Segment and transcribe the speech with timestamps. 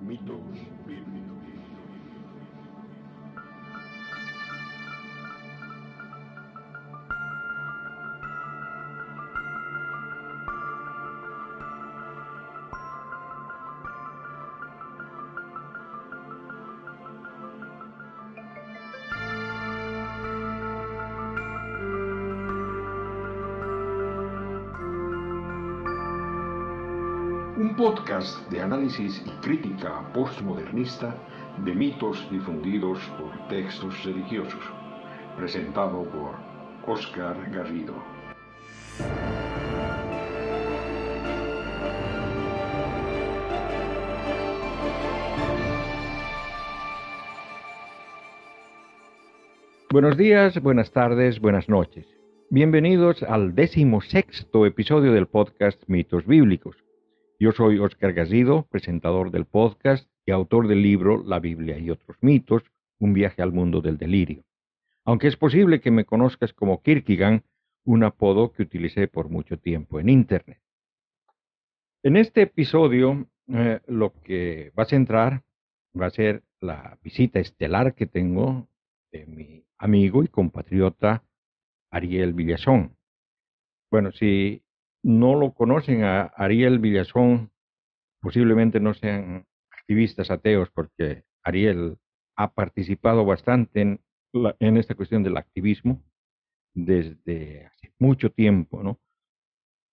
[0.00, 0.40] Mitos
[0.86, 1.67] bíblicos.
[27.78, 31.14] Podcast de análisis y crítica postmodernista
[31.64, 34.60] de mitos difundidos por textos religiosos,
[35.36, 36.34] presentado por
[36.92, 37.94] Oscar Garrido.
[49.92, 52.08] Buenos días, buenas tardes, buenas noches.
[52.50, 56.87] Bienvenidos al decimosexto episodio del podcast Mitos Bíblicos.
[57.40, 62.16] Yo soy Oscar Garrido, presentador del podcast y autor del libro La Biblia y otros
[62.20, 62.64] mitos,
[62.98, 64.42] un viaje al mundo del delirio.
[65.04, 67.42] Aunque es posible que me conozcas como Kierkegaard,
[67.84, 70.60] un apodo que utilicé por mucho tiempo en Internet.
[72.02, 75.44] En este episodio, eh, lo que va a centrar
[75.98, 78.66] va a ser la visita estelar que tengo
[79.12, 81.22] de mi amigo y compatriota
[81.92, 82.96] Ariel Villazón.
[83.92, 84.60] Bueno, si
[85.08, 87.50] no lo conocen a Ariel Villazón,
[88.20, 91.96] posiblemente no sean activistas ateos, porque Ariel
[92.36, 94.00] ha participado bastante en,
[94.60, 96.02] en esta cuestión del activismo
[96.74, 99.00] desde hace mucho tiempo, ¿no?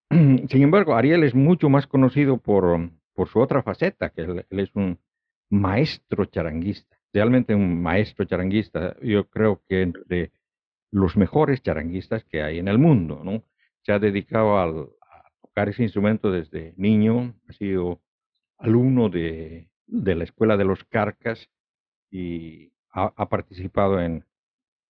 [0.49, 4.71] Sin embargo, Ariel es mucho más conocido por, por su otra faceta, que él, es
[4.75, 4.99] un
[5.49, 8.95] maestro charanguista, realmente un maestro charanguista.
[9.01, 10.31] Yo creo que entre
[10.91, 13.43] los mejores charanguistas que hay en el mundo, ¿no?
[13.83, 14.89] Se ha dedicado al-
[15.55, 18.01] tocar ese instrumento desde niño, ha sido
[18.57, 21.49] alumno de, de la Escuela de los Carcas
[22.11, 24.25] y ha, participado en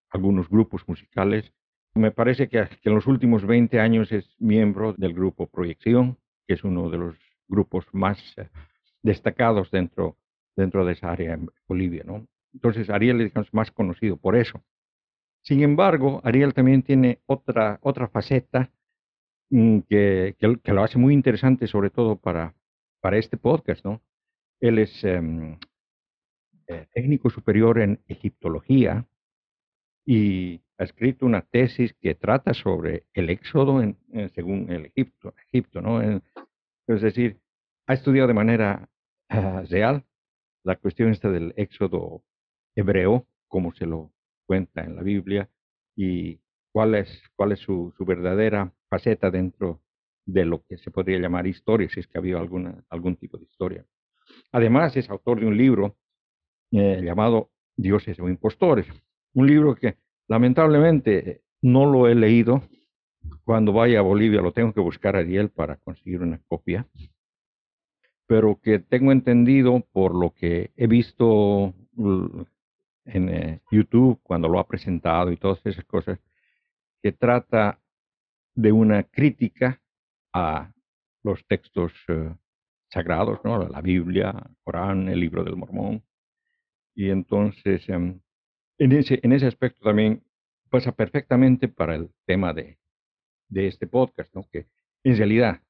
[0.10, 1.54] algunos grupos musicales.
[1.94, 6.18] Me parece que, que en los últimos 20 años es miembro del grupo Proyección,
[6.48, 7.16] que es uno de los
[7.48, 8.50] grupos más eh,
[9.04, 10.18] destacados dentro,
[10.56, 12.28] dentro de esa área en Bolivia, ¿no?
[12.54, 14.64] Entonces Ariel es más conocido por eso.
[15.44, 18.72] Sin embargo, Ariel también tiene otra, otra faceta
[19.50, 22.56] que, que, que lo hace muy interesante, sobre todo para,
[23.02, 24.02] para este podcast, ¿no?
[24.60, 25.58] Él es em,
[26.68, 29.06] eh, técnico superior en egiptología
[30.06, 35.34] y ha escrito una tesis que trata sobre el éxodo en, en- según el Egipto,
[35.48, 36.02] Egipto, ¿no?
[36.02, 36.24] En-
[36.88, 37.40] es decir,
[37.88, 38.90] ha estudiado de manera
[39.30, 40.04] ah, real
[40.64, 42.24] la cuestión esta del éxodo
[42.76, 44.12] hebreo, como se lo
[44.48, 45.50] cuenta en la Biblia,
[45.96, 46.40] y
[46.74, 49.82] cuál es, cuál es su, su verdadera faceta dentro
[50.26, 53.44] de lo que se podría llamar historia, si es que había alguna, algún tipo de
[53.44, 53.86] historia.
[54.54, 55.98] Además, es autor de un libro
[56.72, 58.88] eh, llamado Dioses o Impostores,
[59.34, 59.98] un libro que
[60.28, 62.62] lamentablemente no lo he leído.
[63.44, 66.88] Cuando vaya a Bolivia lo tengo que buscar a Ariel para conseguir una copia,
[68.28, 72.42] pero que tengo entendido por lo que he visto mm,
[73.06, 76.18] en eh, YouTube cuando lo ha presentado y todas esas cosas,
[77.04, 77.80] que trata
[78.56, 79.82] de una crítica
[80.34, 80.72] a
[81.24, 82.34] los textos eh,
[82.90, 83.68] sagrados, ¿no?
[83.68, 86.04] La Biblia, el Corán, el libro del Mormón.
[86.96, 88.20] Y entonces, em,
[88.78, 90.24] en, ese, en ese aspecto también
[90.70, 92.78] pasa perfectamente para el tema de,
[93.50, 94.48] de este podcast, ¿no?
[94.52, 94.68] Que
[95.04, 95.62] en realidad,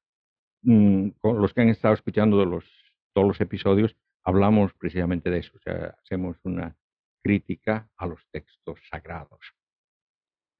[0.62, 2.64] mm, con los que han estado escuchando los,
[3.12, 6.76] todos los episodios, hablamos precisamente de eso, o sea, hacemos una
[7.22, 9.55] crítica a los textos sagrados.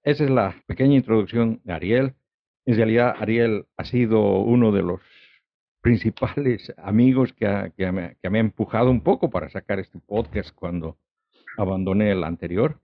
[0.06, 2.14] Esa es la pequeña introducción de Ariel.
[2.64, 5.00] En realidad, Ariel ha sido uno de los
[5.80, 10.96] principales amigos que, ha- que me, ha empujado un poco para sacar este podcast cuando
[11.58, 12.80] abandoné el anterior.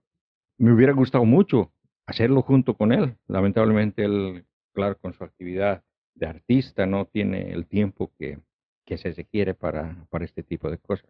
[0.59, 1.73] Me hubiera gustado mucho
[2.07, 3.17] hacerlo junto con él.
[3.29, 5.85] Lamentablemente, él, claro, con su actividad
[6.17, 8.41] de artista, no tiene el tiempo que,
[8.85, 11.09] que se requiere para, para este tipo de cosas.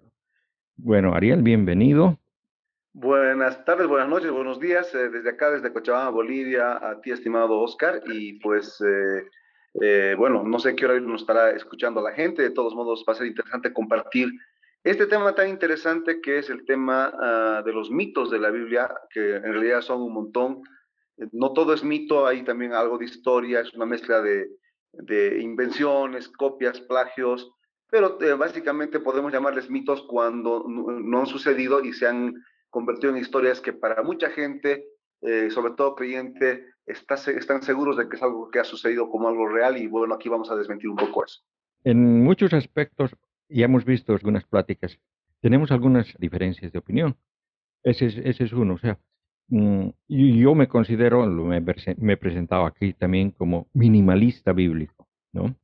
[0.77, 2.19] Bueno, Ariel, bienvenido.
[2.95, 4.95] Buenas tardes, buenas noches, buenos días.
[4.95, 8.03] eh, desde acá, desde Cochabamba, Bolivia, a ti, estimado Oscar.
[8.05, 9.27] Y pues, eh,
[9.81, 12.43] eh, bueno, no sé qué hora nos estará escuchando la gente.
[12.43, 14.31] De todos modos, va a ser interesante compartir
[14.85, 18.93] este tema tan interesante que es el tema ah, de los mitos de la Biblia,
[19.09, 20.61] que en realidad son un montón.
[21.33, 24.51] No todo es mito, hay también algo de historia, es una mezcla de,
[24.93, 27.51] de invenciones, copias, plagios,
[27.89, 32.35] pero básicamente podemos llamarles mitos cuando no han sucedido y se han
[32.73, 34.87] convertido en historias que para mucha gente,
[35.21, 39.29] eh, sobre todo creyente, está, están seguros de que es algo que ha sucedido como
[39.29, 41.43] algo real y bueno, aquí vamos a desmentir un poco eso.
[41.85, 43.15] En muchos aspectos,
[43.49, 44.99] ya hemos visto algunas pláticas,
[45.41, 47.17] tenemos algunas diferencias de opinión.
[47.85, 48.75] Ese es, ese es uno.
[48.75, 48.99] O sea,
[49.49, 55.55] mm, yo me considero, me, me he presentado aquí también como minimalista bíblico, ¿no?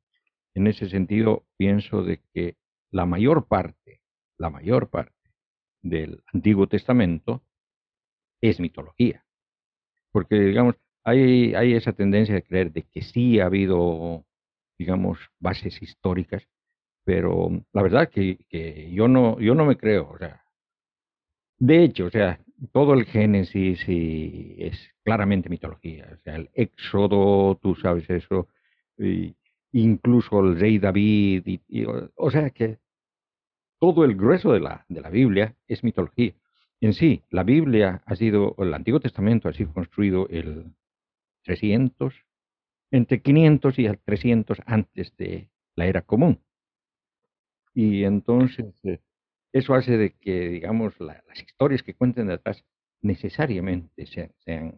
[0.55, 2.57] En ese sentido, pienso de que
[2.91, 4.03] la mayor parte,
[4.37, 5.18] la mayor parte
[5.83, 7.43] del Antiguo Testamento
[8.41, 9.25] es mitología.
[10.13, 14.25] Porque, digamos, hay, hay esa tendencia de creer de que sí ha habido,
[14.79, 16.49] digamos, bases históricas,
[17.05, 20.43] pero la verdad que, que yo no, yo no me creo, o sea,
[21.59, 22.41] de hecho, o sea,
[22.73, 28.49] todo el Génesis es claramente mitología, o sea, el Éxodo, tú sabes eso,
[29.73, 31.61] incluso el rey David,
[32.17, 32.79] o, sea que
[33.79, 36.35] todo el grueso de la, de la Biblia es mitología.
[36.81, 40.73] En sí, la Biblia ha sido, el Antiguo Testamento ha sido construido el
[41.45, 42.15] 300,
[42.91, 46.41] entre 500 y 300 antes de la era común.
[47.75, 49.01] Y entonces eh,
[49.53, 52.65] eso hace de que, digamos, las historias que cuenten detrás
[53.03, 54.75] necesariamente sean,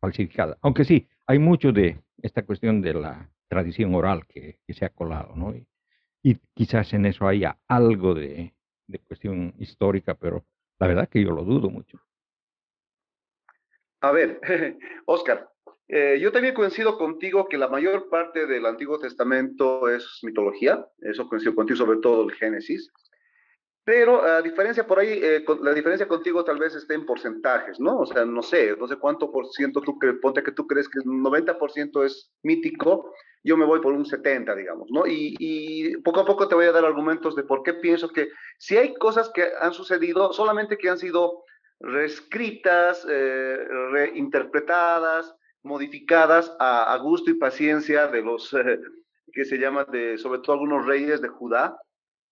[0.00, 0.58] falsificadas.
[0.62, 5.34] Aunque sí, hay mucho de esta cuestión de la tradición oral que, se ha colado,
[5.36, 5.54] ¿no?
[5.54, 5.66] Y,
[6.54, 8.54] quizás en eso haya algo de,
[8.86, 10.44] de cuestión histórica, pero
[10.78, 12.00] la verdad que yo lo dudo mucho.
[14.00, 14.40] A ver,
[15.06, 15.48] Oscar,
[15.88, 21.28] eh, yo también coincido contigo que la mayor parte del Antiguo Testamento es mitología, eso
[21.28, 22.90] coincido contigo, sobre todo el Génesis.
[23.84, 27.98] Pero a diferencia por ahí, eh, la diferencia contigo tal vez esté en porcentajes, ¿no?
[27.98, 30.88] O sea, no sé, no sé cuánto por ciento tú crees, ponte que tú crees
[30.88, 35.06] que el 90% es mítico, yo me voy por un 70, digamos, ¿no?
[35.06, 38.30] Y, y, poco a poco te voy a dar argumentos de por qué pienso que
[38.56, 41.44] si hay cosas que han sucedido, solamente que han sido
[41.80, 43.58] reescritas, eh,
[43.90, 48.80] reinterpretadas, modificadas a, gusto y paciencia de los eh,
[49.32, 51.76] que se llaman de, sobre todo algunos reyes de Judá,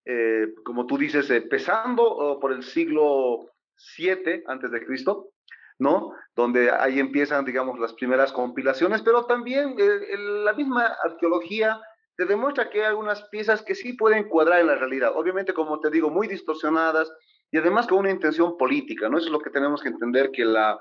[0.05, 5.29] eh, como tú dices, empezando oh, por el siglo 7 antes de Cristo,
[5.79, 6.13] ¿no?
[6.35, 11.79] Donde ahí empiezan, digamos, las primeras compilaciones, pero también eh, la misma arqueología
[12.15, 15.13] te demuestra que hay algunas piezas que sí pueden cuadrar en la realidad.
[15.15, 17.11] Obviamente, como te digo, muy distorsionadas
[17.51, 19.17] y además con una intención política, ¿no?
[19.17, 20.79] Eso es lo que tenemos que entender que la,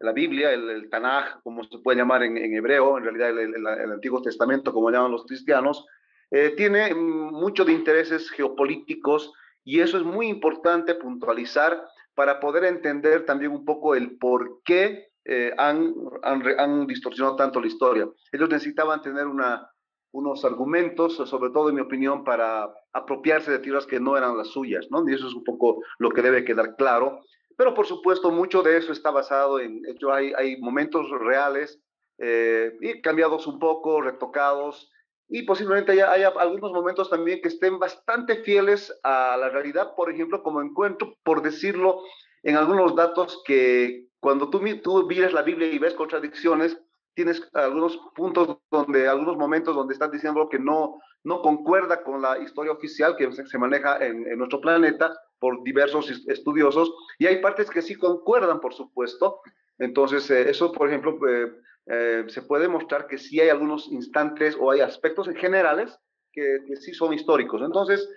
[0.00, 4.72] la Biblia, el, Tanaj, como se puede llamar en, hebreo, en realidad el, Antiguo Testamento,
[4.72, 5.86] como llaman los cristianos,
[6.30, 9.32] eh, tiene mucho de intereses geopolíticos
[9.64, 11.82] y eso es muy importante puntualizar
[12.14, 17.66] para poder entender también un poco el por qué eh, han, han, distorsionado tanto la
[17.66, 18.08] historia.
[18.32, 19.70] Ellos necesitaban tener una,
[20.12, 24.48] unos argumentos, sobre todo en mi opinión, para apropiarse de tierras que no eran las
[24.48, 25.08] suyas, ¿no?
[25.08, 27.20] Y eso es un poco lo que debe quedar claro.
[27.56, 31.80] Pero por supuesto, mucho de eso está basado en, hecho, hay, hay momentos reales,
[32.18, 34.90] eh, y cambiados un poco, retocados,
[35.30, 40.10] y posiblemente haya, haya, algunos momentos también que estén bastante fieles a la realidad, por
[40.10, 42.02] ejemplo, como encuentro, por decirlo,
[42.42, 46.76] en algunos datos que cuando tú, tú miras la Biblia y ves contradicciones,
[47.14, 52.38] tienes algunos puntos donde, algunos momentos donde estás diciendo que no, no concuerda con la
[52.38, 57.70] historia oficial que se, maneja en, en, nuestro planeta por diversos estudiosos, y hay partes
[57.70, 59.40] que sí concuerdan, por supuesto.
[59.78, 61.50] Entonces, eh, eso, por ejemplo, eh,
[61.86, 65.98] eh, se puede mostrar que sí hay algunos instantes o hay aspectos en generales
[66.32, 67.62] que, que sí son históricos.
[67.62, 68.08] Entonces,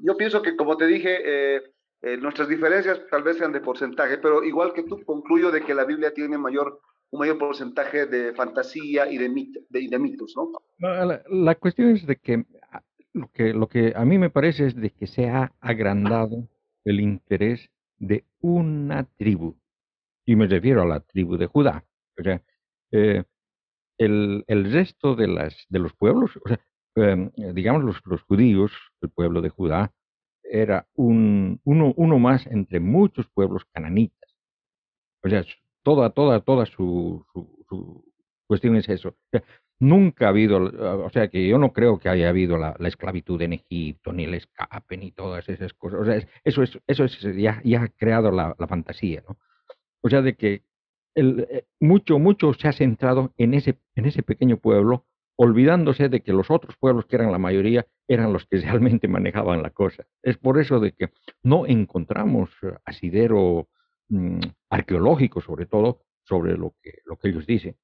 [0.00, 1.62] yo pienso que, como te dije,
[2.18, 5.84] nuestras diferencias tal vez sean de porcentaje, pero igual que tú, concluyo de que la
[5.84, 6.80] Biblia tiene mayor
[7.10, 9.28] un mayor porcentaje de fantasía y de,
[9.70, 10.52] de, mitos, ¿no?
[11.28, 12.44] La, cuestión es de que
[13.12, 16.48] lo, que lo que a mí me parece es de que se ha agrandado
[16.84, 19.56] el interés de una tribu,
[20.24, 21.84] y me refiero a la tribu de Judá.
[22.92, 23.24] Eh,
[23.98, 26.60] el, el, resto de, las, de los pueblos, o sea,
[26.96, 29.92] em, digamos los, los, judíos, el pueblo de Judá,
[30.42, 34.36] era un, uno, uno más entre muchos pueblos cananitas.
[35.22, 35.44] O sea,
[35.82, 38.04] toda, toda, toda su, su,
[38.46, 39.14] cuestión es eso.
[39.80, 40.58] nunca ha habido,
[41.04, 44.34] o sea que yo no creo que haya habido la, esclavitud en Egipto, ni el
[44.34, 46.00] escape, ni todas esas cosas.
[46.00, 49.38] O sea, eso es, eso es, ya, ya ha creado la, fantasía, ¿no?
[50.00, 50.62] O sea, de que
[51.20, 55.06] eh, mucho, mucho se ha centrado en ese, en ese pequeño pueblo,
[55.36, 59.62] olvidándose de que los otros pueblos, que eran la mayoría, eran los que realmente manejaban
[59.62, 60.06] la cosa.
[60.22, 61.10] Es por eso de que
[61.42, 62.50] no encontramos
[62.84, 63.68] asidero
[64.10, 67.76] Mm, arqueológico sobre todo, sobre lo que, lo que ellos dicen.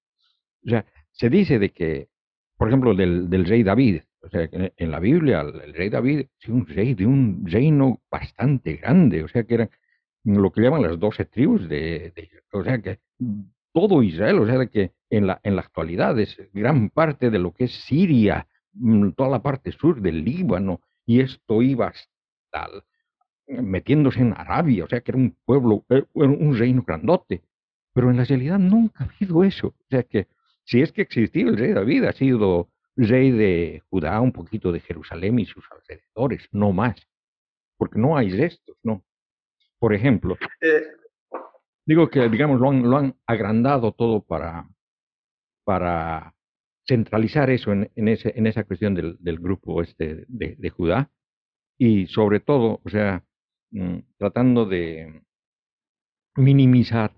[0.67, 2.09] O sea, se dice de que,
[2.57, 6.49] por ejemplo, del, del rey David, o sea, en, la Biblia el, rey David es
[6.49, 9.71] un rey de un reino bastante grande, o sea, que eran
[10.25, 13.01] lo que llaman las doce tribus de, de, o sea, que
[13.73, 17.53] todo Israel, o sea, que en la, en la actualidad es gran parte de lo
[17.53, 22.71] que es Siria, mm, toda la parte sur del Líbano, y esto iba hasta
[23.47, 27.43] metiéndose en Arabia, o sea que era un pueblo, eh, un reino grandote,
[27.93, 30.29] pero en la realidad nunca ha habido eso, o sea que
[30.65, 34.81] si es que existía el rey David, ha sido rey de Judá, un poquito de
[34.81, 36.97] Jerusalén y sus alrededores, no más,
[37.77, 39.05] porque no hay restos, ¿no?
[39.85, 40.83] Por ejemplo, eh,
[41.85, 44.67] digo que, digamos, lo han, lo han agrandado todo para,
[45.63, 46.35] para
[46.89, 51.11] centralizar eso en, en, ese, en esa cuestión del, del grupo este de, de, Judá
[51.77, 53.25] y sobre todo, o sea,
[53.73, 55.23] mm, tratando de
[56.37, 57.13] minimizar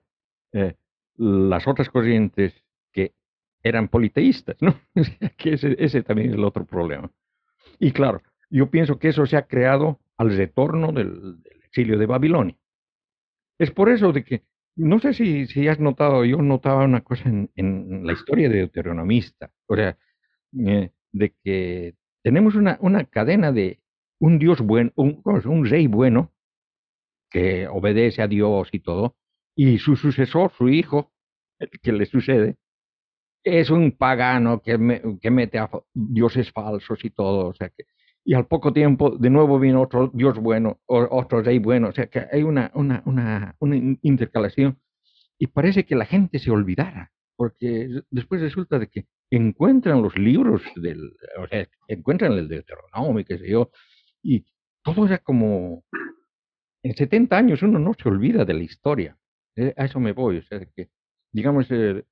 [0.53, 0.75] eh,
[1.15, 2.53] las otras corrientes
[2.91, 3.15] que
[3.63, 4.75] eran politeístas, ¿no?
[5.39, 7.13] que ese, ese también es el otro problema.
[7.79, 12.07] Y claro, yo pienso que eso se ha creado al retorno del, del exilio de
[12.07, 12.57] Babilonia.
[13.59, 14.43] Es por eso de que
[14.77, 18.57] no sé si, si has notado, yo notaba una cosa en, en la historia de
[18.57, 19.97] Deuteronomista, o sea,
[20.67, 23.81] eh, de que tenemos una, una cadena de
[24.21, 26.33] un Dios bueno, un, un rey bueno,
[27.31, 29.17] que obedece a Dios y todo,
[29.55, 31.13] y su sucesor, su hijo,
[31.59, 32.57] el que le sucede,
[33.45, 37.85] es un pagano que, que mete a dioses falsos y todo, o sea que
[38.27, 41.93] y al poco tiempo de nuevo vino otro Dios bueno, o otro rey bueno, o
[41.93, 44.81] sea que hay una, una, una, una intercalación.
[45.39, 50.61] Y parece que la gente se olvidara, porque después resulta de que encuentran los libros
[50.75, 53.71] del, o sea, encuentran el de Deuteronomio, qué sé yo,
[54.25, 54.45] y
[54.83, 55.85] todo era como,
[56.83, 59.17] en 70 años uno no se olvida de la historia,
[59.55, 60.89] eh, a eso me voy, o sea que,
[61.33, 62.03] digamos, eh,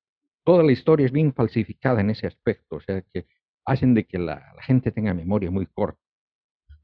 [0.44, 3.26] toda la historia es bien falsificada en ese aspecto, o sea que
[3.64, 6.03] hacen de que la, la gente tenga memoria muy corta.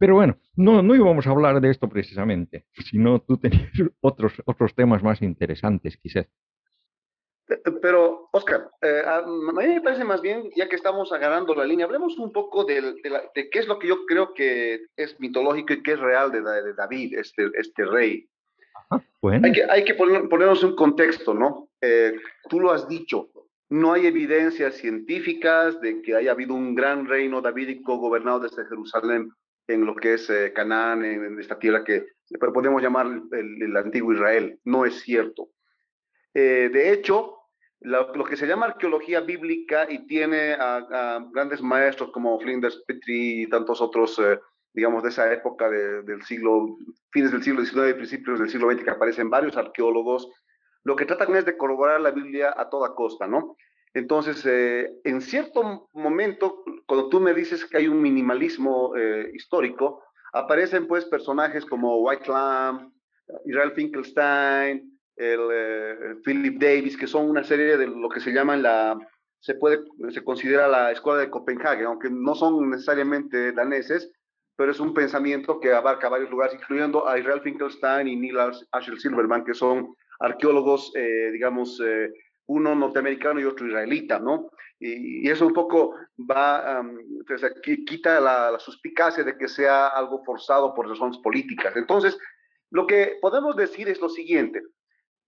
[0.00, 4.74] Pero bueno, no, no íbamos a hablar de esto precisamente, sino tú tenías otros, otros
[4.74, 6.26] temas más interesantes quizás.
[7.82, 11.84] Pero, Oscar, eh, a mí me parece más bien, ya que estamos agarrando la línea,
[11.84, 15.82] hablemos un poco de, de, qué es lo que yo creo que es mitológico y
[15.82, 18.28] qué es real de, de David, este, este rey.
[19.20, 19.48] bueno.
[19.48, 21.68] Hay que, hay que poner, ponernos un contexto, ¿no?
[21.80, 22.14] Eh,
[22.48, 23.30] tú lo has dicho,
[23.68, 29.32] no hay evidencias científicas de que haya habido un gran reino davídico gobernado desde Jerusalén
[29.72, 32.06] en lo que es eh, Canaán, en, esta tierra que
[32.38, 34.58] podemos llamar el, antiguo Israel.
[34.64, 35.50] No es cierto.
[36.34, 37.36] Eh, de hecho,
[37.80, 43.48] lo, que se llama arqueología bíblica y tiene a, grandes maestros como Flinders Petrie y
[43.48, 44.38] tantos otros, eh,
[44.72, 46.76] digamos, de esa época del siglo,
[47.10, 50.28] fines del siglo XIX principios del siglo XX, que aparecen varios arqueólogos,
[50.84, 53.56] lo que tratan es de corroborar la Biblia a toda costa, ¿no?
[53.92, 60.04] Entonces, eh, en cierto momento, cuando tú me dices que hay un minimalismo eh, histórico,
[60.32, 62.92] aparecen pues personajes como White Lamb,
[63.46, 68.62] Israel Finkelstein, el, eh, Philip Davis, que son una serie de lo que se llaman
[68.62, 68.96] la,
[69.40, 69.80] se puede,
[70.10, 74.12] se considera la escuela de Copenhague, aunque no son necesariamente daneses,
[74.56, 78.38] pero es un pensamiento que abarca varios lugares, incluyendo a Israel Finkelstein y Neil
[78.70, 80.92] Asher Silverman, que son arqueólogos,
[81.32, 81.80] digamos,
[82.50, 84.50] uno norteamericano y otro israelita, ¿no?
[84.80, 90.88] Y, eso un poco va, aquí quita la, suspicacia de que sea algo forzado por
[90.88, 91.76] razones políticas.
[91.76, 92.18] Entonces,
[92.70, 94.62] lo que podemos decir es lo siguiente.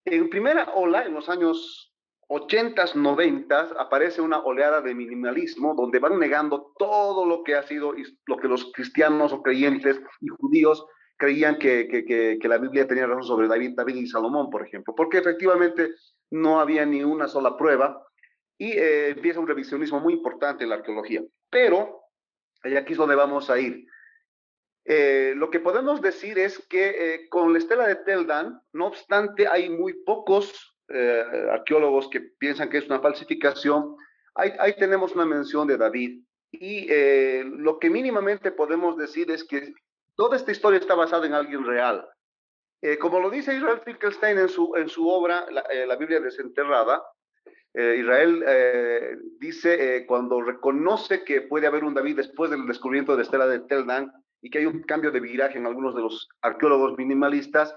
[0.04, 1.94] En primera ola, en los años
[2.28, 7.94] 80, 90, aparece una oleada de minimalismo donde van negando todo lo que ha sido,
[8.26, 10.84] lo que los cristianos o creyentes y judíos
[11.16, 12.04] creían que, que,
[12.40, 15.92] que, la Biblia tenía razón sobre David, David y Salomón, por ejemplo, porque efectivamente
[16.32, 18.06] no había ni una sola prueba
[18.58, 21.22] y eh, empieza un revisionismo muy importante en la arqueología.
[21.50, 22.06] Pero,
[22.64, 23.84] y aquí es donde vamos a ir.
[24.84, 29.46] Eh, lo que podemos decir es que eh, con la estela de Teldan, no obstante,
[29.46, 30.68] hay muy pocos
[31.50, 33.96] arqueólogos que piensan que es una falsificación.
[34.34, 36.22] Ahí, ahí tenemos una mención de David.
[36.50, 36.86] Y
[37.44, 39.72] lo que mínimamente podemos decir es que
[40.16, 42.06] toda esta historia está basada en alguien real.
[42.82, 46.20] Eh, como lo dice Israel Finkelstein en su, en su obra, La, eh, la Biblia
[46.20, 47.02] desenterrada,
[47.74, 53.16] eh, Israel eh, dice eh, cuando reconoce que puede haber un David después del descubrimiento
[53.16, 54.12] de Estela de Teldan
[54.42, 57.74] y que hay un cambio de viraje en algunos de los arqueólogos minimalistas,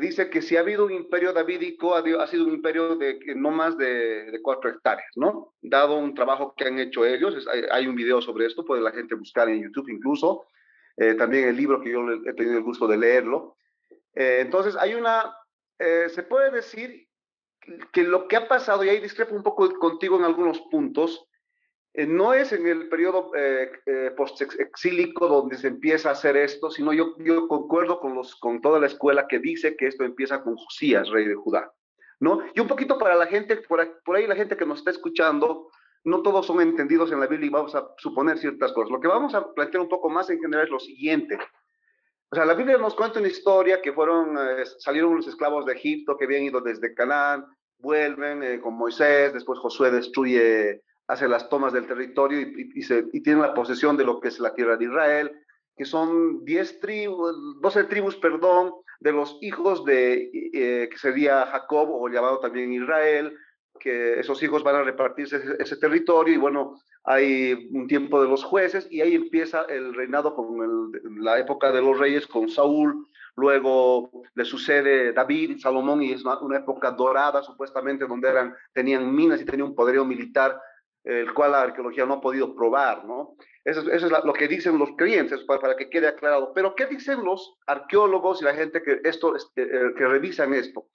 [0.00, 3.50] dice que si ha habido un imperio davídico, ha, ha sido un imperio de no
[3.50, 5.52] más de, de, cuatro hectáreas, ¿no?
[5.60, 8.80] Dado un trabajo que han hecho ellos, es, hay, hay, un video sobre esto, puede
[8.80, 10.46] la gente buscar en YouTube incluso,
[11.18, 13.56] también el libro que yo he tenido el gusto de leerlo.
[14.14, 15.36] Eh, entonces, hay una,
[15.78, 17.08] eh, se puede decir
[17.92, 21.26] que lo que ha pasado, y ahí discrepo un poco contigo en algunos puntos,
[21.94, 23.30] eh, no es en el periodo
[24.16, 27.14] post-exílico donde se empieza a hacer esto, sino yo,
[27.48, 31.72] concuerdo con toda la escuela que dice que esto empieza con Josías, rey de Judá.
[32.20, 32.42] ¿no?
[32.54, 35.70] Y un poquito para la gente, por, por ahí la gente que nos está escuchando,
[36.04, 38.90] no todos son entendidos en la Biblia y vamos a suponer ciertas cosas.
[38.90, 41.38] Lo que vamos a plantear un poco más en general es lo siguiente.
[42.34, 45.74] O sea, la Biblia nos cuenta una historia que fueron, eh, salieron los esclavos de
[45.74, 47.46] Egipto que habían ido desde Canaán,
[47.78, 53.04] vuelven eh, con Moisés, después Josué destruye, hace las tomas del territorio y, y, se,
[53.12, 55.30] y tienen la posesión de lo que es la tierra de Israel,
[55.76, 61.88] que son 10 tribus, 12 tribus, perdón, de los hijos de, eh, que sería Jacob
[61.88, 63.36] o llamado también Israel,
[63.78, 68.42] que esos hijos van a repartirse ese, territorio y bueno, hay un tiempo de los
[68.42, 73.06] jueces y ahí empieza el reinado con la época de los reyes con Saúl,
[73.36, 79.40] luego le sucede David, Salomón y es una, época dorada supuestamente donde eran, tenían minas
[79.40, 80.58] y tenían un poderío militar
[81.04, 83.36] el cual la arqueología no ha podido probar, ¿no?
[83.62, 86.52] Eso, es lo que dicen los creyentes, para, para, que quede aclarado.
[86.54, 90.88] Pero, ¿qué dicen los arqueólogos y la gente que, esto, eh, que revisan esto?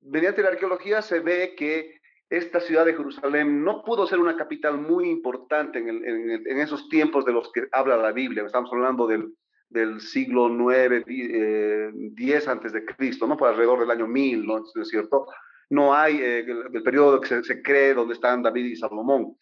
[0.00, 2.00] Mediante la arqueología se ve que
[2.32, 7.32] esta ciudad de Jerusalén no pudo ser una capital muy importante en, esos tiempos de
[7.32, 8.44] los que habla la Biblia.
[8.44, 13.36] Estamos hablando del, siglo 9, eh, 10 antes de Cristo, ¿no?
[13.36, 14.64] Por alrededor del año 1000, ¿no?
[14.80, 15.26] ¿Es cierto?
[15.68, 19.36] No hay eh, el, el, periodo que se, cree donde están David y Salomón.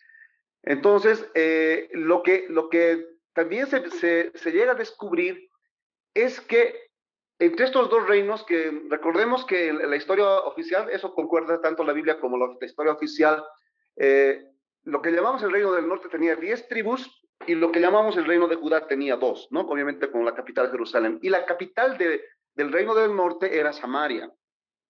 [0.64, 5.49] Entonces, eh, lo, que, lo que también se, se llega a descubrir
[6.12, 6.89] es que
[7.40, 12.20] entre estos dos reinos, que recordemos que la historia oficial, eso concuerda tanto la Biblia
[12.20, 13.42] como la, historia oficial,
[13.97, 14.44] eh,
[14.85, 17.11] lo que llamamos el reino del norte tenía 10 tribus
[17.47, 19.61] y lo que llamamos el reino de Judá tenía dos, ¿no?
[19.61, 21.18] Obviamente con la capital Jerusalén.
[21.23, 22.23] Y la capital de,
[22.54, 24.30] del reino del norte era Samaria.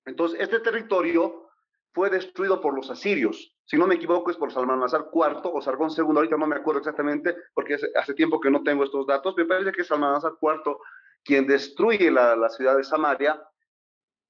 [0.04, 1.50] Entonces, este territorio
[1.92, 3.56] fue destruido por los asirios.
[3.64, 6.80] Si no me equivoco, es por Salmanasar IV o Sargón II, ahorita no me acuerdo
[6.80, 9.36] exactamente, porque hace, tiempo que no tengo estos datos.
[9.36, 10.76] Me parece que Salmanasar IV
[11.24, 13.42] quien destruye la, la, ciudad de Samaria.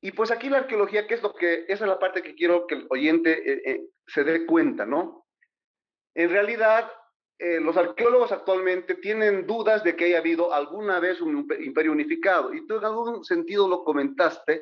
[0.01, 2.67] Y pues aquí la arqueología, ¿qué es lo que, esa es la parte que quiero
[2.67, 5.27] que el oyente eh, eh, se dé cuenta, ¿no?
[6.15, 6.91] En realidad,
[7.43, 12.53] eh, los arqueólogos actualmente tienen dudas de que haya habido alguna vez un imperio unificado.
[12.53, 14.61] Y tú en algún sentido lo comentaste.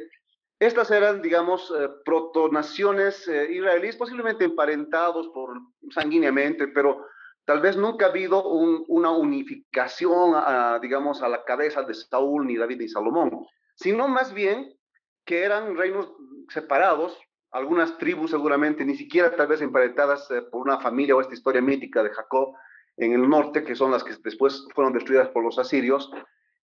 [0.60, 5.58] Estas eran, digamos, eh, protonaciones eh, israelíes, posiblemente emparentados por
[5.90, 7.04] sanguíneamente, pero
[7.48, 12.46] tal vez nunca ha habido un, una unificación, a, digamos, a la cabeza de Saúl,
[12.46, 14.76] ni David, ni Salomón, sino más bien
[15.24, 16.12] que eran reinos
[16.50, 17.18] separados,
[17.50, 21.62] algunas tribus seguramente, ni siquiera tal vez emparentadas eh, por una familia o esta historia
[21.62, 22.52] mítica de Jacob
[22.98, 26.10] en el norte, que son las que después fueron destruidas por los asirios.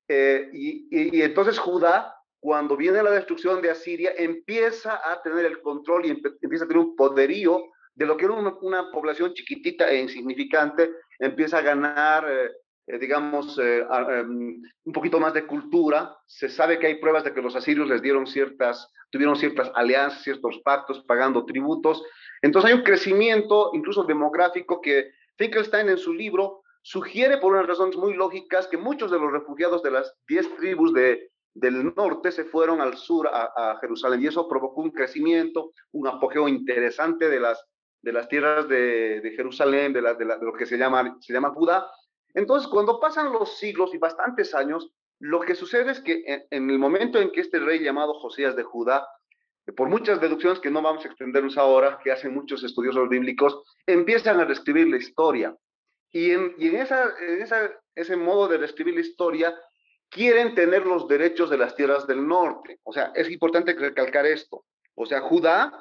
[0.08, 6.06] Eh, y, entonces Judá, cuando viene la destrucción de Asiria, empieza a tener el control
[6.06, 10.91] y empieza a tener un poderío de lo que era una, población chiquitita e insignificante,
[11.17, 12.51] empieza a ganar, eh,
[12.88, 16.15] eh, digamos, eh, um, un poquito más de cultura.
[16.25, 20.23] Se sabe que hay pruebas de que los asirios les dieron ciertas, tuvieron ciertas alianzas,
[20.23, 22.03] ciertos pactos, pagando tributos.
[22.41, 27.95] Entonces hay un crecimiento, incluso demográfico, que Finkelstein en su libro sugiere por unas razones
[27.97, 32.43] muy lógicas que muchos de los refugiados de las diez tribus de, del norte se
[32.43, 37.65] fueron al sur a, Jerusalén y eso provocó un crecimiento, un apogeo interesante de las,
[38.06, 41.50] de las tierras de, de Jerusalén, de, la, de, lo que se llama, se llama
[41.50, 41.88] Judá.
[42.36, 46.70] Entonces, cuando pasan los siglos y bastantes años, lo que sucede es que en, en
[46.70, 49.08] el momento en que este rey llamado Josías de Judá
[49.76, 54.39] por muchas deducciones que no vamos a extendernos ahora, que hacen muchos estudiosos bíblicos, empiezan
[54.39, 55.56] a reescribir la historia.
[56.12, 59.56] Y en, y en, esa, en esa, ese modo de reescribir la historia,
[60.10, 62.80] quieren tener los derechos de las tierras del norte.
[62.84, 64.65] O sea, es importante recalcar esto.
[64.94, 65.74] O sea, Judá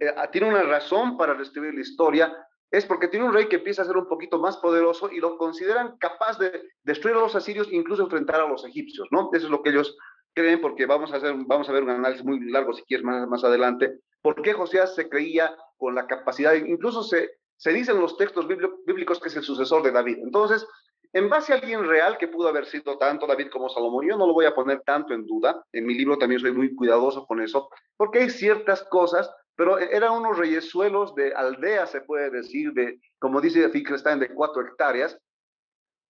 [0.00, 2.36] eh, tiene una razón para reescribir la historia,
[2.70, 5.36] es porque tiene un rey que empieza a ser un poquito más poderoso y lo
[5.36, 9.28] consideran capaz de destruir a los asirios, incluso enfrentar a los egipcios, ¿no?
[9.32, 9.96] Eso es lo que ellos
[10.34, 13.28] creen, porque vamos a, hacer, vamos a ver un análisis muy largo, si quieres, más,
[13.28, 18.16] más adelante, por qué Josías se creía con la capacidad, incluso se, se dicen los
[18.16, 18.46] textos
[18.86, 20.18] bíblicos que es el sucesor de David.
[20.22, 20.66] Entonces,
[21.12, 24.26] en base a alguien real que pudo haber sido tanto David como Salomón, yo no
[24.26, 27.42] lo voy a poner tanto en duda, en mi libro también soy muy cuidadoso con
[27.42, 33.00] eso, porque hay ciertas cosas, pero eran unos reyesuelos de aldea, se puede decir, de,
[33.18, 35.18] como dice Finkelstein, de cuatro hectáreas,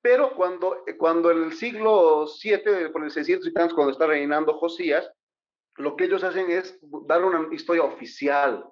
[0.03, 4.55] pero cuando, cuando en el siglo 7, por el 600 y tantos, cuando está reinando
[4.55, 5.09] Josías,
[5.77, 8.65] lo que ellos hacen es dar una historia oficial,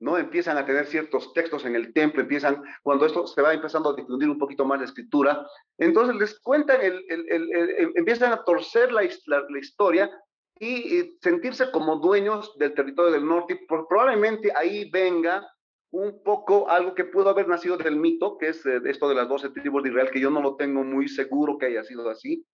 [0.00, 0.18] ¿no?
[0.18, 3.94] Empiezan a tener ciertos textos en el templo, empiezan, cuando esto se va empezando a
[3.94, 5.46] difundir un poquito más la escritura,
[5.78, 10.10] entonces les cuentan, el, el, el empiezan a torcer la, la historia
[10.62, 15.44] y, sentirse como dueños del territorio del norte, y probablemente ahí venga
[15.90, 19.28] un poco algo que pudo haber nacido del mito, que es eh, esto de las
[19.28, 22.46] doce tribus de Israel, que yo no lo tengo muy seguro que haya sido así,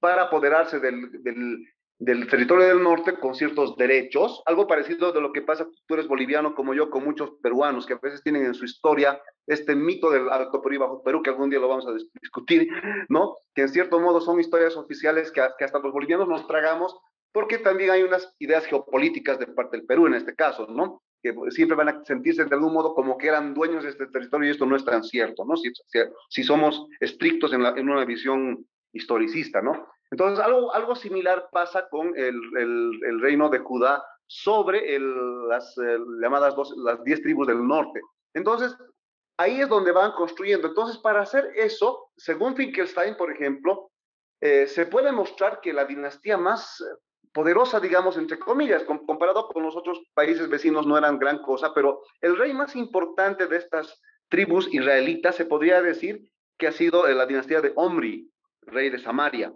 [0.00, 1.58] para apoderarse del, del,
[1.98, 6.08] del territorio del norte con ciertos derechos, algo parecido de lo que pasa, tú eres
[6.08, 10.10] boliviano como yo, con muchos peruanos que a veces tienen en su historia este mito
[10.10, 12.68] del Alto Perú y Bajo Perú, que algún día lo vamos a discutir,
[13.10, 13.36] ¿no?
[13.54, 16.98] Que en cierto modo son historias oficiales que, que hasta los bolivianos nos tragamos,
[17.32, 21.02] porque también hay unas ideas geopolíticas de parte del Perú en este caso, ¿no?
[21.22, 24.48] Que siempre van a sentirse de algún modo como que eran dueños de este territorio
[24.48, 25.54] y esto no es tan cierto, ¿no?
[25.56, 29.86] Si, somos estrictos en, una visión historicista, ¿no?
[30.10, 34.98] Entonces, algo, algo similar pasa con el, el, reino de Judá sobre
[35.48, 35.74] las
[36.20, 38.00] llamadas las diez tribus del norte.
[38.34, 38.76] Entonces,
[39.38, 40.68] ahí es donde van construyendo.
[40.68, 43.90] Entonces, para hacer eso, según Finkelstein, por ejemplo,
[44.40, 46.82] eh, se puede mostrar que la dinastía más
[47.32, 52.02] poderosa, digamos, entre comillas, comparado con los otros países vecinos, no eran gran cosa, pero
[52.20, 57.26] el rey más importante de estas tribus israelitas se podría decir que ha sido la
[57.26, 58.30] dinastía de Omri,
[58.62, 59.52] rey de Samaria.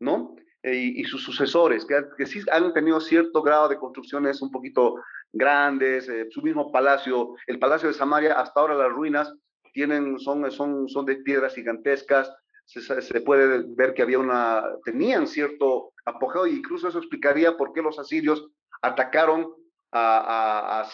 [0.00, 0.36] ¿no?
[0.62, 4.96] Eh, y, sus sucesores, que, sí han tenido cierto grado de construcciones un poquito
[5.32, 9.32] grandes, eh, su mismo palacio, el palacio de Samaria, hasta ahora las ruinas
[9.72, 12.32] tienen, son, son, son de piedras gigantescas,
[12.66, 17.80] se, puede ver que había una, tenían cierto apogeo, e incluso eso explicaría por qué
[17.80, 18.48] los asirios
[18.82, 19.52] atacaron
[19.92, 20.86] a,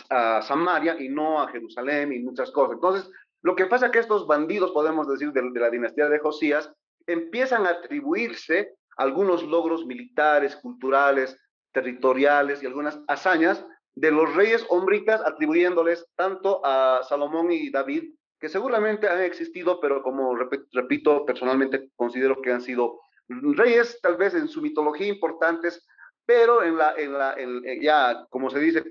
[0.47, 2.75] Samaria y no a Jerusalén y muchas cosas.
[2.75, 3.11] Entonces,
[3.43, 6.73] lo que pasa es que estos bandidos, podemos decir, de, de la dinastía de Josías,
[7.07, 11.37] empiezan a atribuirse algunos logros militares, culturales,
[11.73, 18.49] territoriales y algunas hazañas de los reyes hombritas atribuyéndoles tanto a Salomón y David, que
[18.49, 24.49] seguramente han existido, pero como repito, personalmente considero que han sido reyes tal vez en
[24.49, 25.87] su mitología importantes,
[26.27, 27.37] pero en la, en la,
[27.81, 28.83] ya como se dice,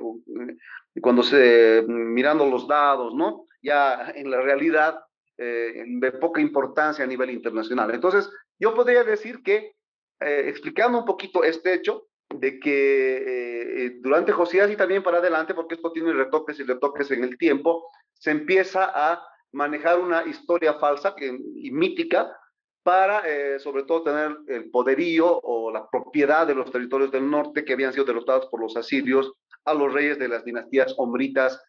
[1.01, 3.45] cuando se, mirando los dados, ¿no?
[3.61, 5.01] Ya en la realidad
[5.37, 7.93] eh, de poca importancia a nivel internacional.
[7.93, 9.73] Entonces, yo podría decir que
[10.21, 15.17] eh, explicando un poquito este hecho de que eh, eh, durante Josías y también para
[15.17, 20.25] adelante, porque esto tiene retoques y retoques en el tiempo, se empieza a manejar una
[20.25, 22.35] historia falsa y mítica
[22.83, 23.21] para
[23.59, 27.93] sobre todo tener el poderío o la propiedad de los territorios del norte que habían
[27.93, 29.33] sido derrotados por los asirios
[29.65, 31.61] a los reyes de las dinastías hombritas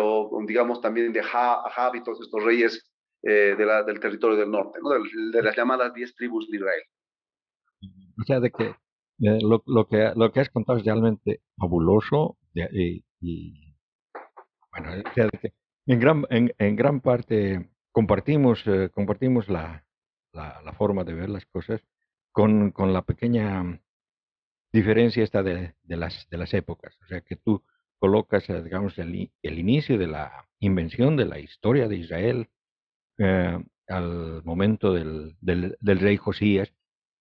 [0.00, 2.90] o digamos también de Ahab y todos estos reyes
[3.22, 4.90] la, del territorio del norte, ¿no?
[4.90, 6.82] de, las llamadas diez tribus de Israel.
[8.18, 12.36] O sea, de que eh, lo, lo, que lo que has contado es realmente fabuloso
[12.54, 13.02] y,
[14.70, 15.52] bueno, o sea, de que
[15.86, 19.84] en gran, en, en gran parte compartimos, eh, compartimos la,
[20.32, 21.80] la, la, forma de ver las cosas
[22.32, 23.80] con, con la pequeña
[24.72, 26.96] diferencia esta de, de, las, de las épocas.
[27.02, 27.62] O sea, que tú
[27.98, 32.50] colocas, eh, digamos, el, el inicio de la invención de la historia de Israel
[33.88, 36.70] al momento del, del, del rey Josías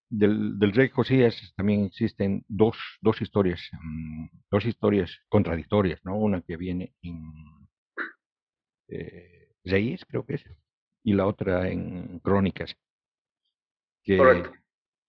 [0.09, 6.17] del, del, rey Josías también existen dos, dos historias, mm, dos historias contradictorias, ¿no?
[6.17, 7.64] Una que viene en
[8.87, 10.45] eh, Reyes, creo que es,
[11.03, 12.75] y la otra en Crónicas,
[14.03, 14.17] que,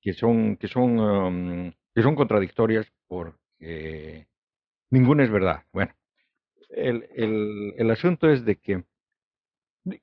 [0.00, 4.26] que son, que son, um, que son contradictorias porque
[4.90, 5.64] ninguna es verdad.
[5.72, 5.94] Bueno,
[6.70, 8.84] el, el, el asunto es de que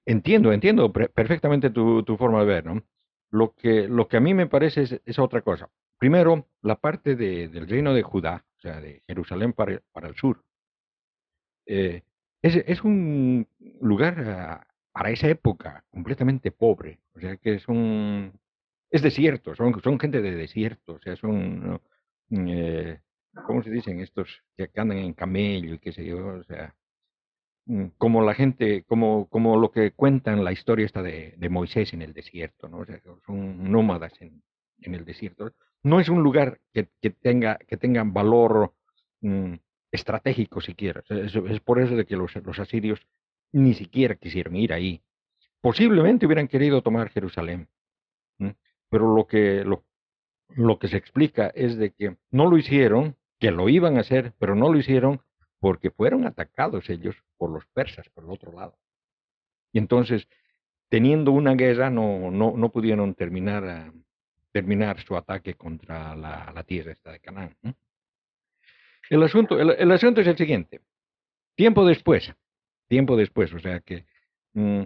[0.05, 2.83] entiendo, entiendo perfectamente tu, tu forma de ver, ¿no?
[3.31, 5.69] Lo que, lo que a mí me parece es, otra cosa.
[5.97, 10.15] Primero, la parte de, del reino de Judá, o sea, de Jerusalén para, para el
[10.15, 10.43] sur,
[11.65, 12.03] eh,
[12.43, 13.47] es, es, un
[13.81, 16.99] lugar ah, para esa época completamente pobre.
[17.15, 18.31] O sea, que es un...
[18.91, 21.81] Es desierto, son, son gente de desierto, o sea, son...
[22.29, 22.99] Eh,
[23.47, 26.27] ¿Cómo se dicen estos que andan en camello y qué sé yo?
[26.27, 26.75] O sea,
[27.65, 31.93] Mm, como la gente, como, como lo que cuentan la historia esta de, de Moisés
[31.93, 32.79] en el desierto, ¿no?
[32.79, 34.43] O sea, son nómadas en,
[34.81, 35.53] en, el desierto.
[35.81, 38.73] No es un lugar que, que tenga, que tenga valor
[39.21, 39.55] mm,
[39.93, 41.03] estratégico siquiera.
[41.07, 42.99] Es, es, por eso de que los, los asirios
[43.51, 45.01] ni siquiera quisieron ir ahí.
[45.61, 47.69] Posiblemente hubieran querido tomar Jerusalén,
[48.89, 49.85] pero lo que, lo,
[50.49, 54.33] lo que se explica es de que no lo hicieron, que lo iban a hacer,
[54.39, 55.21] pero no lo hicieron
[55.59, 58.77] porque fueron atacados ellos por los persas, por el otro lado.
[59.71, 60.27] Y entonces,
[60.89, 63.93] teniendo una guerra, no, no, no pudieron terminar, ah,
[64.51, 67.55] terminar su ataque contra la, la tierra esta de Canaán.
[69.09, 70.81] El, asunto, el, asunto es el siguiente.
[71.55, 72.33] Tiempo después,
[72.87, 74.05] tiempo después, o sea que
[74.53, 74.83] mm,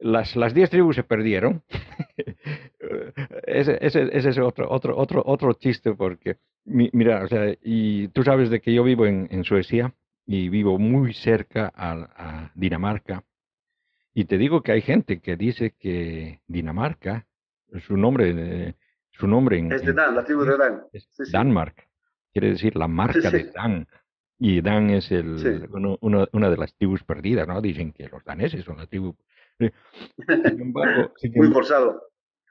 [0.00, 1.62] las, las diez tribus se perdieron.
[3.46, 8.22] ese, ese, ese, es otro, otro, otro, otro chiste porque, mira, o sea, y tú
[8.22, 9.94] sabes de que yo vivo en, en Suecia
[10.26, 13.24] y vivo muy cerca a, Dinamarca.
[14.14, 17.26] Y te digo que hay gente que dice que Dinamarca,
[17.86, 18.74] su nombre,
[19.10, 20.82] su nombre en, es de Dan, la tribu de Dan.
[21.32, 21.89] Danmark.
[22.32, 23.86] Quiere decir la marca de Dan.
[24.38, 25.68] Y Dan es el,
[26.00, 27.60] una de las tribus perdidas, ¿no?
[27.60, 29.14] Dicen que los daneses son la tribu.
[29.58, 29.70] Sin
[30.60, 32.02] embargo, Muy forzado.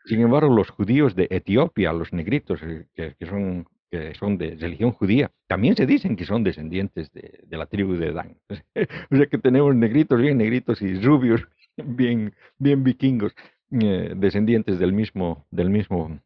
[0.06, 4.56] Sin embargo, los judíos de Etiopía, los negritos, eh, que, que son que son de
[4.56, 8.38] religión judía, también se dicen que son descendientes de, de la tribu de Dan.
[9.12, 13.34] o sea que tenemos negritos bien negritos y rubios bien, bien vikingos,
[13.72, 16.20] eh, descendientes del mismo, del mismo,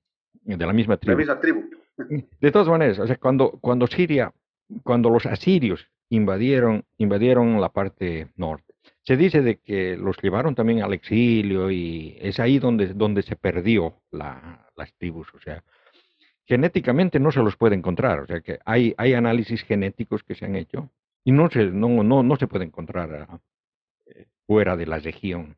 [0.43, 1.13] de la misma tribu.
[1.13, 1.69] La misma tribu.
[1.97, 4.33] De todas maneras, o sea, cuando, cuando Siria,
[4.83, 10.81] cuando los asirios invadieron, invadieron la parte norte, se dice de que los llevaron también
[10.81, 15.63] al exilio y es ahí donde, donde se perdió la, las tribus, o sea,
[16.45, 20.45] genéticamente no se los puede encontrar, o sea que hay, hay análisis genéticos que se
[20.45, 20.89] han hecho
[21.23, 23.27] y no se, no, no, no se puede encontrar
[24.07, 25.57] eh, fuera de la región.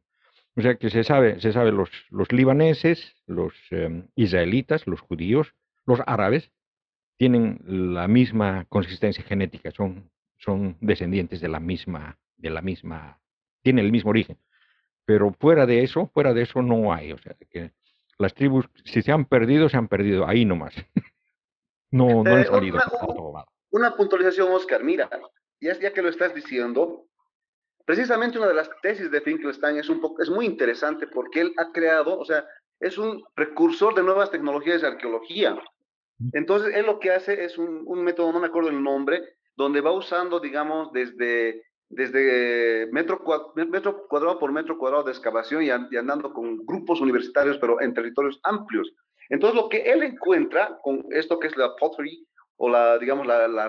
[0.58, 5.54] O sea que se sabe, se sabe los, los libaneses, los em, israelitas, los judíos,
[5.86, 6.52] los árabes,
[7.18, 13.20] tienen la misma consistencia genética, son, son descendientes de la misma, de la misma,
[13.62, 14.38] tienen el mismo origen.
[15.06, 17.12] Pero fuera de eso, fuera de eso no hay.
[17.12, 17.72] O sea que
[18.18, 20.74] las tribus, si se han perdido, se han perdido ahí nomás.
[21.92, 22.80] no, no han eh, salido.
[23.02, 24.84] Una, una, puntualización, Oscar.
[24.84, 25.10] Mira,
[25.62, 27.08] ya, ya que lo estás diciendo,
[27.86, 31.54] precisamente una de las tesis de Finkelstein es, un poco, es muy interesante porque él
[31.58, 32.46] ha creado, o sea,
[32.80, 35.58] es un precursor de nuevas tecnologías de arqueología.
[36.34, 39.22] Entonces, él lo que hace es un, un método, no me acuerdo el nombre,
[39.56, 43.24] donde va usando, digamos, desde desde metro,
[43.56, 48.40] metro, cuadrado por metro cuadrado de excavación y, andando con grupos universitarios, pero en territorios
[48.44, 48.92] amplios.
[49.30, 53.48] Entonces, lo que él encuentra con esto que es la pottery, o la, digamos, la,
[53.48, 53.66] la,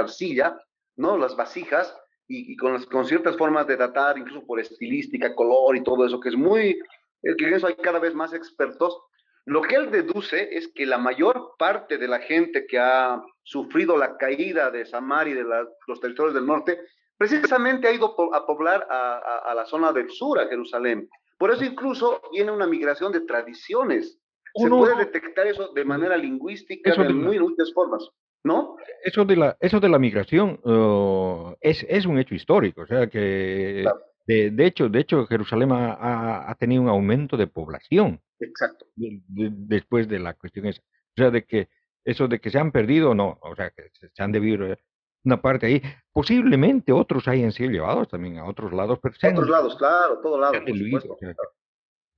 [0.00, 0.58] arcilla,
[0.96, 1.18] ¿no?
[1.18, 6.06] Las vasijas, y, con, con, ciertas formas de datar, incluso por estilística, color y todo
[6.06, 6.78] eso, que es muy,
[7.22, 8.98] que en eso hay cada vez más expertos.
[9.46, 13.98] Lo que él deduce es que la mayor parte de la gente que ha sufrido
[13.98, 15.44] la caída de Samar y de
[15.86, 16.80] los territorios del norte,
[17.18, 21.08] precisamente ha ido a poblar a, la zona del sur, a Jerusalén.
[21.38, 24.18] Por eso incluso viene una migración de tradiciones.
[24.54, 28.08] Se puede detectar eso de manera lingüística de, muy muchas formas.
[28.44, 28.76] ¿No?
[29.02, 33.06] Eso de la, eso de la migración uh, es, es, un hecho histórico, o sea
[33.06, 33.86] que
[34.26, 38.20] de, de, hecho, de hecho Jerusalén ha, ha, tenido un aumento de población.
[38.40, 38.86] Exacto.
[38.96, 40.80] después de la cuestión esa.
[40.82, 41.68] O sea, de que
[42.04, 44.78] eso de que se han perdido, no, o sea, que se han debido eh,
[45.24, 45.82] una parte ahí.
[46.12, 50.62] Posiblemente otros hayan sido llevados también a otros lados, pero otros lados, claro, todos lados.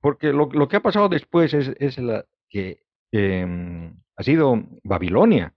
[0.01, 5.53] porque lo, lo, que ha pasado después es, es la que eh, ha sido Babilonia.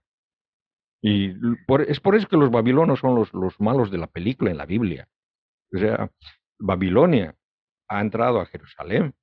[1.01, 1.33] Y
[1.65, 4.57] por, es por eso que los babilonos son los, los malos de la película en
[4.57, 5.09] la Biblia.
[5.73, 6.11] O sea,
[6.61, 7.35] Babilonia
[7.87, 9.13] ha entrado a Jerusalén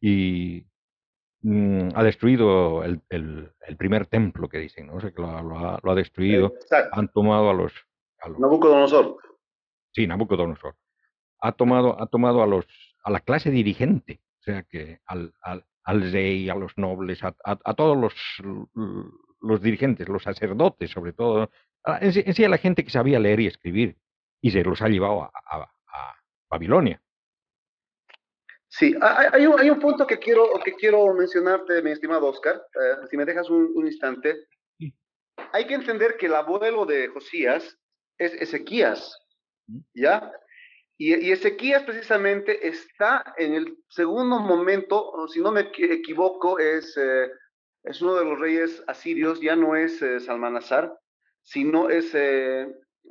[0.00, 0.66] y
[1.42, 4.94] Mm, ha destruido el, el, el, primer templo que dicen, ¿no?
[4.94, 6.52] O sea, que lo, ha, lo ha, destruido.
[6.92, 7.72] Han tomado a los,
[8.20, 9.16] a los, Nabucodonosor.
[9.92, 10.76] Sí, Nabucodonosor.
[11.40, 12.66] Ha tomado, ha tomado a los
[13.02, 17.34] a la clase dirigente, o sea que al, al, al rey, a los nobles, a,
[17.42, 18.14] a, todos los,
[19.40, 21.50] los dirigentes, los sacerdotes sobre todo,
[22.02, 23.96] en sí, en sí, a la gente que sabía leer y escribir,
[24.42, 25.70] y se los ha llevado a, a
[26.50, 27.00] Babilonia.
[28.68, 33.06] Sí, hay un, hay un, punto que quiero, que quiero mencionarte, mi estimado Oscar, eh,
[33.08, 34.46] si me dejas un, un, instante.
[35.52, 37.76] Hay que entender que el abuelo de Josías
[38.16, 39.18] es Ezequías,
[39.92, 40.32] ¿ya?
[40.96, 47.28] Y, y, Ezequías precisamente está en el segundo momento, si no me equivoco, es, eh,
[47.82, 50.96] es uno de los reyes asirios, ya no es eh, Salmanazar,
[51.42, 52.14] sino es,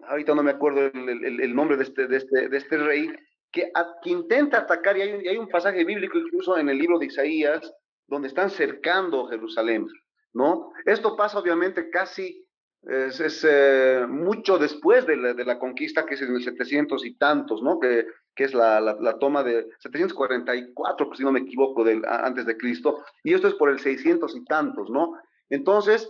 [0.08, 3.12] ahorita no me acuerdo el, el, el nombre de este, de, este, de este rey,
[3.52, 3.72] que,
[4.06, 7.74] intenta atacar, y hay, un, hay, un, pasaje bíblico incluso en el libro de Isaías,
[8.08, 9.88] donde están cercando Jerusalén,
[10.34, 10.72] ¿no?
[10.86, 12.46] Esto pasa obviamente casi,
[12.84, 17.06] es, es eh, mucho después de la, de la, conquista, que es en el 700
[17.06, 17.80] y tantos, ¿no?
[17.80, 22.46] Que, que es la, la, la, toma de 744, si no me equivoco, del, antes
[22.46, 25.14] de Cristo, y esto es por el 600 y tantos, ¿no?
[25.50, 26.10] Entonces,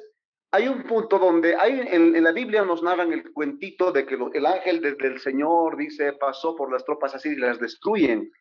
[0.52, 4.46] hay un punto donde hay en, la Biblia nos narran el cuentito de que el
[4.46, 8.32] ángel del Señor dice pasó por las tropas así y las destruyen.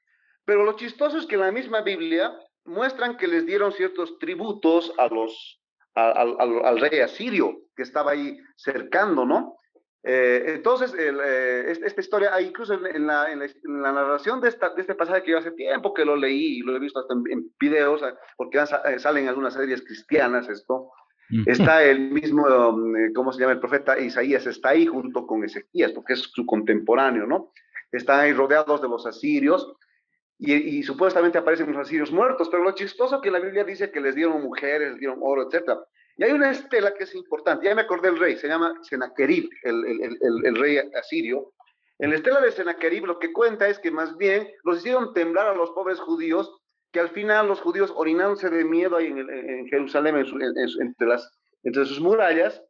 [0.44, 4.92] Pero lo chistoso es que en la misma Biblia muestran que les dieron ciertos tributos
[4.96, 5.60] a los,
[5.94, 9.58] al rey asirio que estaba ahí cercando, ¿no?
[10.04, 13.26] Eh, entonces, eh, esta historia, incluso en la,
[13.64, 16.76] narración de, esta, de, este pasaje que yo hace tiempo que lo leí y lo
[16.76, 18.00] he visto hasta en, videos,
[18.36, 20.90] porque eh, salen algunas series cristianas esto,
[21.46, 22.46] Está el mismo,
[22.96, 23.52] eh, ¿cómo se llama?
[23.52, 27.52] El profeta Isaías está ahí junto con Ezequías, porque es su contemporáneo, ¿no?
[27.92, 29.74] Están ahí rodeados de los asirios
[30.38, 34.14] y, supuestamente aparecen los asirios muertos, pero lo chistoso que la Biblia dice que les
[34.14, 35.80] dieron mujeres, les dieron oro, etc.
[36.16, 39.50] Y hay una estela que es importante, ya me acordé del rey, se llama Senaquerib,
[39.64, 41.52] el, el, el, el, rey asirio.
[41.98, 45.48] En la estela de Senaquerib lo que cuenta es que más bien los hicieron temblar
[45.48, 46.56] a los pobres judíos,
[46.92, 52.62] que al final los judíos orinándose de miedo ahí en, Jerusalén, entre, sus murallas,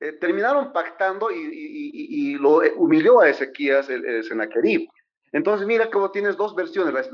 [0.00, 4.88] eh, terminaron pactando y, lo humilló a Ezequías el, el Senaquerib.
[5.32, 7.10] Entonces mira cómo tienes dos versiones,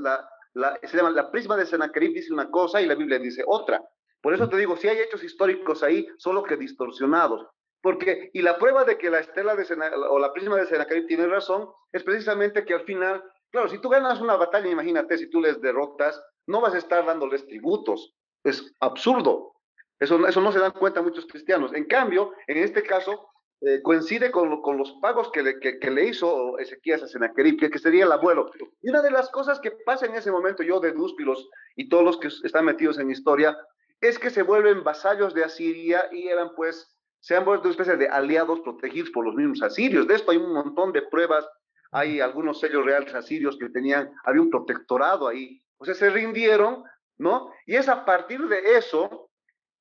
[0.58, 3.82] la, se llama la prisma de Senaquerib dice una cosa y la Biblia dice otra.
[4.20, 7.46] Por eso te digo, si hay hechos históricos ahí, solo que distorsionados.
[7.80, 9.64] Porque, y la prueba de que la estela de
[10.11, 13.88] o la prisma de Senaquerib tiene razón, es precisamente que al final, claro, si tú
[13.88, 18.14] ganas una batalla, imagínate, si tú les derrotas, no vas a estar dándoles tributos.
[18.42, 19.54] Es absurdo.
[20.00, 21.72] Eso, eso no se dan cuenta muchos cristianos.
[21.74, 23.28] En cambio, en este caso,
[23.61, 27.70] eh, coincide con, con, los pagos que le, que, le hizo Ezequías a Senaquerib, que,
[27.70, 28.50] que, sería el abuelo.
[28.80, 31.88] Y una de las cosas que pasa en ese momento, yo deduzco y, los, y
[31.88, 33.58] todos los que están metidos en historia,
[34.00, 37.96] es que se vuelven vasallos de Asiria y eran pues, se han vuelto una especie
[37.96, 40.06] de aliados protegidos por los mismos asirios.
[40.06, 41.46] De esto hay un montón de pruebas,
[41.90, 46.84] hay algunos sellos reales asirios que tenían, había un protectorado ahí, o sea, se rindieron,
[47.16, 47.52] ¿no?
[47.66, 49.30] Y es a partir de eso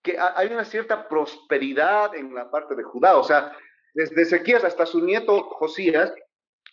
[0.01, 3.51] que hay una cierta prosperidad en la parte de Judá, o sea,
[3.93, 6.13] desde Ezequías hasta su nieto Josías,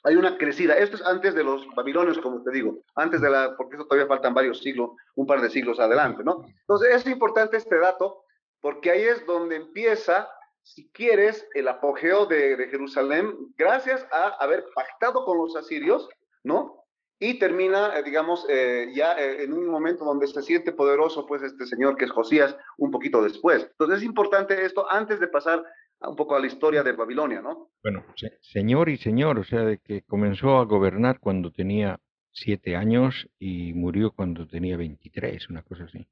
[0.05, 0.75] hay una crecida.
[0.75, 4.07] Esto es antes de los babilonios, como te digo, antes de la, porque eso todavía
[4.07, 6.45] faltan varios siglos, un par de siglos adelante, ¿no?
[6.61, 8.25] Entonces es importante este dato,
[8.61, 10.29] porque ahí es donde empieza,
[10.63, 16.09] si quieres, el apogeo de, de Jerusalén, gracias a haber pactado con los asirios,
[16.43, 16.84] ¿no?
[17.21, 21.43] Y termina, eh, digamos, eh, ya eh, en un momento donde se siente poderoso, pues,
[21.43, 23.67] este señor que es Josías, un poquito después.
[23.71, 25.65] Entonces es importante esto antes de pasar
[26.01, 27.71] un poco a la historia de Babilonia, ¿no?
[27.83, 28.05] Bueno,
[28.41, 31.99] señor y señor, o sea, de que comenzó a gobernar cuando tenía
[32.33, 36.07] siete años y murió cuando tenía 23, una cosa así.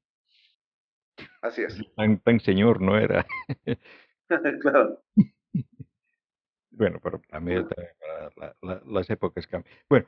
[1.41, 1.79] Así es.
[1.95, 3.25] Tan, señor no era.
[4.61, 5.03] claro.
[6.75, 7.67] Bueno, pero también
[8.85, 9.75] las épocas cambian.
[9.87, 10.07] Bueno,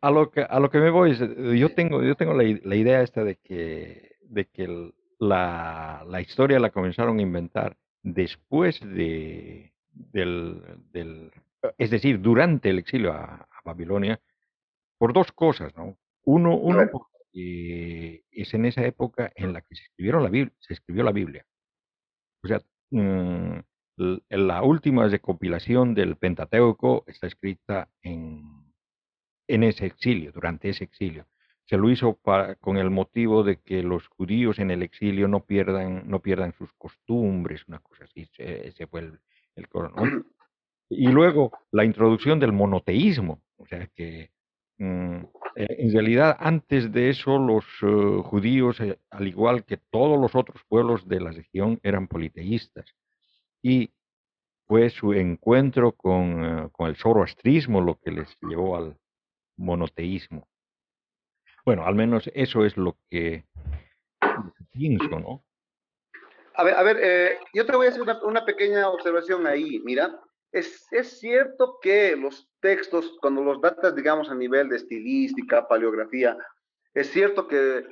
[0.00, 2.76] a, lo que, a lo que me voy es, yo tengo, yo tengo la, la
[2.76, 9.74] idea esta de que, de que la, la historia la comenzaron a inventar después de,
[9.92, 11.30] del, del,
[11.76, 14.18] es decir, durante el exilio a, Babilonia,
[14.96, 15.98] por dos cosas, ¿no?
[16.24, 16.88] Uno, uno
[17.32, 21.46] es en esa época en la que se, escribieron la Biblia, se escribió la Biblia.
[22.42, 23.58] O sea, mm,
[23.96, 28.72] la última recopilación del Pentateuco está escrita en,
[29.46, 31.26] en ese exilio, durante ese exilio
[31.70, 35.44] se lo hizo para, con el motivo de que los judíos en el exilio no
[35.44, 39.20] pierdan, no pierdan sus costumbres, una cosa así, ese fue el,
[39.54, 39.94] el coro,
[40.88, 44.32] Y luego la introducción del monoteísmo, o sea que
[44.78, 45.18] mm,
[45.54, 50.34] eh, en realidad antes de eso los uh, judíos, eh, al igual que todos los
[50.34, 52.96] otros pueblos de la región, eran politeístas.
[53.62, 53.92] Y
[54.66, 58.96] fue su encuentro con, uh, con el zoroastrismo lo que les llevó al
[59.56, 60.48] monoteísmo.
[61.64, 63.44] Bueno, al menos eso es lo que
[64.70, 65.44] pienso, ¿no?
[66.54, 69.80] A ver, a ver eh, yo te voy a hacer una, una, pequeña observación ahí.
[69.84, 70.20] Mira,
[70.52, 76.36] es, es cierto que los textos, cuando los datas, digamos, a nivel de estilística, paleografía,
[76.94, 77.84] es cierto que,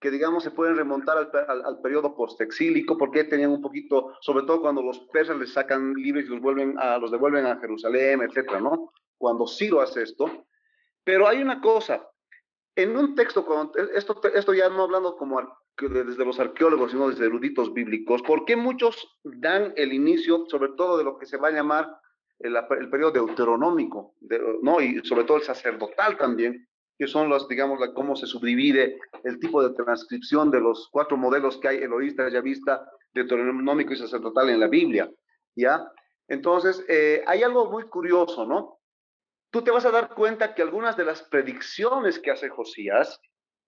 [0.00, 4.44] que digamos, se pueden remontar al, al, al periodo postexílico, porque tenían un poquito, sobre
[4.44, 8.20] todo cuando los persas les sacan libres y los, vuelven a, los devuelven a Jerusalén,
[8.22, 8.92] etcétera, ¿no?
[9.16, 10.46] Cuando Ciro hace esto.
[11.02, 12.06] Pero hay una cosa,
[12.74, 15.40] en un texto, esto, esto ya no hablando como
[15.78, 20.98] desde los arqueólogos, sino desde eruditos bíblicos, ¿por qué muchos dan el inicio, sobre todo
[20.98, 21.88] de lo que se va a llamar
[22.38, 24.14] el, el periodo deuteronómico,
[24.62, 24.80] ¿no?
[24.80, 26.66] y sobre todo el sacerdotal también,
[26.98, 31.16] que son los, digamos, la, cómo se subdivide el tipo de transcripción de los cuatro
[31.16, 35.10] modelos que hay, eloísta, vista deuteronómico y sacerdotal en la Biblia,
[35.54, 35.90] ¿ya?
[36.28, 38.76] Entonces, eh, hay algo muy curioso, ¿no?
[39.56, 43.20] tú te vas a dar cuenta que algunas de las predicciones que hace Josías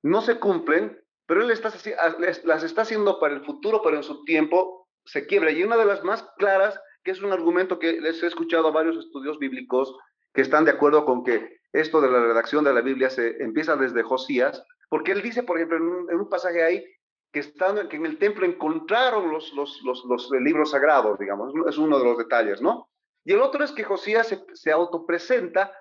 [0.02, 1.72] no se cumplen, pero él está,
[2.18, 5.50] las está haciendo para el futuro, pero en su tiempo se quiebra.
[5.50, 8.72] Y una de las más claras, que es un argumento que les he escuchado a
[8.72, 9.96] varios estudios bíblicos
[10.34, 13.76] que están de acuerdo con que esto de la redacción de la Biblia se empieza
[13.76, 16.84] desde Josías, porque él dice, por ejemplo, en un, pasaje ahí,
[17.32, 21.76] que, están, que en el templo encontraron los, los, los, los libros sagrados, digamos, es
[21.76, 22.88] uno de los detalles, ¿no?
[23.24, 25.72] Y el otro es que Josías se, se autopresenta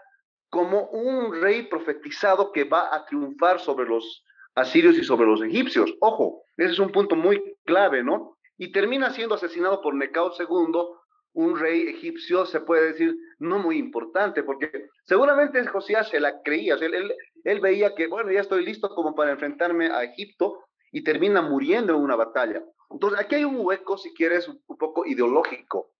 [0.49, 4.25] como un rey profetizado que va a triunfar sobre los
[4.55, 5.93] asirios y sobre los egipcios.
[5.99, 8.37] Ojo, ese es un punto muy clave, ¿no?
[8.57, 10.81] Y termina siendo asesinado por Necao II,
[11.33, 14.71] un rey egipcio, se puede decir, no muy importante, porque
[15.05, 17.13] seguramente Josías se la creía, él,
[17.43, 21.93] él, veía que, bueno, ya estoy listo como para enfrentarme a Egipto, y termina muriendo
[21.93, 22.63] en una batalla.
[22.89, 25.91] Entonces, aquí hay un hueco, si quieres, un, poco ideológico.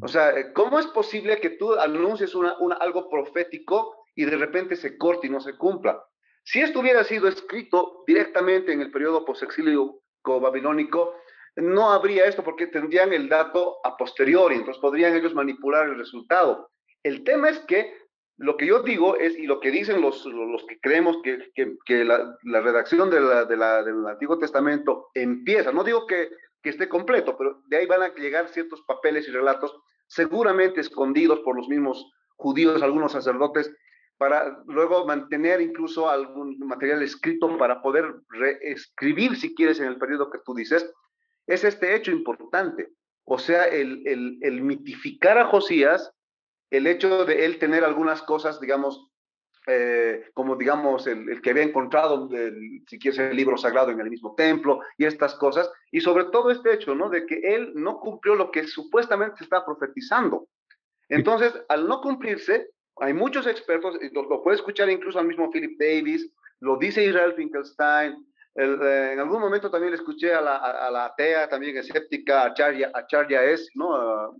[0.00, 4.96] O sea, ¿cómo es posible que tú anuncies una, algo profético y de repente se
[4.96, 6.02] corte y no se cumpla?
[6.44, 11.14] Si esto hubiera sido escrito directamente en el periodo posexilio babilónico,
[11.56, 16.70] no habría esto porque tendrían el dato a posteriori, entonces podrían ellos manipular el resultado.
[17.02, 17.94] El tema es que
[18.36, 22.04] lo que yo digo es, y lo que dicen los, los que creemos que, que,
[22.04, 26.30] la, redacción de la, de la, del Antiguo Testamento empieza, no digo que,
[26.62, 29.76] que esté completo, pero de ahí van a llegar ciertos papeles y relatos,
[30.06, 33.70] seguramente escondidos por los mismos judíos, algunos sacerdotes,
[34.16, 40.30] para luego mantener incluso algún material escrito para poder reescribir, si quieres, en el periodo
[40.30, 40.90] que tú dices,
[41.46, 42.88] es este hecho importante.
[43.24, 46.12] O sea, el, el, el mitificar a Josías
[46.70, 49.10] el hecho de él tener algunas cosas, digamos,
[49.66, 52.28] eh, como digamos el, que había encontrado,
[52.86, 56.50] si quieres, el libro sagrado en el mismo templo y estas cosas, y sobre todo
[56.50, 57.10] este hecho, ¿no?
[57.10, 60.46] De que él no cumplió lo que supuestamente se está profetizando.
[61.08, 65.78] Entonces, al no cumplirse, hay muchos expertos, lo, lo puede escuchar incluso al mismo Philip
[65.78, 70.90] Davis, lo dice Israel Finkelstein, eh, en algún momento también le escuché a la, a,
[70.90, 74.34] la atea, también escéptica, a Charya, a Charya S, ¿no?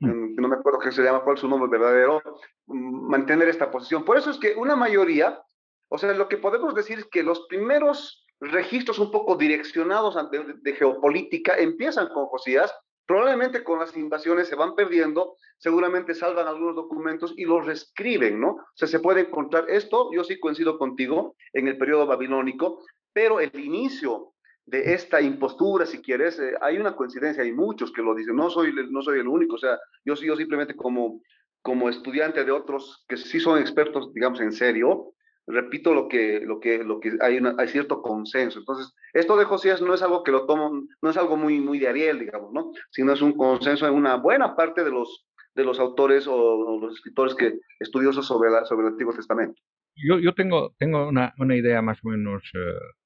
[0.00, 2.22] no me acuerdo qué se llama, cuál es su nombre verdadero,
[2.66, 4.04] mantener esta posición.
[4.04, 5.40] Por eso es que una mayoría,
[5.88, 10.72] o sea, lo que podemos decir es que los primeros registros un poco direccionados de,
[10.74, 12.74] geopolítica empiezan con Josías,
[13.06, 18.50] probablemente con las invasiones se van perdiendo, seguramente salvan algunos documentos y los reescriben, ¿no?
[18.50, 22.82] O sea, se puede encontrar esto, yo sí coincido contigo, en el periodo babilónico,
[23.12, 24.32] pero el inicio
[24.66, 28.50] de esta impostura, si quieres, eh, hay una coincidencia, hay muchos que lo dicen, no
[28.50, 31.20] soy, no soy el único, o sea, yo, yo simplemente como,
[31.60, 35.12] como estudiante de otros que sí son expertos, digamos, en serio,
[35.46, 38.60] repito lo que, lo que, lo que hay, hay cierto consenso.
[38.60, 41.80] Entonces, esto de Josías no es algo que lo tomo, no es algo muy, muy
[41.80, 42.70] de Ariel, digamos, ¿no?
[42.90, 46.94] Sino es un consenso en una buena parte de los, de los autores o, los
[46.94, 49.60] escritores que, estudiosos sobre, la, sobre el Antiguo Testamento.
[49.96, 52.99] Yo, yo tengo, tengo una, una idea más o menos Em,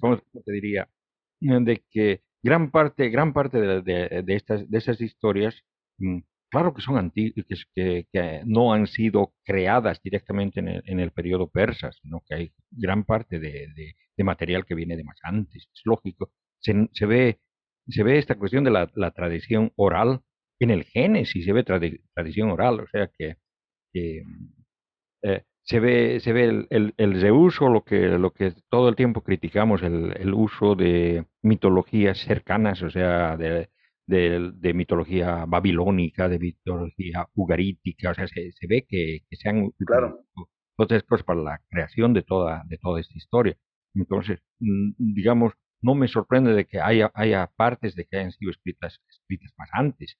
[0.00, 0.88] ¿cómo te diría?
[1.40, 5.62] De que gran parte, gran parte de, de, estas, de esas historias,
[5.98, 11.00] mm, claro que son antiguas, que, que, no han sido creadas directamente en el, en
[11.00, 13.68] el periodo persa, sino que hay gran parte de,
[14.16, 16.32] de, material que viene de más antes, es lógico.
[16.60, 17.40] Se, se, ve,
[17.88, 20.20] se ve esta cuestión de la, la tradición oral
[20.60, 23.36] en el Génesis, se ve tradición oral, o sea que,
[23.92, 24.22] que
[25.22, 28.96] eh, se ve, se ve el, el, el, reuso, lo que, lo que todo el
[28.96, 33.70] tiempo criticamos, el, el uso de mitologías cercanas, o sea, de,
[34.06, 39.70] de, mitología babilónica, de mitología ugarítica, o sea, se, se ve que, que, se han
[39.86, 40.20] claro.
[40.76, 43.56] todas cosas para la creación de toda, de toda esta historia.
[43.94, 48.50] Entonces, mm, digamos, no me sorprende de que haya, haya partes de que hayan sido
[48.50, 50.18] escritas, escritas más antes.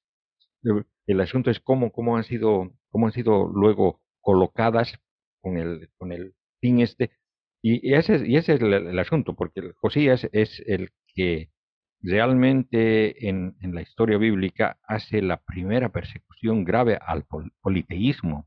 [1.07, 4.99] El asunto es cómo, cómo, han sido, cómo han sido luego colocadas
[5.45, 7.11] con el, con el fin este.
[7.63, 11.51] Y, ese, y ese es el, asunto, porque Josías es el que
[12.03, 17.25] realmente en, en, la historia bíblica hace la primera persecución grave al
[17.63, 18.47] politeísmo.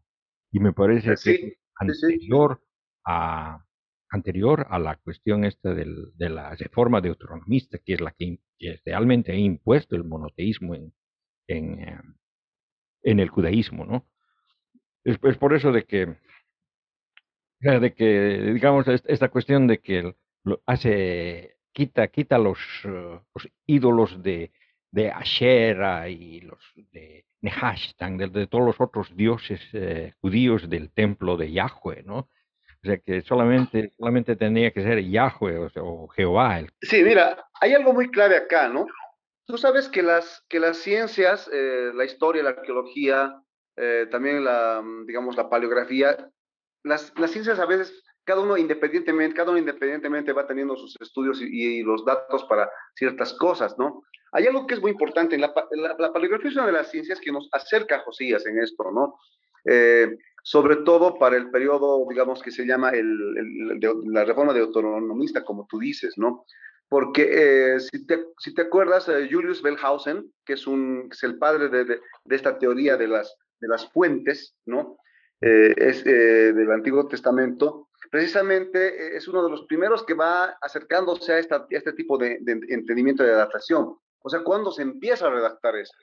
[0.51, 2.61] Y me parece que anterior,
[3.05, 3.65] A,
[4.09, 8.39] anterior a la cuestión esta del, de la reforma deuteronomista, que es la que,
[8.85, 10.93] realmente ha impuesto el monoteísmo en,
[11.47, 11.99] en, eh,
[13.03, 14.07] en el judaísmo, ¿no?
[15.03, 16.17] Es, es, por eso de que
[17.81, 20.15] de que, digamos, esta cuestión de que
[20.65, 24.51] hace, quita, quita los, uh, los ídolos de,
[24.91, 30.91] de Asherah y los de Nehashtan, de, de todos los otros dioses eh, judíos del
[30.91, 32.29] templo de Yahweh, ¿no?
[32.83, 36.59] O sea que solamente, solamente tenía que ser Yahweh o, o Jehová.
[36.59, 36.69] El...
[36.81, 38.85] Sí, mira, hay algo muy clave acá, ¿no?
[39.45, 43.41] Tú sabes que las, que las ciencias, eh, la historia, la arqueología,
[43.77, 46.29] eh, también la, digamos, la paleografía,
[46.87, 51.41] las, las, ciencias a veces, cada uno independientemente, cada uno independientemente va teniendo sus estudios
[51.41, 54.03] y, los datos para ciertas cosas, ¿no?
[54.31, 57.31] Hay algo que es muy importante, la, la, paleografía es una de las ciencias que
[57.31, 59.17] nos acerca a Josías en esto, ¿no?
[59.65, 65.43] Eh, sobre todo para el periodo, digamos, que se llama el, la reforma de autonomista,
[65.43, 66.45] como tú dices, ¿no?
[66.89, 71.37] Porque eh, si, te, si, te, acuerdas, eh, Julius Wellhausen, que es, un, es el
[71.37, 74.97] padre de, de, de, esta teoría de las, de las fuentes, ¿no?
[75.41, 80.57] Eh, es, eh, del Antiguo Testamento, precisamente eh, es uno de los primeros que va
[80.61, 83.97] acercándose a, esta, a este tipo de, de, entendimiento de adaptación.
[84.21, 85.97] O sea, cuando se empieza a redactar esto.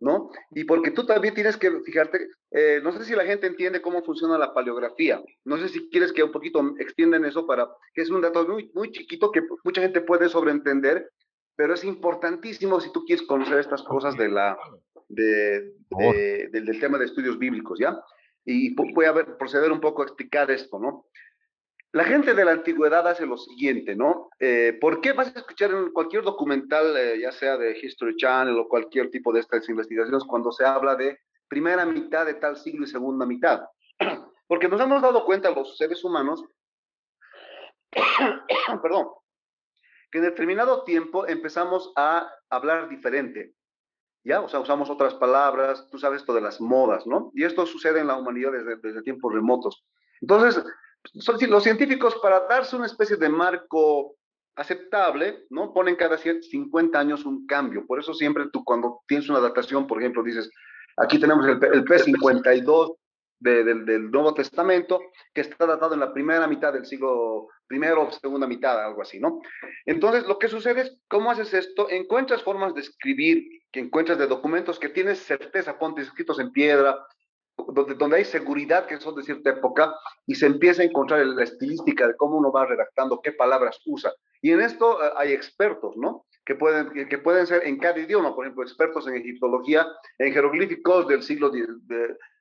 [0.00, 0.30] ¿no?
[0.52, 4.02] Y porque tú también tienes que fijarte, eh, no sé si la gente entiende cómo
[4.02, 8.10] funciona la paleografía, no sé si quieres que un poquito extiendan eso para, que es
[8.10, 11.10] un dato muy, muy chiquito que mucha gente puede sobreentender,
[11.56, 14.56] pero es importantísimo si tú quieres conocer estas cosas de la,
[15.08, 15.72] de,
[16.52, 18.00] del, tema de estudios bíblicos, ¿ya?
[18.50, 21.04] Y voy a ver, proceder un poco a explicar esto, ¿no?
[21.92, 24.30] La gente de la antigüedad hace lo siguiente, ¿no?
[24.40, 28.58] Eh, ¿Por qué vas a escuchar en cualquier documental, eh, ya sea de History Channel
[28.58, 32.84] o cualquier tipo de estas investigaciones, cuando se habla de primera mitad de tal siglo
[32.84, 33.66] y segunda mitad?
[34.48, 36.42] Porque nos hemos dado cuenta los seres humanos,
[38.82, 39.08] perdón,
[40.10, 43.52] que en determinado tiempo empezamos a hablar diferente.
[44.28, 44.42] ¿Ya?
[44.42, 47.30] O sea, usamos otras palabras, tú sabes esto de las modas, ¿no?
[47.34, 49.86] Y esto sucede en la humanidad desde, desde tiempos remotos.
[50.20, 50.62] Entonces,
[51.48, 54.16] los científicos para darse una especie de marco
[54.54, 55.72] aceptable, ¿no?
[55.72, 57.86] Ponen cada 50 años un cambio.
[57.86, 60.50] Por eso siempre tú cuando tienes una datación, por ejemplo, dices,
[60.96, 62.96] aquí tenemos el, P52
[63.38, 65.00] del, Nuevo Testamento,
[65.32, 69.20] que está datado en la primera mitad del siglo primero o segunda mitad, algo así,
[69.20, 69.40] ¿no?
[69.86, 71.88] Entonces, lo que sucede es, ¿cómo haces esto?
[71.88, 77.06] Encuentras formas de escribir, que encuentras de documentos que tienes certeza, ponte escritos en piedra,
[77.68, 79.94] donde, donde hay seguridad que son de cierta época
[80.26, 84.12] y se empieza a encontrar la estilística de cómo uno va redactando, qué palabras usa.
[84.40, 86.26] Y en esto eh, hay expertos, ¿no?
[86.44, 89.86] Que pueden, que, pueden ser en cada idioma, por ejemplo, expertos en egiptología,
[90.18, 91.50] en jeroglíficos del siglo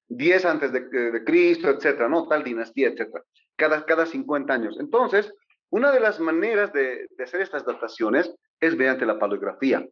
[0.09, 2.27] X antes de, de, Cristo, etcétera, ¿no?
[2.27, 3.23] Tal dinastía, etcétera.
[3.57, 4.77] Cada, cada 50 años.
[4.79, 5.33] Entonces,
[5.69, 9.85] una de las maneras de, de hacer estas dataciones es mediante la paleografía.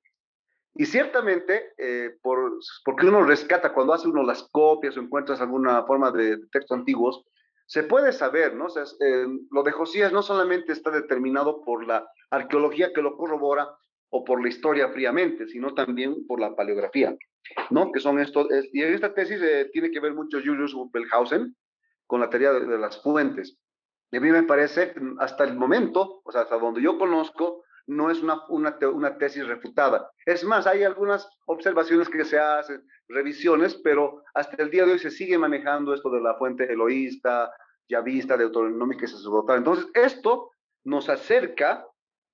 [0.78, 5.84] Y ciertamente, eh, por, porque uno rescata cuando hace uno las copias o encuentras alguna
[5.86, 7.24] forma de textos antiguos,
[7.66, 8.66] se puede saber, ¿no?
[8.66, 13.16] O sea, eh, lo de Josías no solamente está determinado por la arqueología que lo
[13.16, 13.70] corrobora
[14.10, 17.18] o por la historia fríamente, sino también por la paleografía,
[17.70, 17.92] ¿no?
[17.94, 21.56] Que son estos, y en esta tesis eh, tiene que ver mucho Julius Belhausen
[22.06, 23.58] con la teoría de, de las fuentes.
[24.12, 28.10] Y a mí me parece, hasta el momento, o sea, hasta donde yo conozco, no
[28.10, 30.10] es una, una, una, tesis refutada.
[30.26, 35.00] Es más, hay algunas observaciones que se hacen, revisiones, pero hasta el día de hoy
[35.00, 37.52] se sigue manejando esto de la fuente eloísta,
[37.88, 39.60] yavista, deuteronómica y sacerdotal.
[39.60, 40.52] Entonces, esto
[40.84, 41.86] nos acerca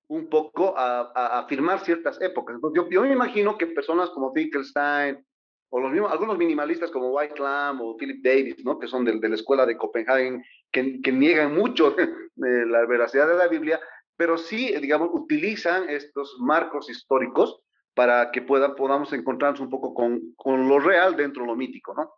[0.08, 2.56] un poco a, afirmar ciertas épocas.
[2.74, 5.24] Yo, yo, me imagino que personas como Wittgenstein
[5.70, 8.78] o algunos minimalistas como White Lamb o Philip Davis, ¿no?
[8.78, 11.96] que son de, de la escuela de Copenhagen, que, que niegan mucho
[12.36, 13.80] la veracidad de la Biblia,
[14.16, 17.60] pero sí, digamos, utilizan estos marcos históricos
[17.94, 21.94] para que pueda, podamos encontrarnos un poco con, con, lo real dentro de lo mítico,
[21.94, 22.10] ¿no?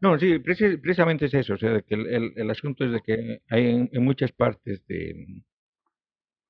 [0.00, 3.88] No, sí, precisamente es eso, o sea, que el, el, asunto es de que hay
[3.92, 5.42] en, muchas partes de,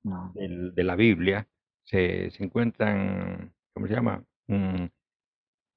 [0.03, 1.47] de, de, la Biblia
[1.85, 4.25] se, se encuentran, ¿cómo se llama?
[4.47, 4.87] Mm,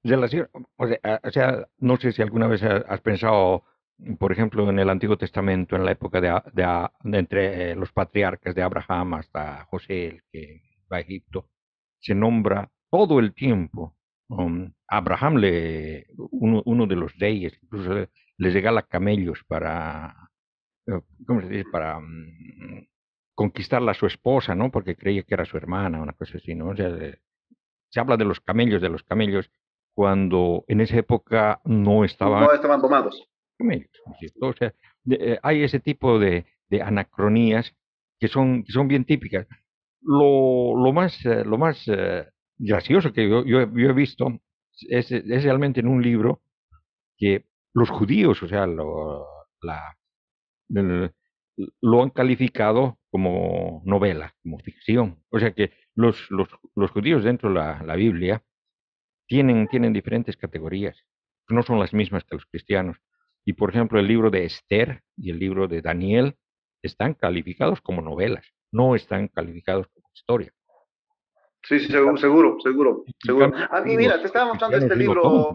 [0.03, 3.65] relación, o sea, o sea, no sé si alguna vez has pensado
[4.19, 8.53] por ejemplo, en el Antiguo Testamento, en la época de, de, entre eh, los patriarcas
[8.53, 11.49] de Abraham hasta José, el que va a Egipto,
[11.99, 13.95] se nombra todo el tiempo.
[14.27, 20.29] Um, Abraham, le, uno, uno, de los reyes, incluso le, les regala camellos para,
[20.87, 21.69] eh, ¿cómo se dice?
[21.71, 22.85] Para um,
[23.33, 24.71] conquistarla a su esposa, ¿no?
[24.71, 26.69] Porque creía que era su hermana, una cosa así, ¿no?
[26.69, 26.89] O sea,
[27.89, 29.49] se habla de los camellos, de los camellos,
[29.93, 32.43] cuando en esa época no estaban...
[32.43, 33.29] No estaban tomados
[34.41, 34.73] o sea,
[35.09, 37.73] eh, hay ese tipo de, de, anacronías
[38.19, 39.47] que son, que son bien típicas.
[40.01, 42.25] Lo, lo más, eh, lo más eh,
[42.57, 44.27] gracioso que yo, yo, he visto
[44.89, 46.41] es, es, realmente en un libro
[47.17, 49.25] que los judíos, o sea, lo,
[51.81, 55.23] lo han calificado como novela, como ficción.
[55.29, 58.43] O sea que los, los, los judíos dentro de la, la Biblia
[59.27, 60.97] tienen, tienen diferentes categorías,
[61.49, 62.97] no son las mismas que los cristianos.
[63.45, 66.35] Y por ejemplo, el libro de Esther y el libro de Daniel
[66.81, 70.51] están calificados como novelas, no están calificados como historia.
[71.63, 73.03] Sí, sí, seguro, seguro, seguro.
[73.23, 73.51] seguro.
[73.71, 75.51] A mí, mira, te estaba mostrando este libro.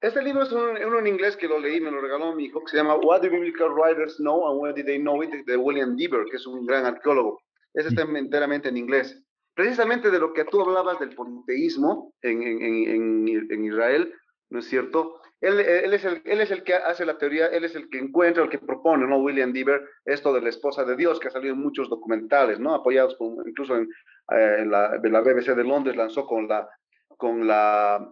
[0.00, 2.72] Este libro es uno en inglés que lo leí, me lo regaló mi hijo, que
[2.72, 5.94] se llama What do Biblical Writers Know and Where Did They Know It, de William
[5.94, 7.40] Deaver, que es un gran arqueólogo.
[7.72, 9.22] Ese está enteramente en inglés.
[9.54, 14.12] Precisamente de lo que tú hablabas del politeísmo en, en, en, en Israel,
[14.50, 15.21] ¿no es cierto?
[15.42, 18.44] Él, es el, él, es el, que hace la teoría, él es el que encuentra,
[18.44, 19.18] el que propone, ¿no?
[19.18, 22.72] William Deaver, esto de la esposa de Dios, que ha salido en muchos documentales, ¿no?
[22.72, 23.88] Apoyados incluso en,
[24.30, 26.68] eh, la, la, BBC de Londres, lanzó con la,
[27.16, 28.08] con la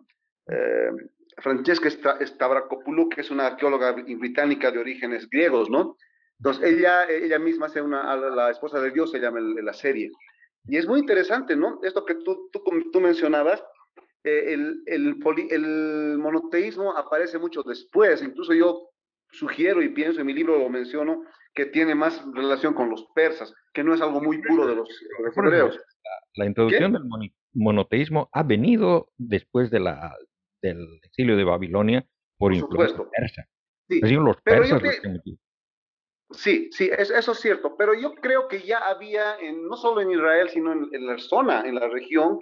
[0.49, 0.91] eh,
[1.39, 1.89] Francesca
[2.21, 5.97] Stavrakopoulou, que es una arqueóloga británica de orígenes griegos, ¿no?
[6.41, 10.11] Entonces, ella, ella misma hace una, la esposa de Dios, se llama la serie.
[10.67, 11.79] Y es muy interesante, ¿no?
[11.85, 12.61] Esto que tú, tú,
[12.93, 13.63] tú mencionabas,
[14.25, 15.17] eh, el, el,
[15.51, 18.91] el, monoteísmo aparece mucho después, incluso yo
[19.31, 21.23] sugiero y pienso en mi libro lo menciono,
[21.55, 24.89] que tiene más relación con los persas, que no es algo muy puro de los,
[25.37, 25.81] hebreos.
[26.35, 27.03] La, introducción del
[27.55, 30.17] monoteísmo ha venido después de la,
[30.63, 32.07] del exilio de Babilonia
[32.39, 33.49] por, influencia persa.
[33.89, 34.81] Sí, los persas
[36.33, 40.13] Sí, sí, eso es cierto, pero yo creo que ya había, en, no solo en
[40.13, 42.39] Israel, sino en, la zona, en la región,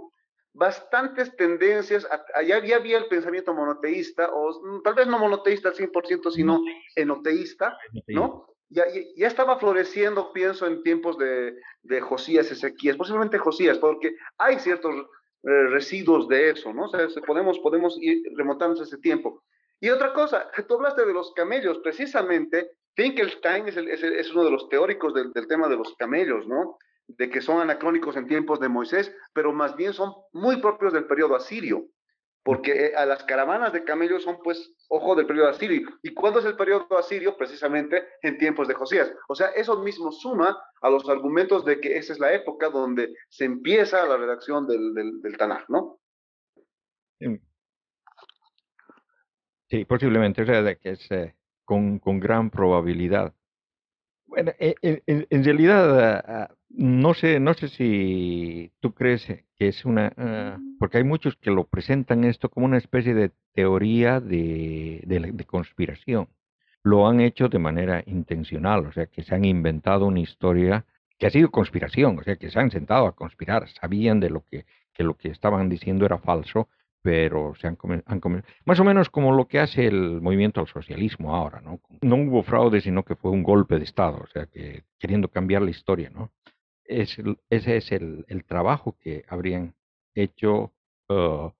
[0.59, 5.75] bastantes tendencias, allá ya había el pensamiento monoteísta, o mm, tal vez no monoteísta al
[5.75, 6.61] 100%, sino
[6.97, 7.79] enoteísta,
[8.09, 8.47] ¿no?
[8.71, 8.85] Ya,
[9.17, 14.95] ya, estaba floreciendo, pienso, en tiempos de, de Josías, Ezequías, posiblemente Josías, porque hay ciertos
[14.95, 16.87] eh, residuos de eso, ¿no?
[16.87, 19.45] O sea, podemos, podemos ir remontándonos a ese tiempo.
[19.81, 25.15] Y otra cosa, tú hablaste de los camellos, precisamente Finkelstein es, uno de los teóricos
[25.15, 26.79] del, tema de los camellos, ¿no?
[27.09, 31.07] De que son anacrónicos en tiempos de Moisés, pero más bien son muy propios del
[31.07, 31.89] periodo asirio,
[32.49, 35.87] porque eh, a las caravanas de camellos son, pues, ojo del periodo asirio.
[36.03, 37.37] ¿Y cuándo es el periodo asirio?
[37.37, 39.13] Precisamente en tiempos de Josías.
[39.29, 43.15] O sea, eso mismo suma a los argumentos de que esa es la época donde
[43.29, 45.99] se empieza la redacción del, del, Tanaj, ¿no?
[49.69, 51.09] Sí, posiblemente, o sea, que es,
[51.65, 53.35] con, con gran probabilidad.
[54.29, 59.27] Bueno, e, e, en, realidad, ah, no sé, no sé si tú crees
[59.57, 63.33] que es una, ah, porque hay muchos que lo presentan esto como una especie de
[63.55, 66.29] teoría de, de, conspiración.
[66.83, 70.85] Lo han hecho de manera intencional, o sea, que se han inventado una historia
[71.19, 74.45] que ha sido conspiración, o sea, que se han sentado a conspirar, sabían de lo
[74.45, 76.69] que, que lo que estaban diciendo era falso
[77.03, 78.21] pero se han, han
[78.65, 81.81] más o menos como lo que hace el movimiento al socialismo ahora, ¿no?
[82.03, 85.63] No hubo fraude, sino que fue un golpe de Estado, o sea, que queriendo cambiar
[85.63, 86.33] la historia, ¿no?
[86.85, 87.17] Es,
[87.51, 89.75] ese es el, el, trabajo que habrían
[90.15, 90.73] hecho
[91.11, 91.51] uh,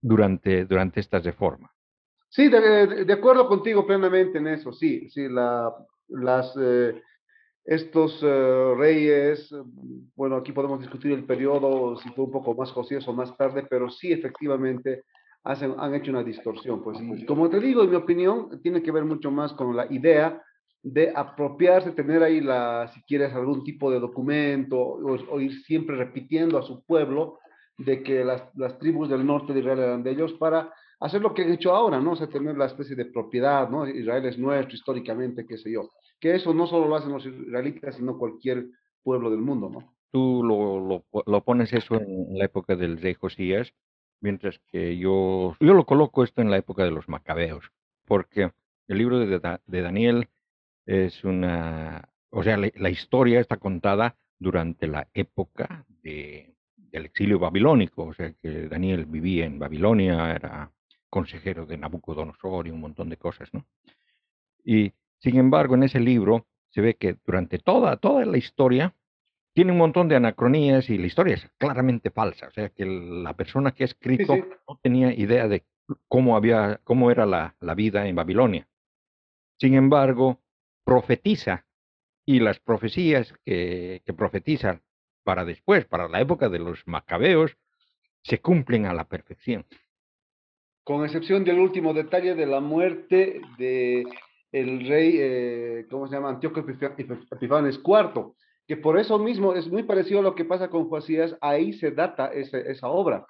[0.00, 1.72] durante, durante esta reforma.
[2.28, 5.72] Sí, de, de, acuerdo contigo plenamente en eso, sí, sí, la,
[6.08, 6.56] las...
[6.60, 7.00] Eh,
[7.70, 9.54] estos eh, reyes,
[10.16, 13.64] bueno, aquí podemos discutir el periodo, si fue un poco más Josías o más tarde,
[13.70, 15.04] pero sí efectivamente
[15.44, 16.82] hacen, han hecho una distorsión.
[16.82, 19.86] Pues, y como te digo, en mi opinión, tiene que ver mucho más con la
[19.88, 20.42] idea
[20.82, 26.58] de apropiarse, tener ahí, la, si quieres, algún tipo de documento o, ir siempre repitiendo
[26.58, 27.38] a su pueblo
[27.78, 31.32] de que las, las tribus del norte de Israel eran de ellos para hacer lo
[31.32, 32.12] que han hecho ahora, ¿no?
[32.12, 33.88] O sea, tener la especie de propiedad, ¿no?
[33.88, 35.88] Israel es nuestro históricamente, qué sé yo
[36.20, 38.66] que eso no solo lo hacen los israelitas, sino cualquier
[39.02, 39.94] pueblo del mundo, ¿no?
[40.12, 43.72] Tú lo, pones eso en la época del rey Josías,
[44.20, 47.70] mientras que yo, yo lo coloco esto en la época de los macabeos,
[48.06, 48.50] porque
[48.88, 50.28] el libro de, Daniel
[50.84, 58.06] es una, o sea, la, historia está contada durante la época de, del exilio babilónico,
[58.06, 60.72] o sea, que Daniel vivía en Babilonia, era
[61.08, 63.64] consejero de Nabucodonosor y un montón de cosas, ¿no?
[64.64, 68.94] Y sin embargo, en ese libro se ve que durante toda, toda la historia
[69.52, 72.48] tiene un montón de anacronías y la historia es claramente falsa.
[72.48, 75.64] O sea que la persona que ha escrito no tenía idea de
[76.08, 78.68] cómo, había, cómo era la, vida en Babilonia.
[79.58, 80.40] Sin embargo,
[80.84, 81.66] profetiza
[82.24, 84.82] y las profecías que, que profetizan
[85.22, 87.58] para después, para la época de los macabeos,
[88.22, 89.66] se cumplen a la perfección.
[90.84, 94.06] Con excepción del último detalle de la muerte de
[94.52, 96.30] el rey, eh, ¿cómo se llama?
[96.30, 98.32] Antíoco Epifanes IV,
[98.66, 101.90] que por eso mismo es muy parecido a lo que pasa con Josías, ahí se
[101.90, 103.26] data esa obra,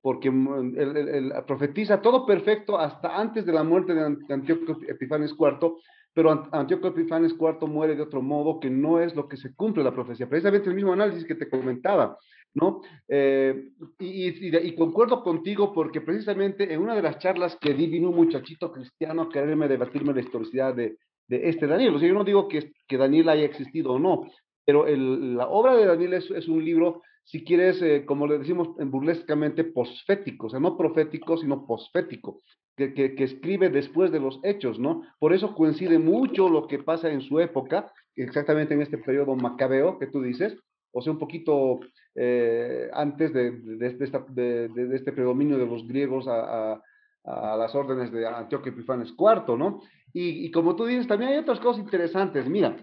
[0.00, 5.74] porque mm, profetiza todo perfecto hasta antes de la muerte de Antíoco Epifanes IV,
[6.12, 9.84] pero Antíoco Epifanes IV muere de otro modo que no es lo que se cumple
[9.84, 10.28] la profecía.
[10.28, 12.16] Precisamente el mismo análisis que te comentaba,
[12.56, 12.80] ¿no?
[13.06, 18.16] Eh, y, concuerdo contigo porque precisamente en una de las charlas que di vino un
[18.16, 20.96] muchachito cristiano quererme debatirme la historicidad de,
[21.28, 21.94] este Daniel.
[21.94, 24.26] O sea, yo no digo que, que Daniel haya existido o no,
[24.64, 28.90] pero la obra de Daniel es, un libro, si quieres, eh, como le decimos en
[28.90, 32.42] burlescamente, posfético, o sea, no profético, sino posfético,
[32.76, 35.02] que, que, escribe después de los hechos, ¿no?
[35.18, 39.98] Por eso coincide mucho lo que pasa en su época, exactamente en este periodo macabeo
[39.98, 40.56] que tú dices,
[40.92, 41.80] o sea, un poquito
[42.14, 46.80] eh, antes de, de, este predominio de los griegos a,
[47.24, 49.80] las órdenes de Antioquio Epifanes IV, ¿no?
[50.12, 52.48] Y, como tú dices, también hay otras cosas interesantes.
[52.48, 52.76] Mira,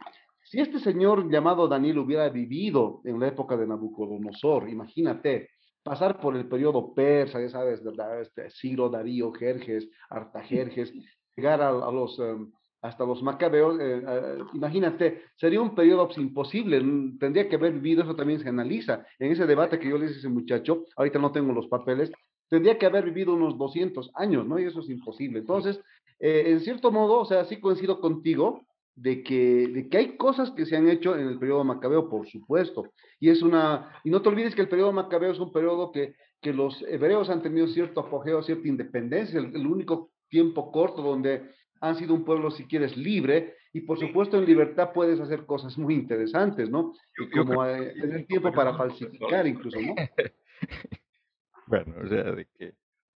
[0.43, 5.49] si este señor llamado Daniel hubiera vivido en la época de Nabucodonosor, imagínate,
[5.81, 7.81] pasar por el periodo persa, ya sabes,
[8.21, 10.93] este, Ciro, Darío, Jerjes, Artajerjes,
[11.35, 12.51] llegar a, los, em,
[12.83, 16.79] hasta los macabeos, eh, eh, imagínate, sería un periodo pues, imposible,
[17.17, 20.27] tendría que haber vivido, eso también se analiza, en ese debate que yo le hice
[20.27, 22.11] muchacho, ahorita no tengo los papeles,
[22.49, 24.59] tendría que haber vivido unos 200 años, ¿no?
[24.59, 25.39] Y eso es imposible.
[25.39, 25.79] Entonces,
[26.19, 28.61] eh, en cierto modo, o sea, sí coincido contigo
[28.95, 32.27] de que, de que hay cosas que se han hecho en el periodo macabeo, por
[32.27, 35.93] supuesto, y es una, y no te olvides que el periodo macabeo es un periodo
[35.93, 41.53] que, que los hebreos han tenido cierto apogeo, cierta independencia, el único tiempo corto donde
[41.83, 45.77] han sido un pueblo, si quieres, libre, y por supuesto en libertad puedes hacer cosas
[45.77, 46.93] muy interesantes, ¿no?
[47.17, 49.93] Y como eh, tener tiempo para falsificar incluso, ¿no?
[51.67, 52.73] bueno, o sea, de que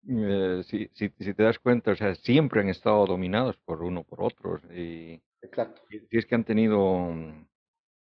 [0.09, 4.03] eh, si, si, si, te das cuenta, o sea, siempre han estado dominados por uno
[4.03, 4.61] por otros.
[4.75, 5.83] Y, Exacto.
[5.91, 7.47] Y es que han tenido mm,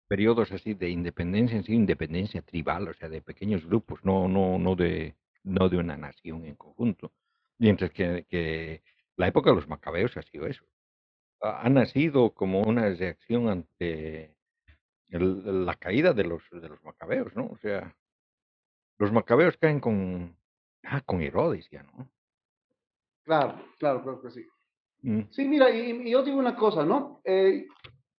[0.08, 4.58] periodos así de independencia, en sí, independencia tribal, o sea, de pequeños grupos, no, no,
[4.58, 7.12] no, de, no de una nación en conjunto.
[7.58, 8.82] Mientras que, que
[9.16, 10.64] la época de los macabeos ha sido eso.
[11.40, 14.34] Ha nacido como una reacción ante
[15.08, 17.46] la caída de los, de los macabeos, ¿no?
[17.46, 17.94] O sea,
[18.98, 20.36] los macabeos caen con,
[20.84, 22.08] ah, con Herodes ya, ¿no?
[23.24, 24.46] Claro, claro, claro que sí.
[25.02, 25.22] Mm.
[25.30, 27.20] Sí, mira, y, yo digo una cosa, ¿no?
[27.24, 27.66] Eh,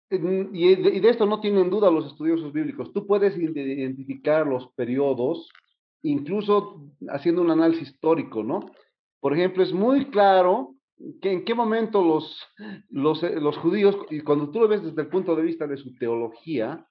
[0.09, 2.93] y, de, y, de, esto no tienen duda los estudiosos bíblicos.
[2.93, 5.49] Tú puedes identificar los periodos,
[6.03, 8.71] incluso haciendo un análisis histórico, ¿no?
[9.19, 10.74] Por ejemplo, es muy claro
[11.21, 12.41] que en qué momento los,
[12.89, 15.77] los, eh, los judíos, y cuando tú lo ves desde el punto de vista de
[15.77, 16.85] su teología,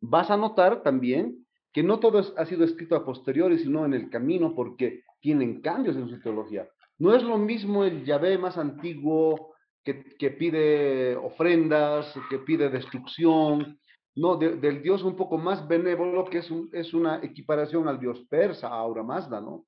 [0.00, 4.10] vas a notar también que no todo ha sido escrito a posteriori, sino en el
[4.10, 6.68] camino, porque tienen cambios en su teología.
[6.98, 13.78] No es lo mismo el Yahvé más antiguo que, que pide ofrendas, que pide destrucción,
[14.14, 18.68] no, del Dios un poco más benévolo, que es, es una equiparación al Dios persa,
[18.68, 19.64] Aura Mazda, ¿no?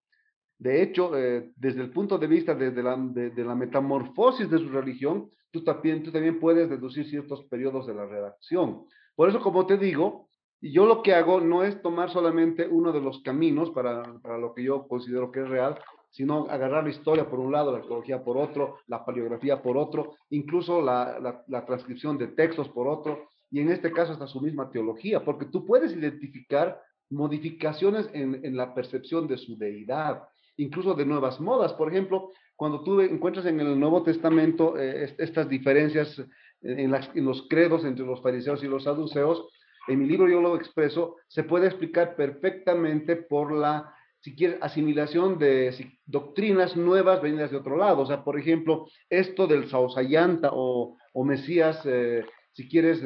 [0.65, 4.71] De hecho, eh, desde el punto de vista de, la, de, la, metamorfosis de su
[4.71, 8.87] religión, tú también, tú también puedes deducir ciertos periodos de la redacción.
[9.15, 10.31] Por eso, como te digo,
[10.62, 14.55] yo lo que hago no es tomar solamente uno de los caminos para, para lo
[14.55, 18.25] que yo considero que es real, sino agarrar la historia por un lado, la arqueología
[18.25, 23.29] por otro, la paleografía por otro, incluso la, la, la transcripción de textos por otro,
[23.51, 28.57] y en este caso hasta su misma teología, porque tú puedes identificar modificaciones en, en
[28.57, 30.23] la percepción de su deidad
[30.57, 31.73] incluso de nuevas modas.
[31.75, 36.23] Por ejemplo, cuando tú encuentras en el Nuevo Testamento eh, estas diferencias
[36.63, 36.91] en,
[37.25, 39.49] los credos entre los fariseos y los saduceos,
[39.89, 45.39] en mi libro yo lo expreso, se puede explicar perfectamente por la, si quieres, asimilación
[45.39, 48.03] de doctrinas nuevas venidas de otro lado.
[48.03, 53.03] O sea, por ejemplo, esto del Sausayanta o, o Mesías, eh, si quieres,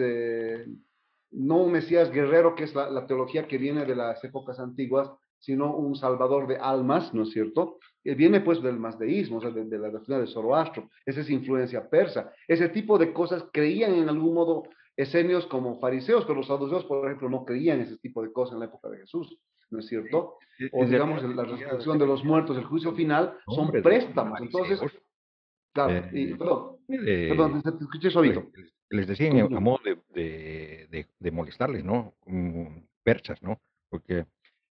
[1.31, 5.75] no un Mesías guerrero, que es la, teología que viene de las épocas antiguas, sino
[5.75, 7.79] un salvador de almas, ¿no es cierto?
[8.03, 11.89] Que viene pues del masdeísmo, o sea, de, la doctrina de Zoroastro, esa es influencia
[11.89, 12.33] persa.
[12.47, 14.65] Ese tipo de cosas creían en algún modo
[14.97, 18.61] esenios como fariseos, pero los saduceos, por ejemplo, no creían ese tipo de cosas en
[18.61, 19.39] la época de Jesús,
[19.71, 20.39] ¿no es cierto?
[20.73, 24.41] O digamos, la resurrección de los muertos, el juicio final, son préstamos.
[24.41, 24.81] Entonces,
[25.73, 28.51] claro, eh, y, perdón, perdón, te escuché suavito.
[28.91, 32.15] Les decían a modo de, de, de, molestarles, ¿no?
[33.05, 33.61] persas, ¿no?
[33.89, 34.27] Porque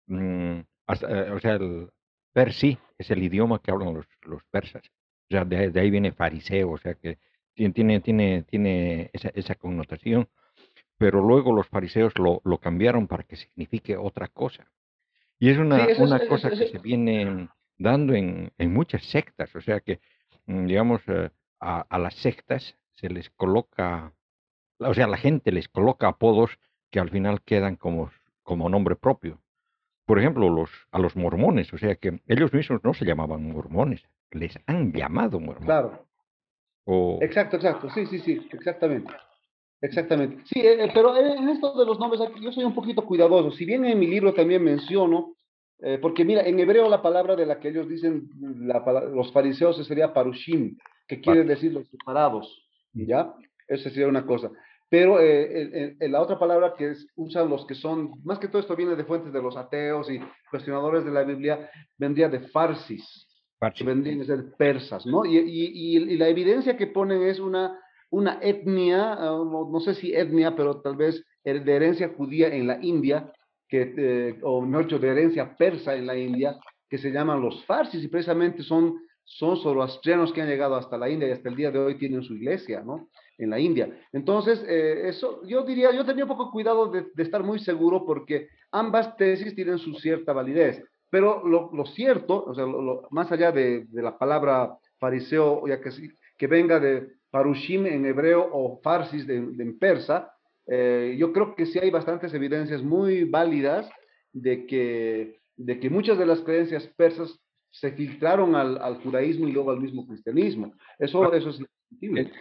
[0.08, 1.90] Mm, eh, o sea, el
[2.34, 4.84] persi es el idioma que hablan los, los persas.
[5.30, 7.18] O sea, de, ahí viene fariseo, o sea que
[7.56, 10.30] tiene, tiene, tiene esa, esa connotación.
[10.98, 14.72] Pero luego los fariseos lo, lo, cambiaron para que signifique otra cosa.
[15.40, 19.54] Y es una, una cosa que se viene dando en, en, muchas sectas.
[19.56, 20.00] O sea que,
[20.46, 21.30] mm, digamos, eh,
[21.60, 24.14] a, a las sectas se les coloca,
[24.80, 26.52] o sea, la gente les coloca apodos
[26.92, 28.12] que al final quedan como,
[28.44, 29.42] como nombre propio
[30.06, 34.04] por ejemplo, los, a los mormones, o sea que ellos mismos no se llamaban mormones,
[34.32, 35.66] les han llamado mormones.
[35.66, 36.06] Claro.
[37.22, 39.12] Exacto, exacto, sí, sí, sí, exactamente.
[39.82, 40.44] Exactamente.
[40.46, 43.52] Sí, eh, eh, pero en esto de los nombres, yo soy un poquito cuidadoso.
[43.52, 45.36] Si bien en mi libro también menciono,
[45.80, 48.80] eh, porque mira, en hebreo la palabra de la que ellos dicen, la,
[49.14, 50.78] los fariseos sería parushim,
[51.08, 53.34] que quiere decir los separados, ¿ya?
[53.68, 54.52] Esa sería una cosa.
[54.90, 58.96] Pero eh, la otra palabra que usan los que son, más que todo esto viene
[58.96, 60.20] de fuentes de los ateos y
[60.50, 63.28] cuestionadores de la Biblia, vendría de farsis,
[63.76, 65.26] que vendrían a ser persas, ¿no?
[65.26, 67.80] Y, y, y, la evidencia que ponen es una,
[68.12, 72.78] una etnia, no, no, sé si etnia, pero tal vez de herencia judía en la
[72.82, 73.32] India,
[73.68, 76.58] que, eh, o mejor dicho, de herencia persa en la India,
[76.90, 81.10] que se llaman los farsis y precisamente son, son zoroastrianos que han llegado hasta la
[81.10, 83.10] India y hasta el día de hoy tienen su iglesia, ¿no?
[83.38, 83.90] En la India.
[84.14, 88.50] Entonces, eh, eso yo diría, yo tenía un poco cuidado de, estar muy seguro porque
[88.72, 93.52] ambas tesis tienen su cierta validez, pero lo, lo cierto, o sea, lo, más allá
[93.52, 95.90] de, de, la palabra fariseo, ya que,
[96.38, 100.32] que venga de parushim en hebreo o farsis en persa,
[100.68, 103.90] eh, yo creo que sí hay bastantes evidencias muy válidas
[104.34, 107.40] de que, de que muchas de las creencias persas
[107.72, 110.74] se filtraron al, al judaísmo y luego al mismo cristianismo.
[110.98, 111.62] Eso, eso es
[112.02, 112.32] en,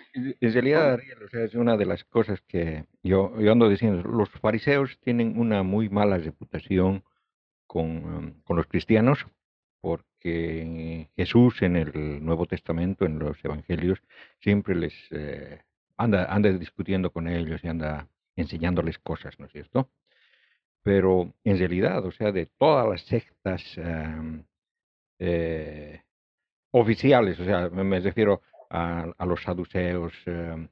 [0.40, 4.02] en realidad, Ariel, o sea, es una de las cosas que yo, yo ando diciendo.
[4.08, 7.04] Los fariseos tienen una muy mala reputación
[7.66, 9.26] con, um, con los cristianos
[9.80, 14.00] porque Jesús en el Nuevo Testamento, en los Evangelios,
[14.40, 15.60] siempre les eh,
[15.98, 19.90] anda, anda discutiendo con ellos y anda enseñándoles cosas, ¿no es cierto?
[20.82, 23.62] Pero en realidad, o sea, de todas las sectas
[25.18, 26.02] eh,
[26.70, 28.40] oficiales, o sea, me refiero
[28.70, 30.68] a, a los saduceos, eh,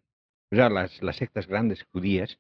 [0.51, 2.39] o sea, las, las, sectas grandes judías,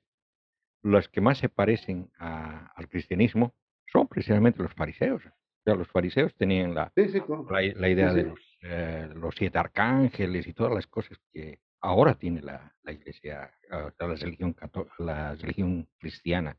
[0.82, 3.54] las que más se parecen a, al cristianismo
[3.86, 5.22] son precisamente los fariseos.
[5.24, 9.08] O sea, los fariseos tenían la, sí, sí, la, la, idea sí, de los, eh,
[9.14, 14.14] los, siete arcángeles y todas las cosas que ahora tiene la, la iglesia, uh, la,
[14.14, 14.56] religión
[14.98, 16.58] la religión cristiana.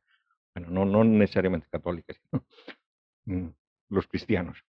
[0.56, 2.46] Bueno, no, no necesariamente católica, sino
[3.26, 3.50] mm,
[3.90, 4.64] los cristianos.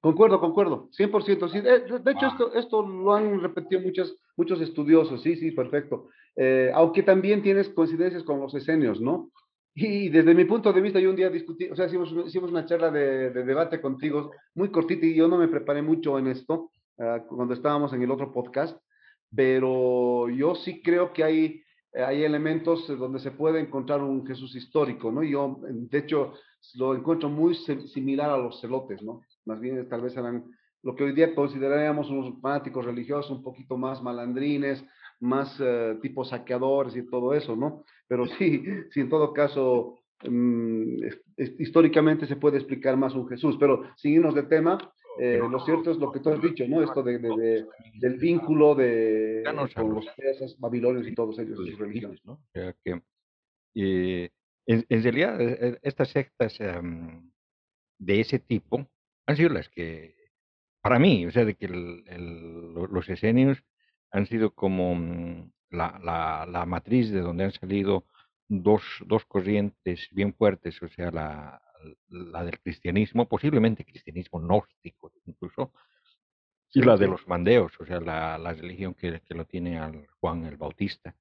[0.00, 1.50] Concuerdo, concuerdo, 100%.
[1.50, 1.60] Sí.
[1.60, 6.08] De, de hecho, esto, esto lo han repetido muchos, muchos estudiosos, sí, sí, perfecto.
[6.36, 9.30] Eh, aunque también tienes coincidencias con los esenios, ¿no?
[9.74, 12.64] Y desde mi punto de vista, yo un día discutí, o sea, hicimos, hicimos una
[12.64, 16.70] charla de, de, debate contigo, muy cortita, y yo no me preparé mucho en esto,
[16.96, 18.78] uh, cuando estábamos en el otro podcast,
[19.34, 21.62] pero yo sí creo que hay,
[21.94, 25.22] hay elementos donde se puede encontrar un Jesús histórico, ¿no?
[25.22, 26.32] Yo, de hecho,
[26.74, 29.22] lo encuentro muy similar a los celotes, ¿no?
[29.44, 30.44] Más bien, tal vez eran
[30.82, 34.84] lo que hoy día consideraríamos unos fanáticos religiosos un poquito más malandrines,
[35.20, 37.84] más uh, tipo saqueadores y todo eso, ¿no?
[38.08, 41.20] Pero sí, sí, en todo caso, um, es,
[41.58, 44.78] históricamente se puede explicar más un Jesús, pero sin irnos de tema,
[45.18, 46.82] eh, lo cierto es lo que tú has dicho, ¿no?
[46.82, 47.66] Esto de, de, de
[47.98, 49.42] del vínculo de,
[49.74, 52.34] con los persas, babilonios y todos ellos, sus religiones, ¿no?
[52.34, 53.02] O sea que,
[53.74, 54.30] eh,
[54.66, 55.38] en, en, realidad,
[55.82, 57.30] estas sectas um,
[57.98, 58.88] de ese tipo
[59.30, 60.16] han sido las que,
[60.80, 63.62] para mí, o sea, de que el, el, los esenios
[64.10, 68.06] han sido como mm, la, la, la, matriz de donde han salido
[68.48, 71.62] dos, dos corrientes bien fuertes, o sea, la,
[72.08, 75.72] la del cristianismo, posiblemente cristianismo gnóstico incluso,
[76.72, 80.06] y la de los mandeos, o sea, la, la religión que, que, lo tiene al
[80.20, 81.16] Juan el Bautista,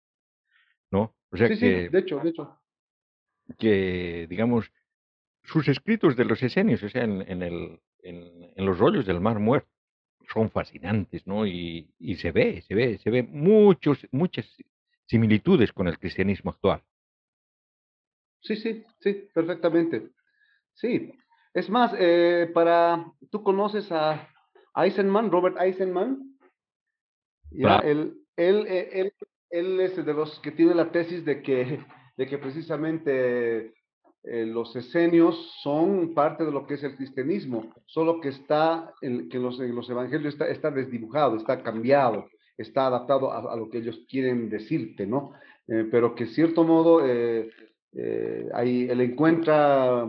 [0.92, 1.16] ¿no?
[1.32, 2.60] O sea sí, que, sí, de hecho, de hecho.
[3.58, 4.72] Que, digamos,
[5.44, 9.20] sus escritos de los esenios, o sea, en, en el, en, en, los rollos del
[9.20, 9.70] Mar Muerto,
[10.34, 11.46] son fascinantes, ¿no?
[11.46, 14.46] Y, y se ve, se ve, se ve muchos, muchas
[15.06, 16.84] similitudes con el cristianismo actual.
[18.42, 20.12] Sí, sí, sí, perfectamente.
[20.74, 21.12] Sí,
[21.54, 24.30] es más, eh, para, ¿tú conoces a
[24.76, 26.38] Eisenman, Robert Eisenman?
[27.52, 27.88] Ya, claro.
[27.88, 29.14] él, él, él,
[29.50, 31.84] él, es de los que tiene la tesis de que,
[32.18, 33.74] de que precisamente
[34.24, 39.30] eh, los esenios son parte de lo que es el cristianismo, solo que está, en,
[39.30, 43.78] que los, en los evangelios está, está, desdibujado, está cambiado, está adaptado a, lo que
[43.78, 45.32] ellos quieren decirte, ¿no?
[45.68, 47.50] Eh, pero que en cierto modo eh,
[48.54, 50.06] ahí él encuentra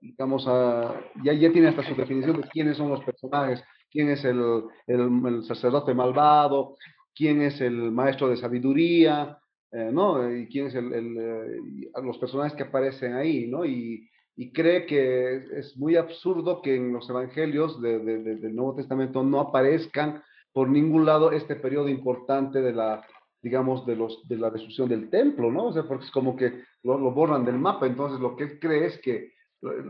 [0.00, 4.64] digamos, ya, ya tiene hasta su definición de quiénes son los personajes, quién es el,
[4.86, 6.76] el sacerdote malvado,
[7.14, 9.38] quién es el maestro de sabiduría,
[9.74, 10.32] eh, ¿no?
[10.32, 13.64] Y quién es el, el, eh, los personajes que aparecen ahí, ¿no?
[13.64, 18.54] Y, y cree que es muy absurdo que en los evangelios de, de, de, del
[18.54, 20.22] Nuevo Testamento no aparezcan
[20.52, 23.04] por ningún lado este periodo importante de la,
[23.42, 25.66] digamos, de, los, de la destrucción del templo, ¿no?
[25.66, 28.60] O sea, porque es como que lo, lo borran del mapa, entonces lo que él
[28.60, 29.32] cree es que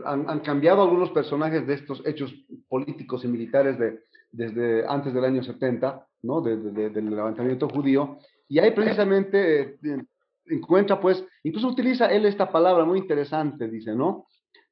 [0.03, 2.33] han, han, cambiado algunos personajes de estos hechos
[2.67, 3.99] políticos y militares de,
[4.31, 6.41] desde antes del año 70, ¿no?
[6.41, 8.17] De, de, del levantamiento judío,
[8.47, 10.05] y ahí precisamente eh,
[10.47, 14.27] encuentra, pues, incluso utiliza él esta palabra muy interesante, dice, ¿no?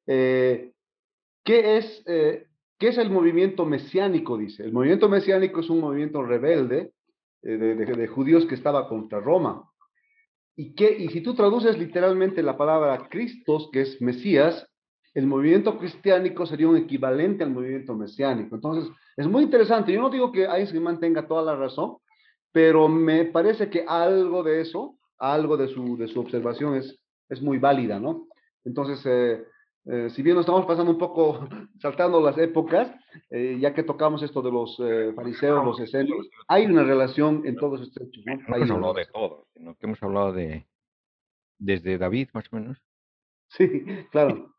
[0.05, 0.71] Eh,
[1.43, 2.47] ¿qué, es, eh,
[2.77, 4.37] ¿Qué es el movimiento mesiánico?
[4.37, 6.91] Dice, el movimiento mesiánico es un movimiento rebelde
[7.41, 9.69] eh, de, judíos que estaba contra Roma.
[10.55, 14.67] Y, que, y si tú traduces literalmente la palabra Cristos, que es Mesías,
[15.15, 18.55] el movimiento cristiánico sería un equivalente al movimiento mesiánico.
[18.55, 19.91] Entonces, es muy interesante.
[19.91, 21.97] Yo no digo que Eisenman tenga toda la razón,
[22.53, 26.97] pero me parece que algo de eso, algo de su, de su observación es,
[27.27, 28.27] es muy válida, ¿no?
[28.63, 29.43] Entonces, eh,
[29.85, 31.49] eh, si bien nos estamos pasando un poco,
[31.81, 32.89] saltando las épocas,
[33.29, 37.57] eh, ya que tocamos esto de los eh, fariseos, los esenios, hay una relación en
[37.57, 38.37] todos estos hechos, ¿no?
[38.47, 40.65] No hemos hablado de todo, sino que hemos hablado de,
[41.57, 42.77] desde David, más o menos.
[43.49, 44.53] Sí, claro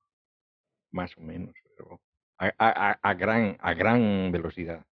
[0.94, 2.00] más o menos, pero
[2.38, 4.86] a, a, a, gran, a gran velocidad.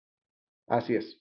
[0.67, 1.20] Así es.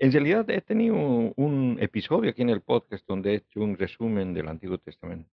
[0.00, 4.32] En realidad he tenido un episodio aquí en el podcast donde he hecho un resumen
[4.32, 5.28] del Antiguo Testamento.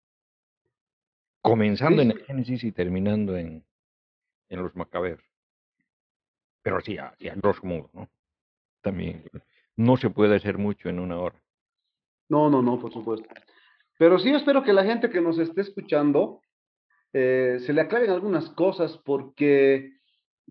[1.42, 3.66] Comenzando en el Génesis y terminando en,
[4.48, 5.22] en los Macabeos.
[6.62, 8.10] Pero así, así a grosso modo, ¿no?
[8.82, 9.26] También
[9.76, 11.42] no se puede hacer mucho en una hora.
[12.30, 13.28] No, no, no, por supuesto.
[13.98, 16.42] Pero sí espero que la gente que nos esté escuchando
[17.12, 19.98] eh, se le aclaren algunas cosas porque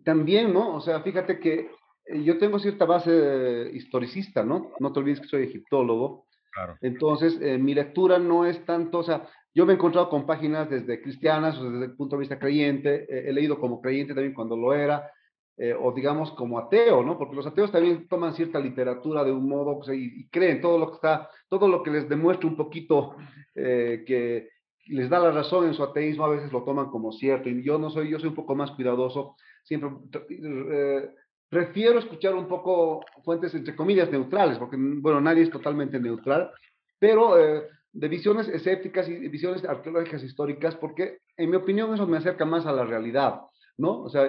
[0.05, 0.77] también, ¿no?
[0.77, 1.71] O sea, fíjate que
[2.07, 4.73] yo tengo cierta base historicista, ¿no?
[4.81, 6.27] No te olvides que soy egiptólogo.
[6.53, 6.77] Claro.
[6.83, 10.69] Entonces, eh, mi lectura no es tanto, o sea, yo me he encontrado con páginas
[10.69, 14.57] desde cristianas o desde el punto de vista creyente, he leído como creyente también cuando
[14.57, 15.11] lo era,
[15.59, 17.19] eh, o digamos como ateo, ¿no?
[17.19, 20.95] Porque los ateos también toman cierta literatura de un modo y, creen todo lo que
[20.95, 23.17] está, todo lo que les demuestra un poquito
[23.55, 24.49] eh, que
[24.87, 27.51] les da la razón en su ateísmo, a veces lo toman como cierto.
[27.51, 29.91] Y yo no soy, yo soy un poco más cuidadoso, siempre
[30.31, 31.11] eh,
[31.53, 36.51] prefiero escuchar un poco fuentes entre comillas neutrales, porque bueno, nadie es totalmente neutral,
[36.99, 42.47] pero de visiones escépticas y visiones arqueológicas históricas, porque en mi opinión eso me acerca
[42.47, 43.43] más a la realidad,
[43.77, 44.01] ¿no?
[44.01, 44.27] O sea,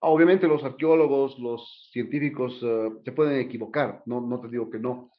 [0.00, 5.10] Obviamente los arqueólogos, los científicos eh, se pueden equivocar, no, no te digo que no,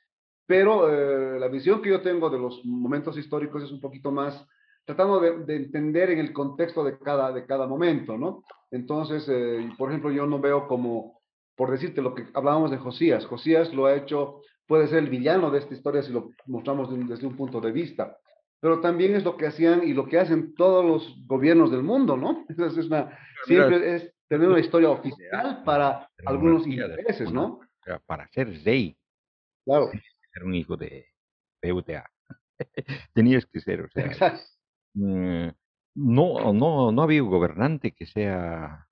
[0.46, 4.48] pero eh, la visión que yo tengo de los momentos históricos es un poquito más
[4.86, 8.44] tratando de, entender en el contexto de cada, de cada momento, ¿no?
[8.72, 11.19] Entonces, eh, por ejemplo, yo no veo como,
[11.60, 15.52] por decirte lo que hablábamos de Josías, Josías lo ha hecho, puede ser el villano
[15.52, 18.18] de esta historia si lo mostramos desde un punto de vista,
[18.62, 22.16] pero también es lo que hacían y lo que hacen todos los gobiernos del mundo,
[22.16, 22.46] ¿no?
[22.66, 27.60] Es una, siempre es tener una historia oficial para algunos intereses, ¿no?
[28.06, 28.98] Para ser rey.
[29.66, 29.92] Claro.
[30.32, 31.08] Ser un hijo de
[31.60, 32.10] PUTA.
[33.14, 34.40] Tenías que ser, o sea.
[34.94, 35.50] Mm,
[35.96, 38.89] no, no, no ha habido gobernante que sea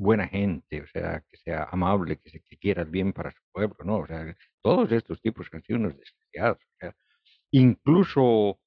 [0.00, 3.42] buena gente, o sea, que sea amable, que, se, que quiera el bien para su
[3.52, 3.98] pueblo, ¿no?
[3.98, 6.58] O sea, todos estos tipos han sido unos desgraciados.
[6.58, 6.96] O sea,
[7.50, 8.58] incluso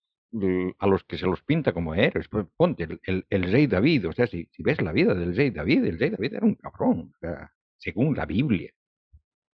[0.79, 2.27] a los que se los pinta como héroes.
[2.27, 5.51] Pues, ponte, el, el, rey David, o sea, si, si, ves la vida del rey
[5.51, 8.71] David, el rey David era un cabrón, o sea, según la Biblia.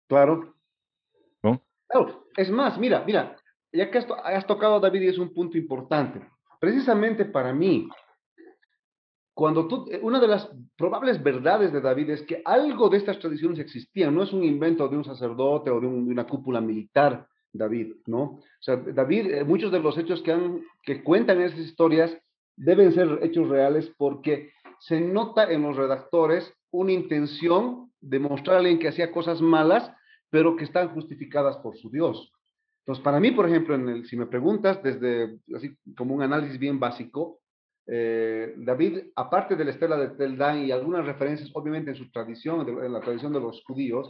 [0.07, 0.55] Claro.
[1.43, 1.61] ¿No?
[1.87, 3.37] Claro, es más, mira, mira,
[3.71, 6.21] ya que has, tocado a David y es un punto importante,
[6.59, 7.87] precisamente para mí,
[9.35, 13.19] cuando tú, eh, una de las probables verdades de David es que algo de estas
[13.19, 17.95] tradiciones existían, no es un invento de un sacerdote o de, una cúpula militar, David,
[18.07, 18.21] ¿no?
[18.21, 22.17] O sea, David, eh, muchos de los hechos que, han, que cuentan esas historias
[22.55, 28.59] deben ser hechos reales porque se nota en los redactores una intención de mostrar a
[28.59, 29.91] alguien que hacía cosas malas,
[30.29, 32.31] pero que están justificadas por su Dios.
[32.79, 37.39] Entonces, para mí, por ejemplo, si me preguntas desde así como un análisis bien básico,
[37.87, 42.67] eh, David, aparte de la estela de Teldán y algunas referencias, obviamente en su tradición,
[42.67, 44.09] en la tradición de los judíos,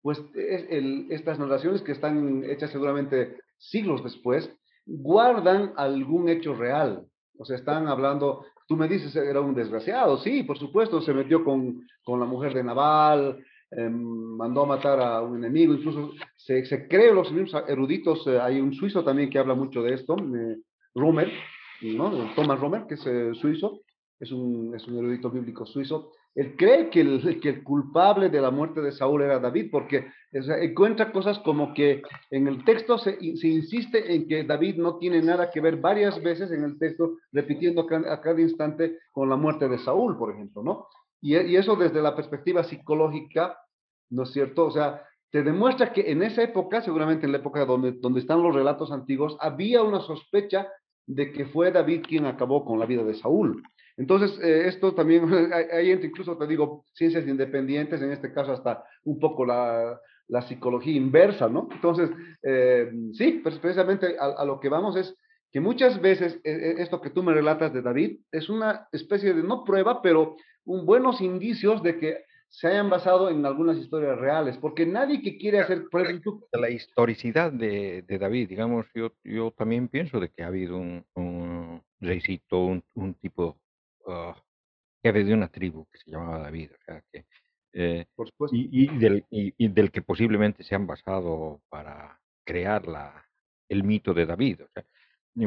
[0.00, 4.50] pues estas narraciones que están hechas seguramente siglos después,
[4.84, 7.06] guardan algún hecho real.
[7.38, 11.44] O sea, están hablando, tú me dices, era un desgraciado, sí, por supuesto, se metió
[11.44, 16.64] con, con la mujer de Naval, em, mandó a matar a un enemigo, incluso se,
[16.66, 20.16] se cree, los mismos eruditos, eh, hay un suizo también que habla mucho de esto,
[20.16, 20.58] eh,
[20.94, 21.32] Romer,
[21.82, 22.32] ¿no?
[22.34, 23.80] Thomas Romer, que es eh, suizo,
[24.18, 28.40] es un, es un erudito bíblico suizo, él cree que el, que el culpable de
[28.40, 33.18] la muerte de Saúl era David, porque encuentra cosas como que en el texto se,
[33.36, 37.18] se, insiste en que David no tiene nada que ver varias veces en el texto,
[37.32, 40.86] repitiendo a cada instante con la muerte de Saúl, por ejemplo, ¿no?
[41.20, 43.58] Y, y eso desde la perspectiva psicológica,
[44.08, 44.66] ¿no es cierto?
[44.66, 48.42] O sea, te demuestra que en esa época, seguramente en la época donde, donde están
[48.42, 50.68] los relatos antiguos, había una sospecha
[51.06, 53.62] de que fue David quien acabó con la vida de Saúl.
[53.96, 58.84] Entonces, eh, esto también, hay entra incluso, te digo, ciencias independientes, en este caso hasta
[59.04, 61.68] un poco la, la psicología inversa, ¿no?
[61.70, 62.10] Entonces,
[62.42, 65.14] eh, sí, pues precisamente a, lo que vamos es
[65.50, 69.42] que muchas veces eh, esto que tú me relatas de David es una especie de,
[69.42, 74.58] no prueba, pero un buenos indicios de que se hayan basado en algunas historias reales,
[74.58, 76.46] porque nadie que quiere hacer, por ejemplo...
[76.52, 81.04] La historicidad de, de David, digamos, yo, yo también pienso de que ha habido un,
[81.14, 83.58] un reycito, un, un tipo
[84.06, 84.34] uh,
[85.02, 87.24] jefe de una tribu que se llamaba David, o sea que,
[87.72, 88.04] eh,
[88.52, 93.26] y, y, del, y, del, que posiblemente se han basado para crear la,
[93.70, 94.60] el mito de David.
[94.60, 94.84] O sea,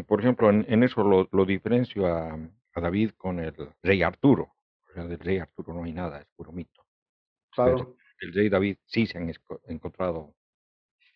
[0.07, 3.53] por ejemplo, en, eso lo, lo diferencio a, a, David con el
[3.83, 4.55] rey Arturo.
[4.89, 6.84] O sea, del rey Arturo no hay nada, es puro mito.
[7.55, 7.95] Claro.
[8.19, 9.33] el rey David sí se han
[9.67, 10.35] encontrado,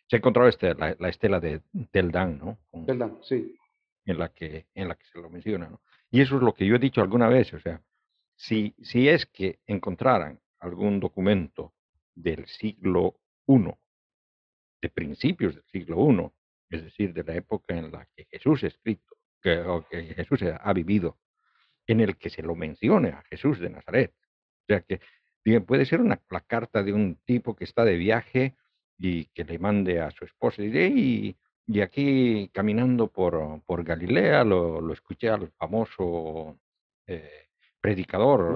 [0.08, 1.62] se ha encontrado este, la, la, estela de
[1.92, 2.60] Teldán, ¿no?
[2.72, 3.56] Con, Teldán, sí.
[4.06, 5.82] En la, que, en la que se lo menciona, ¿no?
[6.10, 7.82] Y eso es lo que yo he dicho alguna vez, o sea,
[8.36, 11.74] si, si es que encontraran algún documento
[12.16, 13.74] del siglo I
[14.82, 16.32] de principios del siglo I,
[16.76, 20.42] es decir, de la época en la que Jesús es escrito, que, o que Jesús
[20.44, 21.20] ha vivido,
[21.88, 24.14] en el que se lo mencione a Jesús de Nazaret.
[24.14, 25.02] O sea que
[25.58, 28.56] puede ser una, la carta de un tipo que está de viaje
[28.98, 31.36] y que le mande a su esposa y,
[31.66, 36.58] y aquí caminando por, por Galilea lo, lo, escuché al famoso
[37.08, 37.48] eh,
[37.80, 38.56] predicador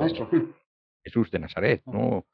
[1.03, 2.25] Jesús de Nazaret, ¿no?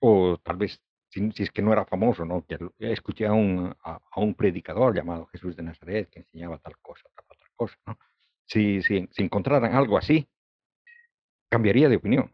[0.00, 2.44] O tal vez, si, es que no era famoso, ¿no?
[2.46, 7.08] Que escuché a un, a, un predicador llamado Jesús de Nazaret que enseñaba tal cosa,
[7.14, 7.98] tal otra cosa, ¿no?
[8.46, 10.28] Si, si, si encontraran algo así,
[11.48, 12.32] cambiaría de opinión.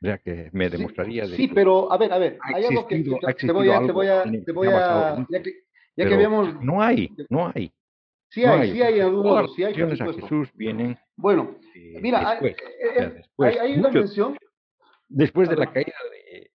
[0.00, 3.10] Sea, que me demostraría sí, sí, pero a ver, a ver, hay algo que te,
[3.52, 5.52] voy a, te voy a, te voy a, ya que,
[5.96, 6.62] ya que habíamos...
[6.62, 7.72] No hay, no hay.
[8.30, 9.74] Sí hay, sí hay algunos, sí hay.
[9.74, 10.96] a Jesús vienen.
[11.16, 14.36] Bueno, eh, mira, después, hay, eh, después, hay, una mención.
[15.08, 16.50] Después de la caída de.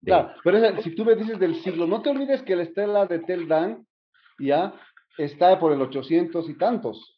[0.00, 3.06] de claro, pero si tú me dices del siglo, no te olvides que la estela
[3.06, 3.84] de Tel Dan
[4.38, 4.72] ya
[5.18, 7.15] está por el 800 y tantos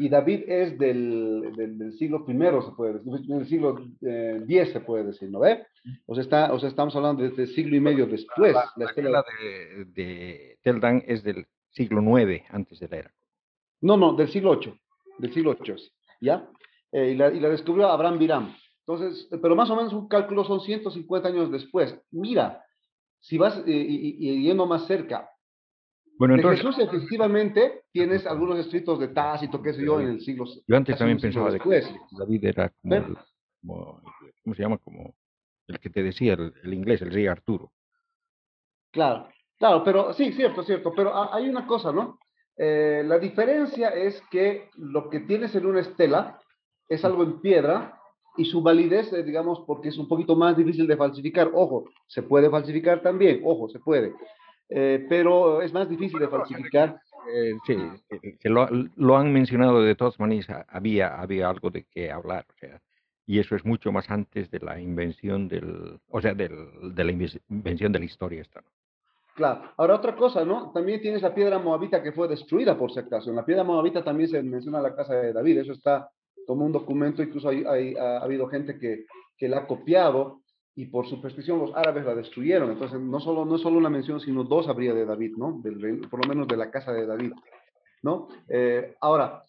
[0.00, 4.80] y David es del, del, siglo primero, se puede decir, del siglo eh, X se
[4.80, 5.66] puede decir, ¿no ve?
[6.06, 8.54] O sea, está, o sea, estamos hablando de siglo y medio después.
[8.54, 13.14] La, la, estela de, de Teldan es del siglo IX antes de la era.
[13.82, 14.72] No, no, del siglo VIII,
[15.18, 15.76] del siglo VIII,
[16.22, 16.48] ¿ya?
[16.92, 18.56] Eh, y, la, y, la, descubrió Abraham Biram.
[18.86, 21.94] Entonces, pero más o menos un cálculo son 150 años después.
[22.10, 22.64] Mira,
[23.18, 25.28] si vas eh, y, y, yendo más cerca,
[26.20, 30.20] bueno, entonces, de Jesús efectivamente tienes algunos escritos de Tácito, qué sé yo, en el
[30.20, 33.16] siglo Yo antes también pensaba de que David era como, el,
[33.62, 34.02] como,
[34.44, 34.76] ¿cómo se llama?
[34.76, 35.14] Como
[35.66, 37.72] el que te decía, el, inglés, el rey Arturo.
[38.90, 42.18] Claro, claro, pero sí, cierto, cierto, pero hay una cosa, ¿no?
[42.54, 46.38] Eh, la diferencia es que lo que tienes en una estela
[46.86, 47.98] es algo en piedra
[48.36, 51.50] y su validez, eh, digamos, porque es un poquito más difícil de falsificar.
[51.54, 54.12] Ojo, se puede falsificar también, ojo, se puede.
[54.70, 57.00] Eh, pero es más difícil de falsificar.
[57.32, 57.76] Eh, sí,
[58.40, 62.58] que lo, lo, han mencionado de todas maneras, había, había algo de qué hablar, o
[62.58, 62.80] sea,
[63.26, 67.12] y eso es mucho más antes de la invención del, o sea, del, de la
[67.12, 68.62] invención de la historia esta.
[69.34, 69.72] Claro.
[69.76, 70.72] Ahora otra cosa, ¿no?
[70.72, 73.30] También tienes la piedra moabita que fue destruida por si acaso.
[73.30, 75.58] En la piedra moabita también se menciona la casa de David.
[75.58, 76.10] Eso está
[76.46, 79.04] como un documento, incluso hay, hay, ha, habido gente que,
[79.38, 80.40] que la ha copiado
[80.74, 82.70] y por superstición los árabes la destruyeron.
[82.70, 85.60] Entonces, no solo, no solo una mención, sino dos habría de David, ¿no?
[85.62, 87.32] Del, por lo menos de la casa de David,
[88.02, 88.28] ¿no?
[88.48, 89.42] Eh, ahora,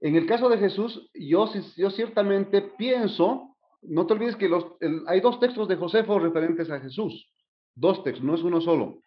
[0.00, 4.66] en el caso de Jesús, yo, yo ciertamente pienso, no te olvides que los,
[5.06, 7.32] hay dos textos de Josefo referentes a Jesús,
[7.74, 8.98] dos textos, no es uno solo.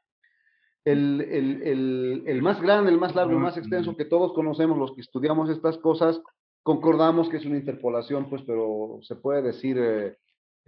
[0.86, 4.78] El, el, el, el, más grande, el más largo, el más extenso que todos conocemos,
[4.78, 6.20] los que estudiamos estas cosas,
[6.64, 10.16] concordamos que es una interpolación, pues, pero se puede decir eh,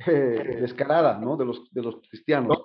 [0.07, 1.37] eh, descarada, ¿no?
[1.37, 2.57] De los, de los cristianos.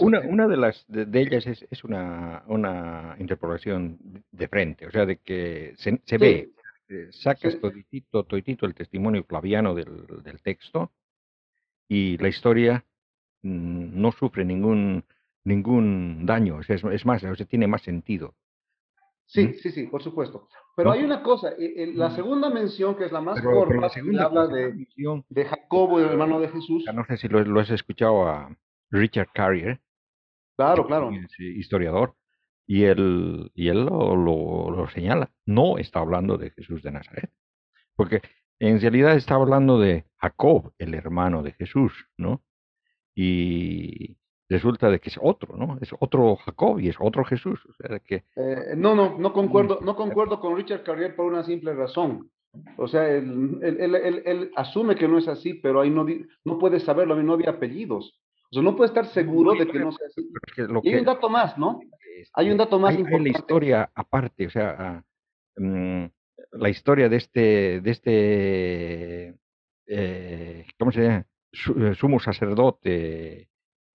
[0.00, 3.98] una, una de las de, ellas es, es una, una, interpolación
[4.30, 6.50] de frente, o sea, de que se, se ve,
[6.88, 7.60] eh, sacas sí.
[7.60, 10.92] toditito, el testimonio flaviano del, del texto
[11.88, 12.84] y la historia
[13.42, 15.04] mmm, no sufre ningún
[15.44, 18.34] ningún daño, o sea, es, es, más, o sea, tiene más sentido.
[19.26, 20.48] Sí, sí, sí, por supuesto.
[20.76, 23.88] Pero hay una cosa, eh, eh, la segunda mención, que es la más corta, la
[23.88, 24.86] segunda habla de,
[25.28, 26.84] de Jacobo, el hermano de Jesús.
[26.92, 28.56] No sé si lo, lo has escuchado a
[28.90, 29.80] Richard Carrier.
[30.56, 31.10] Claro, claro.
[31.38, 32.14] historiador.
[32.66, 35.30] Y él, y él lo, lo, lo, señala.
[35.44, 37.30] No está hablando de Jesús de Nazaret.
[37.94, 38.22] Porque
[38.58, 42.42] en realidad está hablando de Jacob, el hermano de Jesús, ¿no?
[43.14, 44.16] Y,
[44.48, 45.78] resulta de que es otro, ¿no?
[45.80, 47.60] Es otro Jacob y es otro Jesús.
[47.66, 48.24] O sea, que...
[48.36, 52.30] Eh, no, no, no concuerdo, no concuerdo con Richard Carrier por una simple razón.
[52.76, 56.06] O sea, él, él, él, él asume que no es así, pero ahí no,
[56.44, 58.20] no puede saberlo, no había apellidos.
[58.50, 60.28] O sea, no puede estar seguro de que no sea así.
[60.84, 61.80] y hay un dato más, ¿no?
[62.34, 63.28] Hay un dato más hay, importante.
[63.28, 65.04] Hay la historia aparte, o sea,
[65.56, 66.08] um,
[66.52, 69.34] la historia de este, de este,
[69.88, 71.26] eh, ¿cómo se llama?
[71.94, 73.48] Sumo sacerdote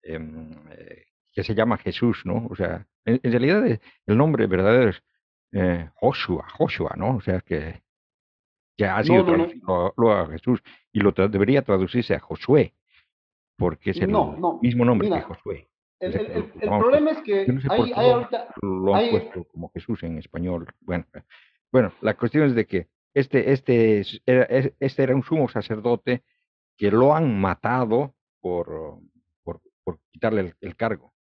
[0.05, 2.47] eh, que se llama Jesús, ¿no?
[2.51, 5.03] O sea, en, en realidad eh, el nombre verdadero es
[5.53, 7.17] eh, Joshua, Joshua, ¿no?
[7.17, 7.83] O sea, que,
[8.77, 10.13] que ha sido no, traducido no.
[10.13, 10.63] a Jesús
[10.93, 12.75] y lo tra debería traducirse a Josué,
[13.57, 14.09] porque es el
[14.63, 15.69] mismo nombre mira, que Josué.
[16.01, 19.11] El, el, el, el problema es que sé hay, hay ahorita, lo han hay...
[19.11, 20.67] puesto como Jesús en español.
[20.81, 21.07] Bueno,
[21.73, 24.45] bueno, la cuestión es de que este, este, era,
[24.81, 26.25] este era un sumo sacerdote
[26.77, 28.99] que lo han matado por,
[29.85, 31.13] por quitarle el, el, cargo,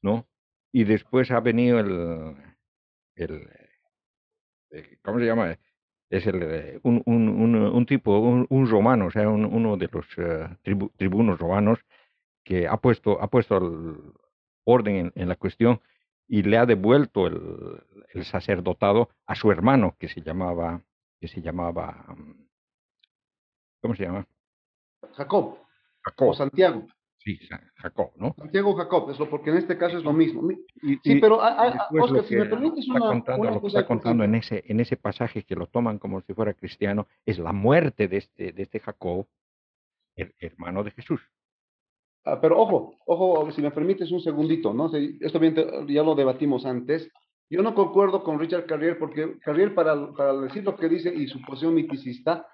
[0.00, 0.26] ¿no?
[0.72, 2.36] Y después ha venido el,
[3.14, 3.48] el,
[4.70, 5.58] el ¿cómo se llama?
[6.10, 10.54] Es el, un, un, un, un tipo, un, romano, o sea, uno de los uh,
[10.62, 11.78] tribu, tribunos romanos
[12.44, 14.12] que ha puesto, ha puesto al,
[14.64, 15.80] orden en, la cuestión
[16.28, 17.82] y le ha devuelto el,
[18.14, 20.82] el, sacerdotado a su hermano que se llamaba,
[21.20, 22.48] que se llamaba, mm,
[23.80, 24.26] ¿cómo se llama?
[25.14, 25.58] Jacob.
[26.02, 26.28] Jacob.
[26.28, 26.86] O Santiago.
[27.24, 27.38] Sí,
[27.76, 28.34] Jacob, ¿no?
[28.36, 30.42] Santiago Jacob, eso porque en este caso es lo mismo.
[31.04, 34.80] sí, pero Oscar, si me permites una, contando, lo que está contando en ese, en
[34.80, 38.62] ese pasaje que lo toman como si fuera cristiano, es la muerte de este, de
[38.62, 39.26] este Jacob,
[40.16, 41.20] el hermano de Jesús.
[42.24, 44.90] Ah, pero ojo, ojo, si me permites un segundito, ¿no?
[45.20, 45.54] Esto bien,
[45.86, 47.08] ya lo debatimos antes.
[47.50, 51.28] Yo no concuerdo con Richard Carrier porque Carrier, para, para decir lo que dice y
[51.28, 52.46] su posición miticista,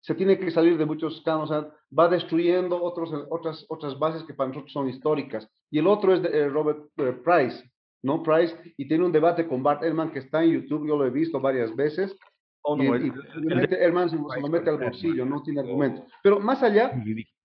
[0.00, 1.50] se tiene que salir de muchos canos,
[1.96, 5.48] va destruyendo otros, otras, otras bases que para nosotros son históricas.
[5.70, 7.62] Y el otro es de, eh, Robert eh, Price,
[8.02, 8.22] ¿no?
[8.22, 11.10] Price, y tiene un debate con Bart Ehrman que está en YouTube, yo lo he
[11.10, 12.16] visto varias veces.
[12.62, 16.04] Oh, y, el, se, lo mete al bolsillo, no tiene argumento.
[16.22, 16.92] Pero más allá,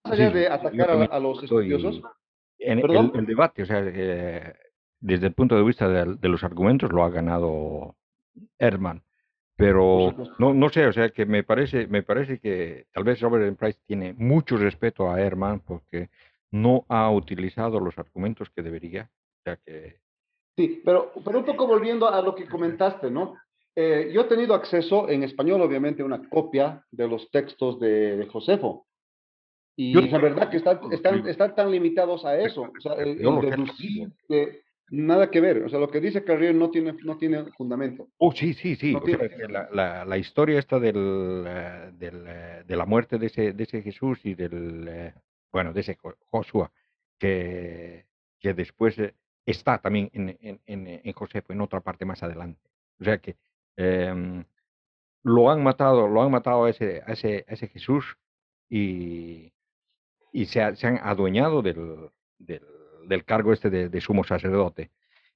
[0.04, 2.02] más allá de atacar a, los estudiosos.
[2.60, 4.54] En el, debate, o sea, eh,
[5.00, 7.96] desde el punto de vista de, de, los argumentos, lo ha ganado
[8.60, 9.05] Ehrman
[9.58, 13.58] pero no, no sé, o sea que me parece, me parece que tal vez Robert
[13.58, 16.10] Price tiene mucho respeto a Herman porque
[16.52, 19.10] no ha utilizado los argumentos que debería.
[19.40, 20.00] O sea que...
[20.58, 23.36] Sí, pero, pero un poco volviendo a lo que comentaste, ¿no?
[23.76, 28.26] Eh, yo he tenido acceso en español, obviamente, a una copia de los textos de,
[28.32, 28.88] Josefo.
[29.78, 32.62] Y la verdad que están, están, están tan limitados a eso.
[32.62, 36.70] O sea, el, deducir que Nada que ver, o sea, lo que dice Carrier no
[36.70, 38.08] tiene, no tiene fundamento.
[38.18, 38.96] Oh, sí, sí, sí.
[39.50, 43.64] la, la, la, historia esta del, eh, del, eh, de la muerte de ese, de
[43.64, 45.14] ese Jesús y del, eh,
[45.52, 45.98] bueno, de ese
[46.30, 46.72] Joshua,
[47.18, 48.06] que,
[48.40, 48.96] que después
[49.44, 52.70] está también en, en, en, en Josefo, en otra parte más adelante.
[53.00, 53.38] O sea que
[53.78, 54.46] em,
[55.24, 58.18] lo han matado, lo han matado a ese, a ese, a ese Jesús
[58.70, 59.52] y,
[60.32, 62.62] y se, se han adueñado del, del
[63.08, 64.92] del cargo este de, sumo sacerdote.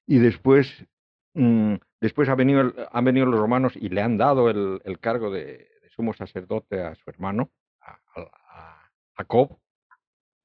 [0.06, 0.86] Y después,
[1.34, 5.32] mm, después ha venido han venido los romanos y le han dado el, el cargo
[5.32, 5.70] de,
[6.00, 7.52] sumo sacerdote a su hermano,
[7.82, 9.60] a, Jacob,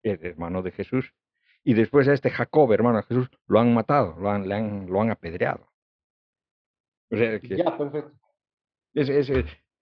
[0.02, 1.14] el hermano de Jesús.
[1.62, 4.86] Y después a este Jacob, hermano de Jesús, lo han matado, lo han, le han,
[4.90, 5.70] lo han apedreado.
[7.10, 8.12] ya, perfecto.
[8.94, 9.08] Es,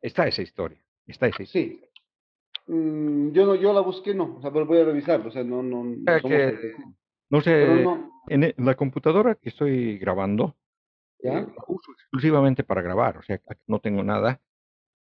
[0.02, 0.78] está esa historia.
[1.06, 1.82] Está esa Sí.
[2.66, 5.62] Mm, yo no, yo la busqué, no, o sea, voy a revisar, o sea, no,
[5.62, 5.85] no.
[5.85, 6.05] No
[7.41, 7.85] sé,
[8.29, 10.57] En, e, la computadora que estoy grabando,
[11.23, 11.39] ¿Ya?
[11.39, 14.41] Eh, la uso exclusivamente para grabar, o sea, no tengo nada,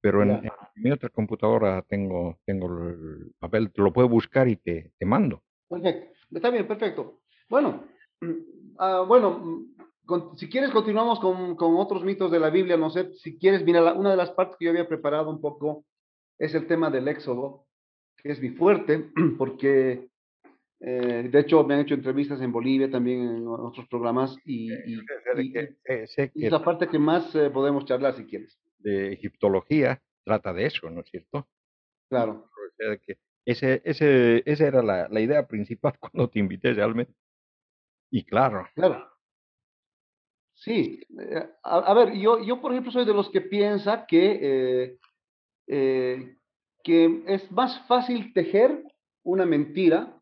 [0.00, 5.06] pero en, mi otra computadora tengo, tengo el papel, lo puedo buscar y te, te
[5.06, 5.42] mando.
[5.68, 7.20] Perfecto, está bien, perfecto.
[7.48, 7.84] Bueno,
[8.22, 9.66] uh, bueno,
[10.04, 13.64] con, si quieres continuamos con, con, otros mitos de la Biblia, no sé, si quieres,
[13.64, 15.84] mira, una de las partes que yo había preparado un poco
[16.38, 17.66] es el tema del Éxodo,
[18.16, 20.08] que es mi fuerte, porque
[20.80, 26.52] eh, de hecho, me han hecho entrevistas en Bolivia, también en otros programas, y, es
[26.52, 28.58] la parte que más eh, podemos charlar si quieres.
[28.78, 31.48] De egiptología trata de eso, ¿no es cierto?
[32.10, 32.50] Claro.
[33.06, 33.16] que
[33.46, 37.14] ese, ese, esa era la, la, idea principal cuando te invité realmente.
[38.10, 38.66] Y claro.
[38.74, 39.08] Claro.
[40.54, 41.00] Sí.
[41.18, 44.98] Eh, a, ver, yo, yo, por ejemplo, soy de los que piensa que,
[45.66, 48.84] que es más fácil tejer
[49.24, 50.15] una mentira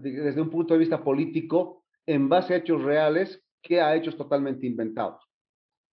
[0.00, 4.66] desde un punto de vista político en base a hechos reales que a hechos totalmente
[4.66, 5.22] inventados.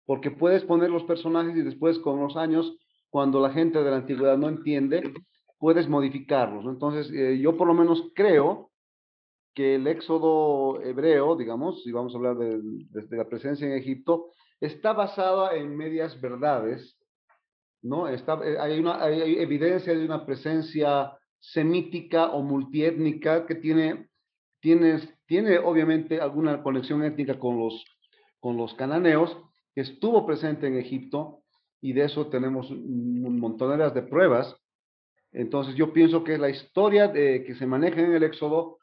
[0.05, 2.77] Porque puedes poner los personajes y después con los años,
[3.11, 5.13] cuando la gente de la antigüedad no entiende,
[5.59, 6.65] puedes modificarlos.
[6.67, 8.71] Entonces, eh, yo por lo menos creo
[9.55, 12.61] que el éxodo hebreo, digamos, si vamos a hablar de,
[13.11, 14.27] la presencia en Egipto,
[14.61, 16.99] está basada en medias verdades,
[17.83, 18.07] ¿no?
[18.07, 21.13] Está, eh, hay, una, hay evidencia de una presencia
[21.53, 24.09] semítica o multiétnica que tiene,
[24.61, 27.85] tiene, tiene obviamente alguna conexión étnica con los,
[28.41, 29.37] con los cananeos,
[29.75, 31.43] que estuvo presente en Egipto
[31.81, 34.57] y de eso tenemos montón de pruebas.
[35.33, 38.79] Entonces yo pienso que la historia que se maneja en el Éxodo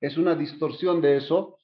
[0.00, 1.56] es una distorsión de eso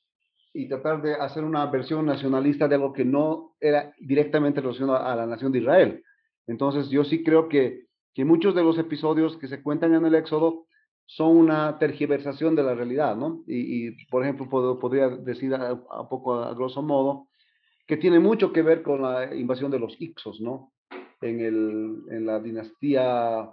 [0.54, 5.14] y tratar de hacer una versión nacionalista de algo que no era directamente relacionado a
[5.16, 6.02] la nación de Israel.
[6.46, 7.87] Entonces yo sí creo que
[8.18, 10.66] que muchos de los episodios que se cuentan en el Éxodo
[11.06, 13.44] son una tergiversación de la realidad, ¿no?
[13.46, 15.78] Y, por ejemplo, podría decir a,
[16.08, 17.28] poco a, grosso modo
[17.86, 20.72] que tiene mucho que ver con la invasión de los Ixos, ¿no?
[21.20, 23.50] En, el, en la dinastía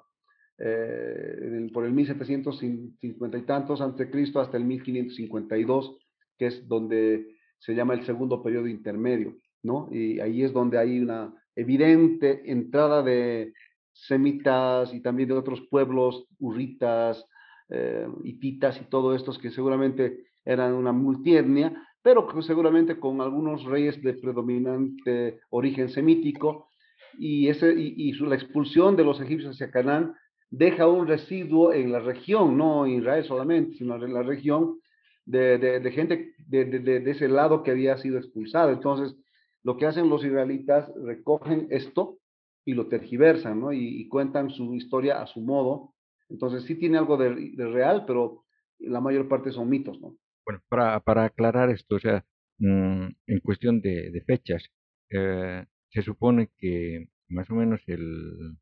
[0.57, 5.95] eh, por el 1750 y tantos ante Cristo hasta el 1552,
[6.39, 9.89] que es donde se llama el segundo periodo intermedio, ¿no?
[9.91, 13.53] Y ahí es donde hay una evidente entrada de,
[13.95, 17.25] semitas y también de otros pueblos, urritas,
[17.69, 21.73] eh, hititas y todo estos que seguramente eran una multietnia,
[22.03, 26.69] pero seguramente con algunos reyes de predominante origen semítico,
[27.17, 30.13] y, ese, y, la expulsión de los egipcios hacia Canaán
[30.49, 34.79] deja un residuo en la región, no en Israel solamente, sino en la región
[35.25, 38.71] de, gente de, de, ese lado que había sido expulsado.
[38.71, 39.15] Entonces,
[39.63, 42.17] lo que hacen los israelitas, recogen esto
[42.65, 43.71] y lo tergiversan, ¿no?
[43.71, 45.93] Y, cuentan su historia a su modo.
[46.29, 48.43] Entonces, sí tiene algo de, real, pero
[48.79, 50.17] la mayor parte son mitos, ¿no?
[50.45, 52.25] Bueno, para, para aclarar esto, o sea,
[52.57, 54.67] mm, en cuestión de, fechas,
[55.11, 58.57] eh, se supone que más o menos el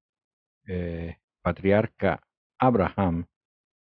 [0.68, 2.22] eh, patriarca
[2.60, 3.26] Abraham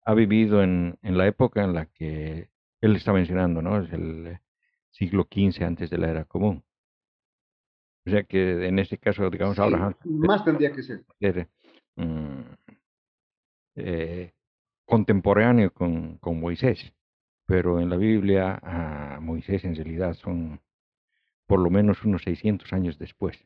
[0.05, 2.49] ha vivido en, en, la época en la que
[2.81, 3.83] él está mencionando, ¿no?
[3.83, 4.39] Es el
[4.91, 6.63] siglo XV antes de la era común.
[8.05, 9.93] O sea que en este caso, digamos, Abraham...
[10.05, 11.03] Más tendría que ser.
[11.95, 12.41] Mm,
[13.75, 14.33] eh,
[14.85, 16.93] contemporáneo con, con, Moisés,
[17.45, 20.59] pero en la Biblia a Moisés en realidad son
[21.45, 23.45] por lo menos unos 600 años después.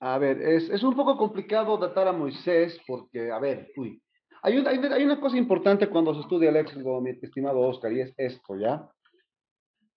[0.00, 4.02] A ver, es, es, un poco complicado datar a Moisés porque, a ver, uy,
[4.42, 8.00] hay, hay, hay, una cosa importante cuando se estudia el éxodo, mi estimado Oscar, y
[8.00, 8.90] es esto, ¿ya?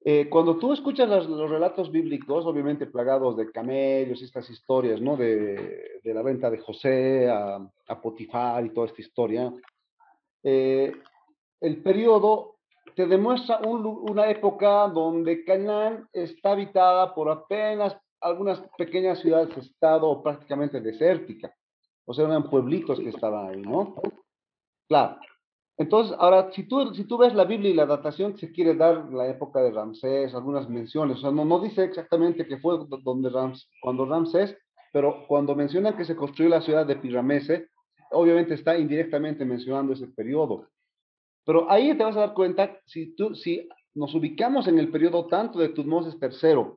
[0.01, 5.17] Eh, cuando tú escuchas los, relatos bíblicos, obviamente plagados de camellos, estas historias, ¿no?
[5.17, 7.55] De, de la venta de José a,
[7.87, 9.51] a, Potifar y toda esta historia,
[10.43, 10.93] eh,
[11.59, 12.55] el periodo
[12.95, 20.79] te demuestra un, una época donde Canaán está habitada por apenas algunas pequeñas ciudades-estado prácticamente
[20.79, 21.51] desérticas.
[22.05, 23.95] O sea, eran pueblitos que estaban ahí, ¿no?
[24.87, 25.19] Claro.
[25.79, 29.13] Entonces, ahora, si tú, si tú ves la Biblia y la datación se quiere dar
[29.13, 33.29] la época de Ramsés, algunas menciones, o sea, no, no dice exactamente que fue donde
[33.29, 34.57] Rams, cuando Ramsés,
[34.91, 37.69] pero cuando mencionan que se construyó la ciudad de Piramese,
[38.11, 40.67] obviamente está indirectamente mencionando ese periodo.
[41.45, 45.27] Pero ahí te vas a dar cuenta, si, tú, si nos ubicamos en el periodo
[45.27, 46.73] tanto de Tutmosis III,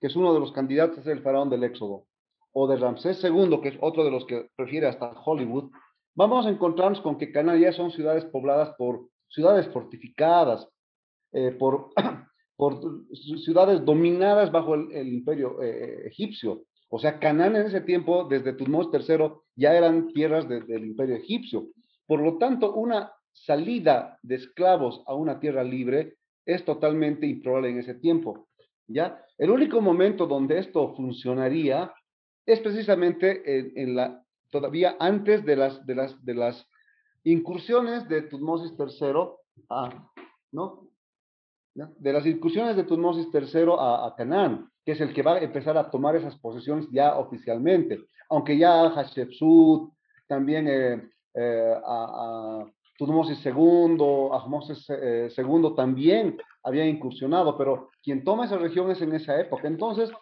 [0.00, 2.04] que es uno de los candidatos a ser el faraón del Éxodo,
[2.52, 5.72] o de Ramsés II, que es otro de los que prefiere hasta Hollywood,
[6.14, 10.68] vamos a encontrarnos con que Canarias son ciudades pobladas por ciudades fortificadas,
[11.32, 11.90] eh, por,
[13.44, 16.62] ciudades dominadas bajo el, imperio eh, eh, egipcio.
[16.88, 21.66] O sea, Canaán en ese tiempo, desde Tutmos III, ya eran tierras del imperio egipcio.
[22.06, 26.14] Por lo tanto, una salida de esclavos a una tierra libre
[26.46, 28.46] es totalmente improbable en ese tiempo.
[28.86, 29.20] ¿ya?
[29.38, 31.92] El único momento donde esto funcionaría
[32.46, 33.42] es precisamente
[33.82, 34.23] en la
[34.54, 36.64] todavía antes de las, de las, de las
[37.24, 39.12] incursiones de Tutmosis III
[39.68, 40.08] a,
[40.52, 40.86] ¿no?
[41.74, 45.40] De las incursiones de Tutmosis III a, a, Canaán, que es el que va a
[45.40, 49.92] empezar a tomar esas posesiones ya oficialmente, aunque ya Hatshepsut,
[50.28, 51.02] también eh,
[51.34, 52.64] eh, a,
[52.96, 53.98] Tutmosis II,
[54.30, 59.66] Ahmosis II también había incursionado, pero quien toma esa región es en esa época.
[59.66, 60.12] Entonces,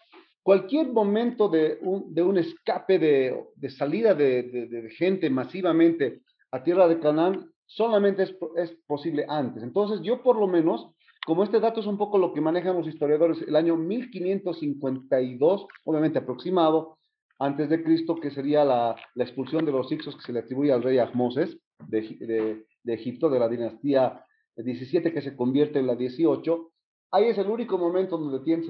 [0.42, 8.24] cualquier momento de un, escape de, salida de, gente masivamente a tierra de Canaán solamente
[8.24, 9.62] es, posible antes.
[9.62, 10.90] Entonces yo por lo menos,
[11.26, 16.18] como este dato es un poco lo que manejan los historiadores, el año 1552, obviamente
[16.18, 16.98] aproximado,
[17.38, 20.82] antes de Cristo, que sería la, expulsión de los Ixos que se le atribuye al
[20.82, 21.58] rey Ahmoses
[21.88, 24.24] de Egipto, de la dinastía
[24.56, 26.71] 17 que se convierte en la 18,
[27.12, 28.66] ahí es el único momento donde tienes,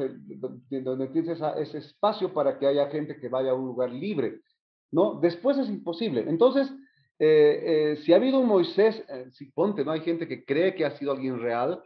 [0.84, 4.40] donde tienes ese espacio para que haya gente que vaya a un lugar libre,
[4.90, 5.18] ¿no?
[5.20, 6.24] Después es imposible.
[6.28, 6.70] Entonces,
[7.18, 9.92] eh, eh, si ha habido un Moisés, eh, si ponte, ¿no?
[9.92, 11.82] Hay gente que cree que ha sido alguien real,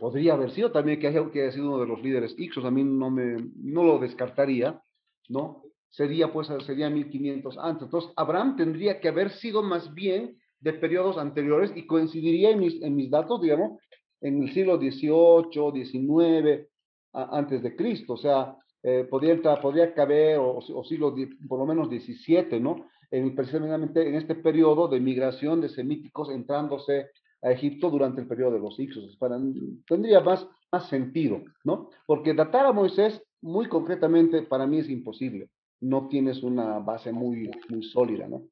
[0.00, 2.70] podría haber sido también que haya, que haya sido uno de los líderes Ixos, a
[2.72, 4.82] mí no, me, no lo descartaría,
[5.28, 5.62] ¿no?
[5.88, 7.84] Sería, pues, sería 1500 antes.
[7.84, 12.82] Entonces, Abraham tendría que haber sido más bien de periodos anteriores y coincidiría en mis,
[12.82, 13.78] en mis datos, digamos,
[14.22, 16.66] en el siglo XVIII, XIX,
[17.12, 21.14] antes de Cristo, o sea, eh, podría, entrar, podría caber, o, o, siglo
[21.48, 22.86] por lo menos XVII, ¿no?
[23.10, 27.10] En, precisamente en este periodo de migración de semíticos entrándose
[27.42, 29.16] a Egipto durante el periodo de los Ixos.
[29.16, 29.38] Para,
[29.86, 31.90] tendría más, más sentido, ¿no?
[32.06, 35.48] Porque datar a Moisés, muy concretamente, para mí es imposible.
[35.80, 38.44] No tienes una base muy, muy sólida, ¿no?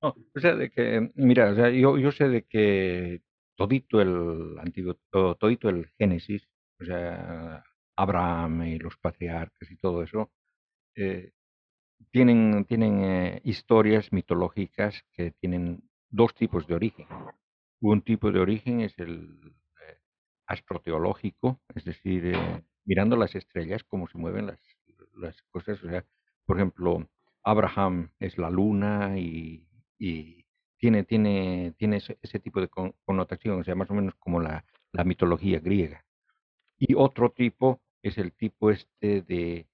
[0.00, 3.20] No, o sea, de que, mira, o sea, yo, yo sé de que
[3.56, 4.96] todito el antiguo,
[5.38, 6.48] todito el Génesis,
[6.80, 7.64] o sea,
[7.96, 10.30] Abraham y los patriarcas y todo eso,
[10.96, 11.32] eh,
[12.10, 17.06] tienen, tienen eh, historias mitológicas que tienen dos tipos de origen.
[17.80, 19.54] Un tipo de origen es el
[19.88, 19.98] eh,
[20.46, 22.36] astroteológico, es decir,
[22.84, 24.60] mirando las estrellas, cómo se mueven las,
[25.16, 25.82] las cosas.
[25.82, 26.04] O sea,
[26.46, 27.08] por ejemplo,
[27.42, 29.68] Abraham es la luna y,
[29.98, 30.43] y
[30.78, 35.04] tiene, tiene, tiene ese, tipo de connotación, o sea, más o menos como la, la
[35.04, 36.04] mitología griega.
[36.78, 39.66] Y otro tipo es el tipo este de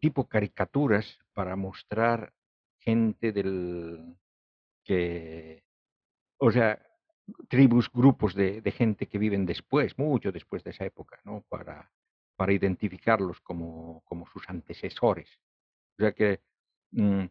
[0.00, 2.32] tipo caricaturas para mostrar
[2.78, 4.16] gente del
[4.84, 5.64] que,
[6.38, 6.78] o sea,
[7.48, 11.42] tribus, grupos de, gente que viven después, mucho después de esa época, ¿no?
[11.48, 11.90] Para,
[12.36, 15.28] para identificarlos como, como sus antecesores.
[15.98, 16.40] O sea que
[16.92, 17.24] mm,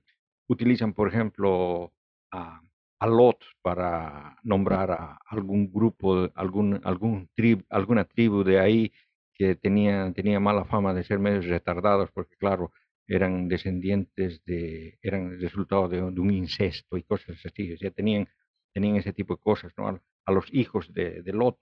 [0.48, 1.92] utilizan, por ejemplo,
[2.32, 2.62] a,
[3.08, 7.30] Lot para nombrar a algún grupo, algún, algún
[7.70, 8.92] alguna tribu de ahí
[9.34, 12.72] que tenía, tenía mala fama de ser medios retardados, porque claro,
[13.08, 18.28] eran descendientes de, eran resultado de, un incesto y cosas así, sea, tenían,
[18.74, 20.00] tenían ese tipo de cosas, ¿no?
[20.26, 21.60] A, los hijos de, de Lot,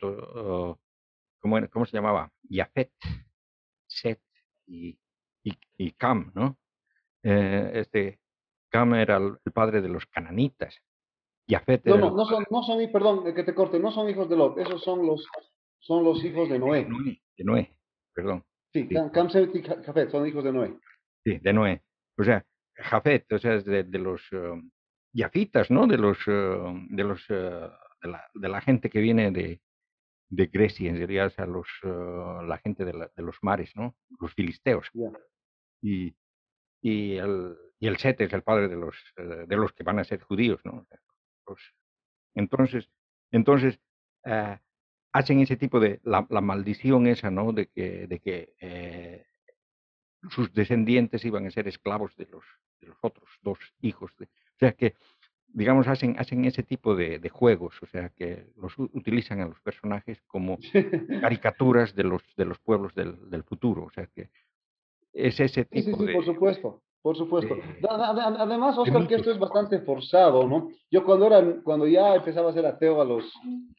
[1.39, 2.31] ¿cómo, ¿cómo, se llamaba?
[2.43, 2.91] Yafet,
[3.88, 4.22] Set
[4.68, 4.97] y,
[5.43, 6.59] y, Cam, ¿no?
[7.23, 8.19] Eh, este,
[8.69, 10.81] Cam era el, padre de los cananitas.
[11.52, 14.38] Yafet no, no, no son, no son, perdón, que te corte, no son hijos de
[14.38, 15.28] Lot, esos son los,
[15.80, 16.88] son los hijos de Noé.
[17.38, 17.76] De Noé,
[18.14, 18.45] perdón.
[18.72, 20.80] Sí, Cam, Set y Jafet son hijos de Noé.
[21.26, 21.84] Sí, de Noé.
[22.18, 22.45] O sea,
[22.76, 24.72] Jafet, o sea, es de, los um,
[25.11, 25.88] yafitas, ¿no?
[25.88, 29.60] De los, um, de los, uh, de, la, de, la, gente que viene de,
[30.30, 33.98] de Grecia, en realidad, o sea, los, uh, la gente de, de, los mares, ¿no?
[34.22, 34.90] Los filisteos.
[35.82, 36.15] Y,
[36.82, 40.06] y, el, y el Set es el padre de los, de los que van a
[40.06, 40.88] ser judíos, ¿no?
[42.36, 42.90] Entonces,
[43.32, 43.80] entonces
[45.11, 47.52] hacen ese tipo de, la, la, maldición esa, ¿no?
[47.52, 49.26] De que, de que eh,
[50.30, 52.44] sus descendientes iban a ser esclavos de los,
[52.80, 54.15] de los otros dos hijos.
[54.18, 54.95] De, o sea que,
[55.48, 59.60] digamos, hacen, hacen ese tipo de, de, juegos, o sea que los utilizan a los
[59.61, 60.57] personajes como
[61.22, 63.84] caricaturas de los, de los pueblos del, del futuro.
[63.84, 64.30] O sea que
[65.14, 66.84] es ese tipo sí, sí, sí, por supuesto.
[67.02, 67.56] Por supuesto.
[67.90, 70.69] Además, Oscar, que esto es bastante forzado, ¿no?
[70.91, 73.23] Yo cuando, era, cuando ya empezaba a ser ateo a los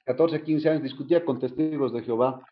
[0.04, 2.42] 14, 15 años, discutía con testigos de Jehová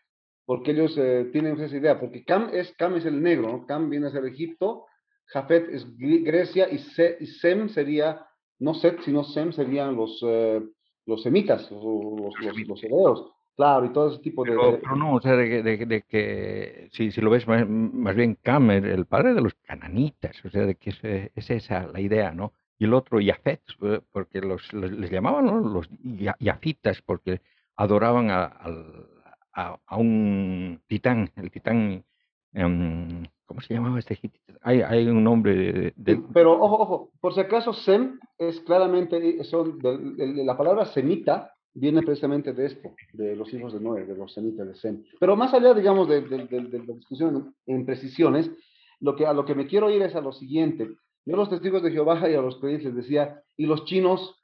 [0.45, 3.65] porque ellos eh, tienen esa idea, porque Cam es, Cam es el negro, ¿no?
[3.65, 4.85] Cam viene a ser Egipto,
[5.27, 8.25] Jafet es Grecia y, Sem sería,
[8.59, 10.61] no Set, sino Sem serían los, eh,
[11.05, 13.31] los semitas, los, los, los, hebreos.
[13.55, 14.51] Claro, y todo ese tipo de...
[14.51, 19.05] Pero, no, o sea, de, de, que si, si, lo ves más, bien Cam, el,
[19.05, 22.53] padre de los cananitas, o sea, de que es, es esa la idea, ¿no?
[22.79, 25.59] Y el otro Yafet, eh, porque los, les llamaban ¿no?
[25.59, 25.89] los
[26.39, 27.41] Yafitas, porque
[27.75, 29.11] adoraban al
[29.53, 32.03] a, un titán, el titán,
[32.53, 34.19] em, ¿cómo se llamaba este
[34.61, 39.77] Hay, hay un nombre de, Pero ojo, ojo, por si acaso Sem es claramente, son
[39.79, 44.33] de, la palabra semita viene precisamente de esto, de los hijos de Noé, de los
[44.33, 45.03] semitas de Sem.
[45.19, 48.49] Pero más allá, digamos, de, la discusión en precisiones,
[48.99, 50.89] lo que, a lo que me quiero ir es a lo siguiente.
[51.25, 54.43] Yo a los testigos de Jehová y a los creyentes decía, ¿y los chinos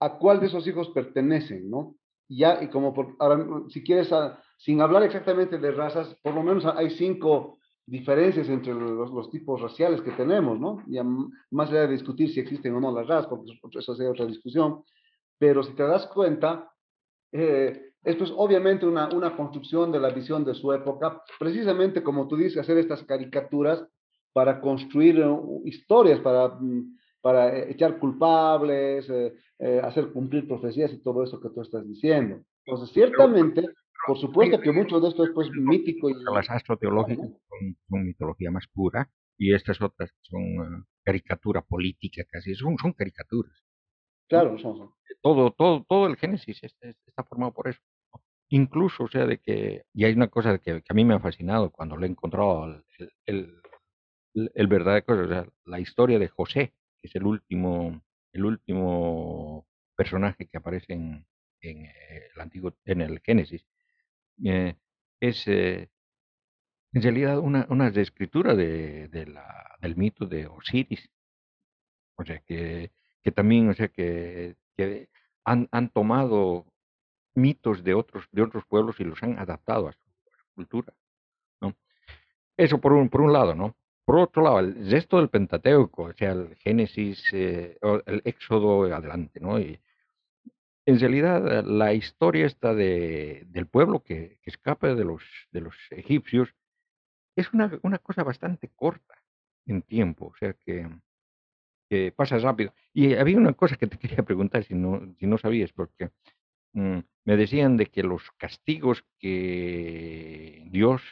[0.00, 1.94] a cuál de esos hijos pertenecen, no?
[2.36, 6.42] ya, y como por, ahora, si quieres, ah, sin hablar exactamente de razas, por lo
[6.42, 10.82] menos hay cinco diferencias entre los, tipos raciales que tenemos, ¿no?
[10.86, 14.26] Ya más allá de discutir si existen o no las razas, porque eso sería otra
[14.26, 14.82] discusión,
[15.42, 16.72] pero si te das cuenta,
[17.32, 22.28] eh, esto es obviamente una, una construcción de la visión de su época, precisamente como
[22.28, 23.84] tú dices, hacer estas caricaturas
[24.32, 30.92] para construir eh, historias, para mm, para eh, echar culpables, eh, eh, hacer cumplir profecías
[30.92, 32.42] y todo eso que tú estás diciendo.
[32.66, 33.64] Entonces, ciertamente,
[34.06, 36.10] por supuesto que mucho de esto es pues mítico.
[36.10, 36.14] Y...
[36.34, 37.30] Las astroteológicas
[37.88, 39.08] son, mitología más pura
[39.38, 43.56] y estas otras son caricatura política casi, son, son caricaturas.
[44.32, 44.90] Claro, son.
[45.20, 47.80] Todo, todo, todo el Génesis está, formado por eso.
[48.48, 51.20] Incluso, o sea, de que, y hay una cosa que, que a mí me ha
[51.20, 53.62] fascinado cuando le he encontrado el, el,
[54.54, 58.00] el, verdadero, o sea, la historia de José que es el último,
[58.32, 61.26] el último personaje que aparece en,
[61.60, 63.66] en el antiguo, en el Génesis,
[64.44, 64.76] eh,
[65.20, 65.90] es eh,
[66.92, 71.10] en realidad una, una reescritura de, de la, del mito de Osiris.
[72.16, 72.92] O sea que,
[73.22, 75.08] que también, o sea que, que
[75.44, 76.66] han, han, tomado
[77.34, 80.00] mitos de otros, de otros pueblos y los han adaptado a su,
[80.32, 80.92] a su cultura.
[81.60, 81.74] ¿no?
[82.56, 83.76] Eso por un, por un lado, ¿no?
[84.04, 89.38] Por otro lado, el resto del Pentateuco, o sea, el Génesis, eh, el Éxodo adelante,
[89.40, 89.60] ¿no?
[89.60, 89.80] Y
[90.84, 95.22] en realidad, la historia esta de, del pueblo que, que, escapa de los,
[95.52, 96.52] de los egipcios
[97.36, 99.22] es una, una cosa bastante corta
[99.66, 100.88] en tiempo, o sea que,
[101.92, 102.72] que, pasa rápido.
[102.94, 106.10] Y había una cosa que te quería preguntar si no, si no sabías, porque
[106.72, 111.02] mm, me decían de que los castigos que Dios,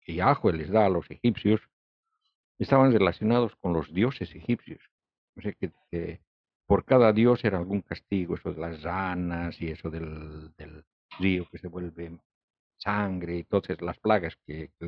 [0.00, 1.60] que Yahweh les da a los egipcios,
[2.58, 4.80] estaban relacionados con los dioses egipcios.
[5.36, 6.20] O sea que,
[6.66, 10.52] por cada dios era algún castigo, eso de las ranas y eso del,
[11.18, 12.18] río que se vuelve
[12.76, 14.86] sangre y todas las plagas que, que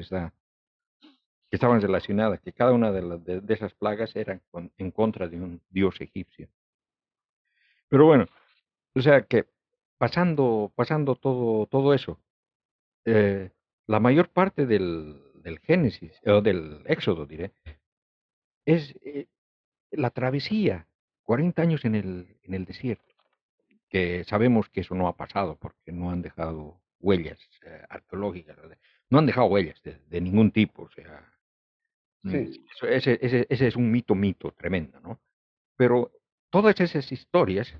[1.52, 4.40] que estaban relacionadas, que cada una de, las, de, esas plagas eran
[4.78, 6.48] en contra de un dios egipcio.
[7.90, 8.26] Pero bueno,
[8.94, 9.44] o sea que
[9.98, 12.18] pasando, pasando todo, todo eso,
[13.04, 13.50] eh,
[13.86, 17.52] la mayor parte del, del Génesis, o del Éxodo, diré,
[18.64, 19.26] es eh,
[19.90, 20.86] la travesía,
[21.24, 23.14] 40 años en el, en el desierto,
[23.90, 28.56] que sabemos que eso no ha pasado porque no han dejado huellas eh, arqueológicas,
[29.10, 31.30] no han dejado huellas de, ningún tipo, o sea,
[32.22, 32.34] mm,
[32.88, 35.20] ese, ese, ese, es un mito, mito tremendo, ¿no?
[35.76, 36.12] Pero
[36.50, 37.74] todas esas historias,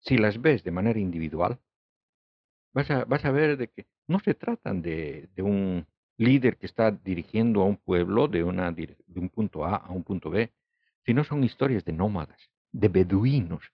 [0.00, 1.58] si las ves de manera individual,
[2.72, 5.86] vas a, vas a ver de que no se tratan de, de un
[6.16, 10.04] líder que está dirigiendo a un pueblo de, una, de un punto A a un
[10.04, 10.52] punto B,
[11.04, 13.72] sino son historias de nómadas, de beduinos.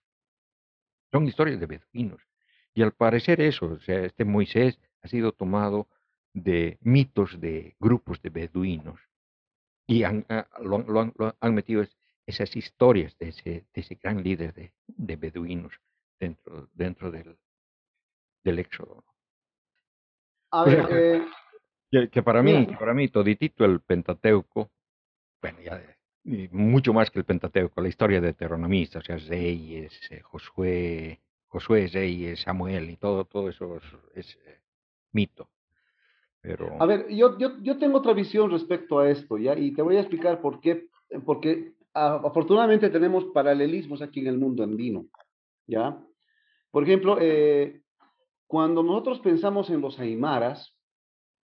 [1.11, 2.21] Son historias de beduinos.
[2.73, 5.87] Y al parecer eso, o sea, este Moisés ha sido tomado
[6.33, 9.10] de mitos de grupos de beduinos
[9.87, 11.85] y han, ah, lo, han metido
[12.25, 15.73] esas historias de ese, de ese gran líder de, de beduinos
[16.19, 17.37] dentro, dentro del,
[18.43, 19.03] del éxodo.
[20.51, 20.87] A ver,
[21.91, 24.71] eh, que, para mí, para mí, toditito el Pentateuco,
[25.41, 25.81] bueno, ya
[26.23, 31.87] mucho más que el Pentateuco, la historia de Deuteronomista, o sea, Reyes, eh, Josué, Josué,
[31.87, 33.79] Reyes, Samuel y todo, todo eso
[34.13, 34.61] es, eh,
[35.11, 35.49] mito.
[36.79, 39.57] A ver, yo, yo, yo tengo otra visión respecto a esto, ¿ya?
[39.57, 40.87] Y te voy a explicar por qué,
[41.25, 45.05] porque afortunadamente tenemos paralelismos aquí en el mundo andino,
[45.67, 46.01] ¿ya?
[46.71, 47.81] Por ejemplo, eh,
[48.47, 50.75] cuando nosotros pensamos en los aymaras,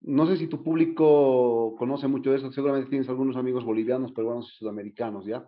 [0.01, 4.51] no sé si tu público conoce mucho de eso, seguramente tienes algunos amigos bolivianos, peruanos
[4.51, 5.47] y sudamericanos, ¿ya?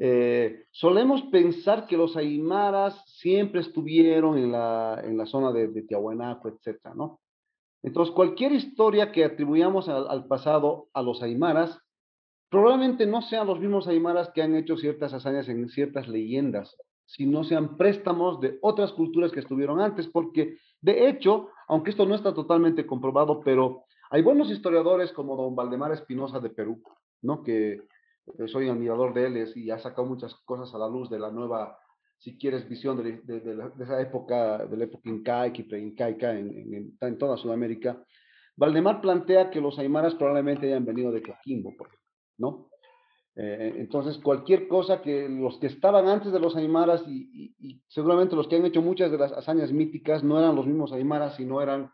[0.00, 5.82] Eh, solemos pensar que los aymaras siempre estuvieron en la, en la zona de, de
[5.82, 7.20] Tiahuanaco, etcétera, ¿no?
[7.82, 11.78] Entonces, cualquier historia que atribuyamos al, al, pasado a los aymaras,
[12.50, 16.76] probablemente no sean los mismos aymaras que han hecho ciertas hazañas en ciertas leyendas,
[17.06, 22.14] sino sean préstamos de otras culturas que estuvieron antes, porque de hecho, aunque esto no
[22.14, 26.82] está totalmente comprobado, pero hay buenos historiadores como don Valdemar Espinosa de Perú,
[27.22, 27.42] ¿no?
[27.42, 31.18] Que eh, soy admirador de él y ha sacado muchas cosas a la luz de
[31.18, 31.78] la nueva,
[32.18, 37.18] si quieres, visión de, de, esa época, de la época incaica y preincaica en, en,
[37.18, 38.02] toda Sudamérica.
[38.56, 41.74] Valdemar plantea que los aymaras probablemente hayan venido de Coquimbo,
[42.38, 42.68] ¿no?
[43.40, 47.54] Eh, entonces, cualquier cosa que los que estaban antes de los aymaras y,
[47.86, 51.36] seguramente los que han hecho muchas de las hazañas míticas no eran los mismos aymaras,
[51.36, 51.88] sino eran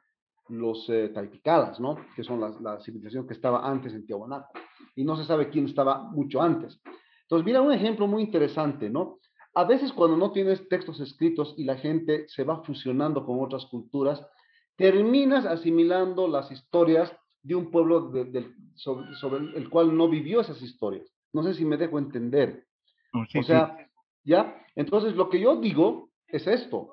[0.49, 1.99] los eh, taipicalas, ¿no?
[2.17, 4.49] Que son la, civilización que estaba antes en Tiahuanaco.
[4.97, 6.81] Y no se sabe quién estaba mucho antes.
[7.23, 9.19] Entonces, mira un ejemplo muy interesante, ¿no?
[9.55, 13.67] A veces cuando no tienes textos escritos y la gente se va fusionando con otras
[13.67, 14.21] culturas,
[14.77, 17.13] terminas asimilando las historias
[17.43, 18.11] de un pueblo
[18.75, 21.09] sobre el cual no vivió esas historias.
[21.33, 22.67] No sé si me dejo entender.
[23.13, 23.77] o sea,
[24.25, 24.61] ¿ya?
[24.75, 26.89] Entonces, lo que yo digo es esto.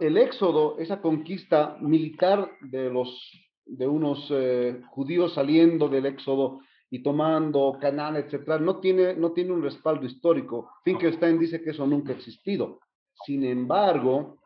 [0.00, 3.30] El éxodo, esa conquista militar de, los,
[3.66, 9.52] de unos eh, judíos saliendo del éxodo y tomando Canaán, etcétera, no tiene, no tiene
[9.52, 10.70] un respaldo histórico.
[10.84, 12.80] Finkelstein dice que eso nunca ha existido.
[13.24, 14.38] Sin embargo,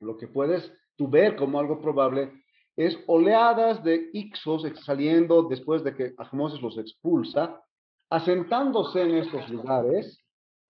[0.00, 2.32] lo que puedes tú ver como algo probable
[2.76, 7.62] es oleadas de Ixos saliendo después de que Ahmoses los expulsa
[8.10, 10.24] asentándose en estos lugares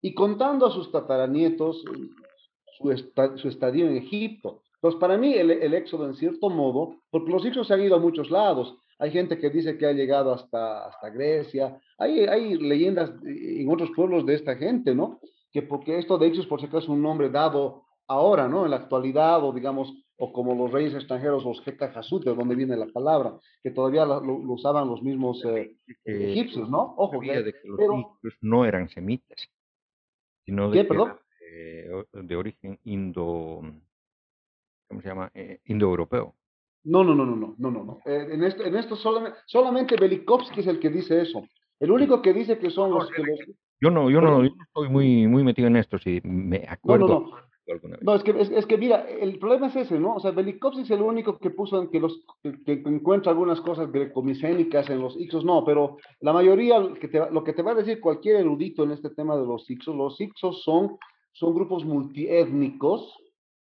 [0.01, 1.83] y contando a sus tataranietos
[2.77, 4.61] su, estadio en Egipto.
[4.75, 7.99] Entonces, para mí, el, éxodo, en cierto modo, porque los Ixos se han ido a
[7.99, 8.77] muchos lados.
[8.99, 11.79] Hay gente que dice que ha llegado hasta, hasta Grecia.
[11.97, 15.21] Hay, hay leyendas en otros pueblos de esta gente, ¿no?
[15.51, 18.65] Que porque esto de Ixos, por si acaso, es un nombre dado ahora, ¿no?
[18.65, 22.75] En la actualidad, o digamos, o como los reyes extranjeros, los Hekahasut, de donde viene
[22.75, 24.21] la palabra, que todavía lo,
[24.51, 26.93] usaban los mismos eh, egipcios, ¿no?
[26.97, 29.49] Ojo, que, de que los egipcios no eran semitas,
[30.45, 30.83] sino de,
[32.11, 33.61] de origen indo,
[34.89, 35.31] ¿cómo se llama?
[35.33, 36.35] Eh, indoeuropeo.
[36.83, 37.99] No, no, no, no, no, no, no, no.
[38.05, 41.43] Eh, en esto, en esto solamente, solamente Belikovsky es el que dice eso.
[41.79, 43.39] El único que dice que son los que los...
[43.81, 47.07] Yo no, yo no, yo no estoy muy, muy metido en esto, si me acuerdo.
[47.07, 47.49] No, no, no.
[48.01, 50.15] No, es que, es, que mira, el problema es ese, ¿no?
[50.15, 53.91] O sea, Belikovsky es el único que puso en que los que, encuentra algunas cosas
[53.91, 57.75] grecomicénicas en los Ixos, no, pero la mayoría, que te, lo que te va a
[57.75, 60.97] decir cualquier erudito en este tema de los Ixos, los Ixos son,
[61.31, 63.15] son grupos multiétnicos,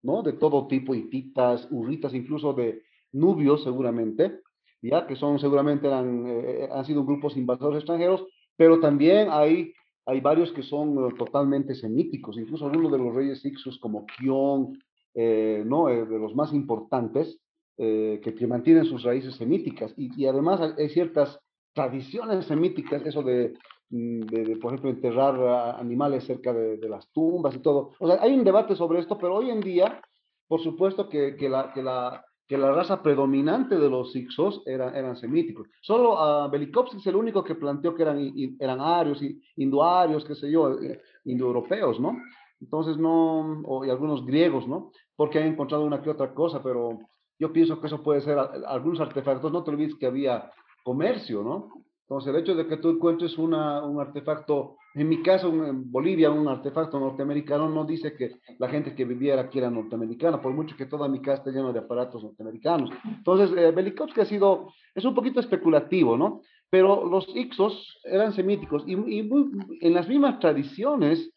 [0.04, 0.22] ¿no?
[0.22, 2.84] De todo tipo, hititas, urritas, incluso de
[3.16, 4.42] nubios seguramente,
[4.82, 8.26] ya que son seguramente eran, eh, han sido grupos invasores extranjeros,
[8.56, 9.74] pero también hay
[10.08, 14.78] hay varios que son eh, totalmente semíticos, incluso algunos de los reyes Ixos como Kion
[15.16, 15.88] ¿no?
[15.88, 17.40] de los más importantes,
[17.78, 19.94] que, mantienen sus raíces semíticas.
[19.98, 21.40] Y, y, además hay ciertas
[21.76, 23.54] tradiciones semíticas, eso de,
[23.90, 27.92] mm, de, por ejemplo, enterrar animales cerca de, las tumbas y todo.
[28.00, 30.02] O sea, hay un debate sobre esto, pero hoy en día,
[30.48, 34.96] por supuesto que, que la, que la, que la raza predominante de los Ixos eran,
[34.96, 35.68] eran semíticos.
[35.82, 36.56] Solo uh,
[36.96, 38.20] es el único que planteó que eran,
[38.60, 39.22] eran arios,
[39.56, 42.18] indoarios, qué sé yo, eh, indoeuropeos, ¿no?
[42.62, 44.92] Entonces, no, y algunos griegos, ¿no?
[45.16, 47.00] Porque han encontrado una que otra cosa, pero
[47.38, 49.52] yo pienso que eso puede ser algunos artefactos.
[49.52, 50.52] No te olvides que había
[50.84, 51.85] comercio, ¿no?
[52.08, 56.30] Entonces, el hecho de que tú encuentres una, un artefacto, en mi caso, en Bolivia,
[56.30, 60.76] un artefacto norteamericano, no dice que la gente que viviera aquí era norteamericana, por mucho
[60.78, 62.92] que toda mi casa esté llena de aparatos norteamericanos.
[63.06, 66.42] Entonces, eh, Belikovsky ha sido, es un poquito especulativo, ¿no?
[66.70, 71.32] Pero los Ixos eran semíticos y, en las mismas tradiciones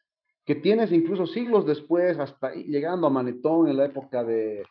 [0.45, 4.65] que tienes incluso siglos después, hasta llegando a Manetón en la época de,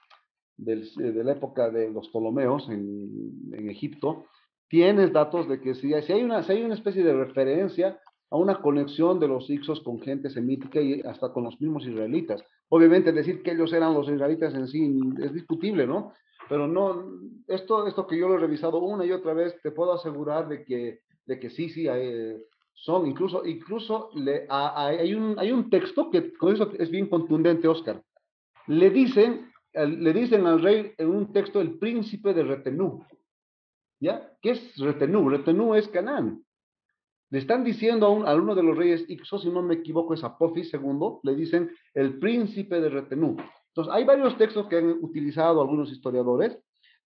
[0.57, 4.25] de la época de los Ptolomeos en, en Egipto,
[4.69, 7.99] tienes datos de que si, si, hay una, si hay una especie de referencia
[8.29, 12.43] a una conexión de los Ixos con gente semítica y hasta con los mismos israelitas.
[12.69, 16.11] Obviamente decir que ellos eran los israelitas en sí es discutible, ¿no?
[16.49, 17.05] Pero no,
[17.47, 20.63] esto, esto que yo lo he revisado una y otra vez, te puedo asegurar de
[20.63, 21.87] que, de que sí, sí,
[22.73, 27.67] son, incluso, incluso le, hay, un, hay un texto que con eso es bien contundente,
[27.67, 28.01] Oscar.
[28.67, 33.03] Le dicen, le dicen al rey en un texto el príncipe de Retenú.
[33.99, 34.31] ¿Ya?
[34.41, 35.29] ¿Qué es Retenú?
[35.29, 36.43] Retenú es Canaán.
[37.29, 40.23] Le están diciendo a, un, uno de los reyes Ixos, si no me equivoco, es
[40.23, 43.35] Apophis segundo, le dicen el príncipe de Retenú.
[43.67, 46.57] Entonces, hay varios textos que han utilizado algunos historiadores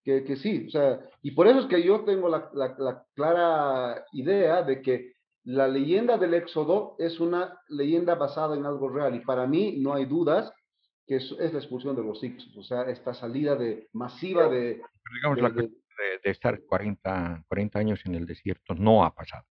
[0.04, 4.04] que, que sí, o sea, y por eso es que yo tengo la, la, clara
[4.14, 5.14] idea de que
[5.44, 9.94] la leyenda del Éxodo es una leyenda basada en algo real, y para mí no
[9.94, 10.52] hay dudas
[11.06, 14.82] que es, es la expulsión de los Ixos, o sea, esta salida de, masiva de,
[15.14, 15.72] digamos, la, de,
[16.24, 19.46] estar 40, 40 años en el desierto no ha pasado.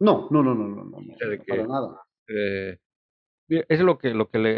[0.00, 1.00] No, no, no, no, no, no,
[1.46, 2.02] para nada.
[2.28, 2.78] Eh,
[3.48, 4.52] es lo que, lo que le,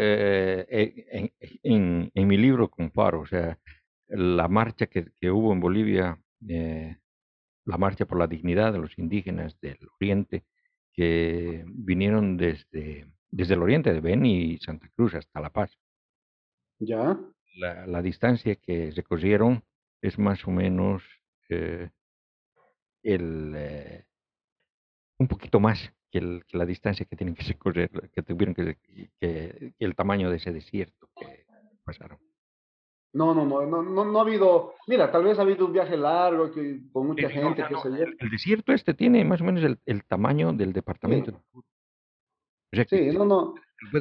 [0.61, 1.31] eh,
[1.63, 3.59] en, en, mi libro comparo, o sea,
[4.07, 6.97] la marcha que, que hubo en Bolivia, eh,
[7.65, 10.45] la marcha por la dignidad de los indígenas del oriente,
[10.93, 15.77] que vinieron desde, desde el oriente de Beni y Santa Cruz hasta La Paz.
[16.79, 17.19] Ya.
[17.57, 19.63] La, la distancia que recorrieron
[20.01, 21.03] es más o menos
[21.49, 21.89] eh,
[23.03, 24.05] el, eh,
[25.19, 28.77] un poquito más que, el, que, la distancia que tienen que recorrer, que tuvieron que,
[29.19, 31.45] que, el tamaño de ese desierto que
[31.83, 32.19] pasaron.
[33.13, 36.51] No, no, no, no, no, ha habido, mira, tal vez ha habido un viaje largo
[36.51, 39.79] que, con mucha gente, que se el, el, desierto este tiene más o menos el,
[39.85, 41.41] el tamaño del departamento.
[42.73, 43.53] Sí, sí no, no.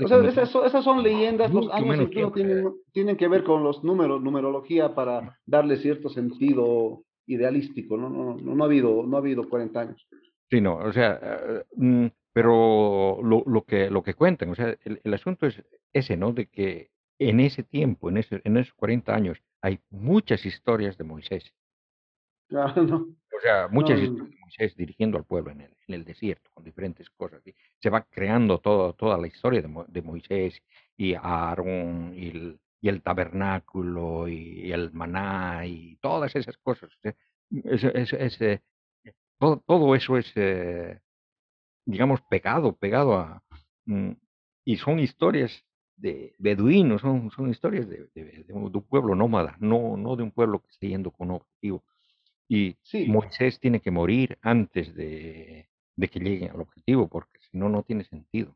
[0.03, 4.21] O sea, esas, esas, son leyendas, los años tienen, tienen, que ver con los números,
[4.21, 8.09] numerología para darle cierto sentido idealístico, ¿no?
[8.09, 10.07] No, no, no, ha, habido, no ha habido 40 años.
[10.51, 14.77] Sí, no, o sea, eh, mm, pero lo, lo, que, lo que cuentan, o sea,
[14.85, 16.33] el, el, asunto es ese, ¿no?
[16.33, 21.05] De que en ese tiempo, en, ese, en esos 40 años, hay muchas historias de
[21.05, 21.55] Moisés.
[22.49, 22.97] Claro, no.
[22.97, 26.65] O sea, muchas historias de Moisés dirigiendo al pueblo en el, en el desierto, con
[26.65, 27.43] diferentes cosas.
[27.81, 30.63] Se va creando todo, toda la historia de, de Moisés
[30.97, 36.91] y Aarón y el, y el tabernáculo y, el maná y todas esas cosas.
[37.51, 38.61] Es,
[39.39, 41.01] todo, todo, eso es, eh,
[41.87, 43.43] digamos, pegado, pegado a...
[43.87, 44.11] Mm,
[44.67, 45.65] y son historias
[45.97, 50.61] de beduinos, son, son historias de, de, un pueblo nómada, no, no de un pueblo
[50.61, 51.83] que esté yendo con un objetivo.
[52.51, 57.71] Y Moisés tiene que morir antes de, de que llegue al objetivo, porque si no,
[57.71, 58.55] no tiene sentido.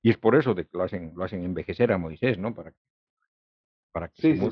[0.00, 2.54] Y es por eso de que lo hacen, lo hacen envejecer a Moisés, ¿no?
[2.54, 2.78] Para que
[3.94, 4.50] para que sí, sí,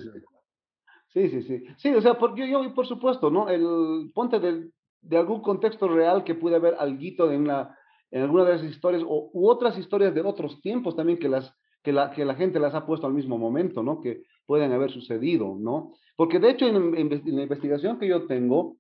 [1.09, 1.89] sí, sí, sí, sí.
[1.95, 3.49] o sea, porque yo, por supuesto, ¿no?
[3.49, 4.71] El ponte de,
[5.01, 7.77] de algún contexto real que puede haber algo en, la,
[8.13, 11.53] en alguna de esas historias o, u otras historias de otros tiempos también que, las,
[11.83, 14.01] que, la, que la gente las ha puesto al mismo momento, ¿no?
[14.01, 15.93] Que pueden haber sucedido, ¿no?
[16.17, 18.77] Porque de hecho en, en, la investigación que yo tengo,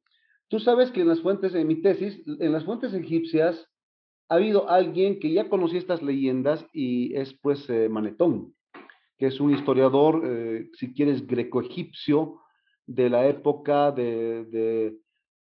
[0.46, 3.68] tú sabes que en las fuentes, en mi tesis, en las fuentes egipcias,
[4.28, 8.54] ha habido alguien que ya conocía estas leyendas y es pues eh, Manetón
[9.22, 12.40] que es un historiador, eh, si quieres, greco-egipcio
[12.84, 14.92] de la época eh,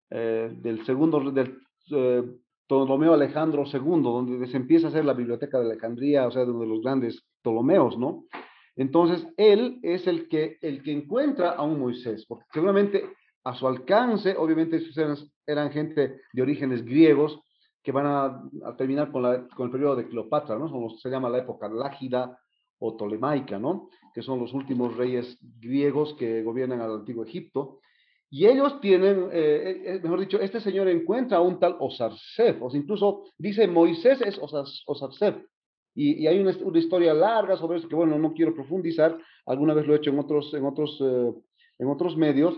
[0.08, 1.58] del segundo, del
[1.90, 2.24] eh,
[2.68, 6.52] Ptolomeo Alejandro II, donde se empieza a hacer la biblioteca de Alejandría, o sea, de
[6.52, 8.26] uno de los grandes Ptolomeos, ¿no?
[8.76, 13.04] Entonces, él es el que, el que encuentra a un Moisés, porque seguramente
[13.44, 15.16] a su alcance, obviamente eran,
[15.48, 17.42] eran gente de orígenes griegos
[17.82, 20.70] que van a, terminar con, la, con, el periodo de Cleopatra, ¿no?
[21.00, 22.38] Se llama la época lágida
[22.82, 23.90] o tolemaica, ¿no?
[24.14, 27.80] Que son los últimos reyes griegos que gobiernan al antiguo Egipto.
[28.30, 32.76] Y ellos tienen, eh, eh, mejor dicho, este señor encuentra a un tal Osarsef, o
[32.76, 34.40] incluso dice Moisés es
[34.86, 35.36] Osarsef.
[35.94, 39.94] Y, hay una, historia larga sobre eso que, bueno, no quiero profundizar, alguna vez lo
[39.94, 41.34] he hecho en otros, en otros, eh,
[41.80, 42.58] en otros medios,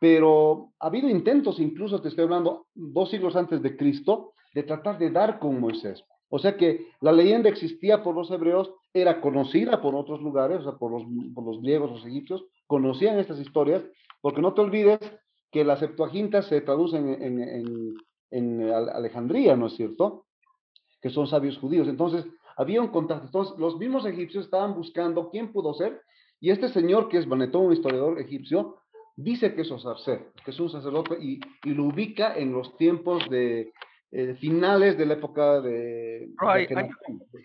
[0.00, 4.98] pero ha habido intentos, incluso te estoy hablando dos siglos antes de Cristo, de tratar
[4.98, 6.02] de dar con Moisés.
[6.30, 10.62] O sea que la leyenda existía por los hebreos, era conocida por otros lugares, o
[10.62, 11.02] sea, por los,
[11.34, 13.84] por los griegos, los egipcios, conocían estas historias,
[14.20, 14.98] porque no te olvides
[15.50, 17.94] que las Septuagintas se traducen en, en,
[18.30, 20.26] en, Alejandría, ¿no es cierto?
[21.00, 21.88] Que son sabios judíos.
[21.88, 22.26] Entonces,
[22.56, 23.26] había un contacto.
[23.26, 26.00] Entonces, los mismos egipcios estaban buscando quién pudo ser,
[26.40, 28.78] y este señor, que es Banetón, un historiador egipcio,
[29.16, 33.28] dice que es Osarse, que es un sacerdote, y, y lo ubica en los tiempos
[33.28, 33.72] de,
[34.12, 36.30] eh, finales de la época de...
[36.36, 36.90] Pero hay, hay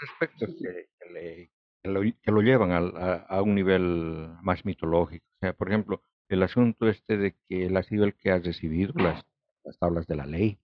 [0.10, 5.26] aspectos que, que, lo, que, lo, llevan a, a, un nivel más mitológico.
[5.36, 8.40] O sea, por ejemplo, el asunto este de que él ha sido el que ha
[8.40, 9.24] recibido las,
[9.64, 10.60] las tablas de la ley,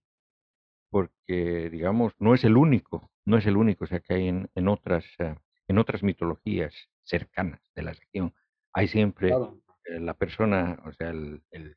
[0.90, 4.50] porque, digamos, no es el único, no es el único, o sea, que hay en,
[4.54, 5.34] en otras, uh,
[5.68, 8.34] en otras mitologías cercanas de la región,
[8.74, 9.58] hay siempre claro.
[9.84, 11.76] eh, la persona, o sea, el, el,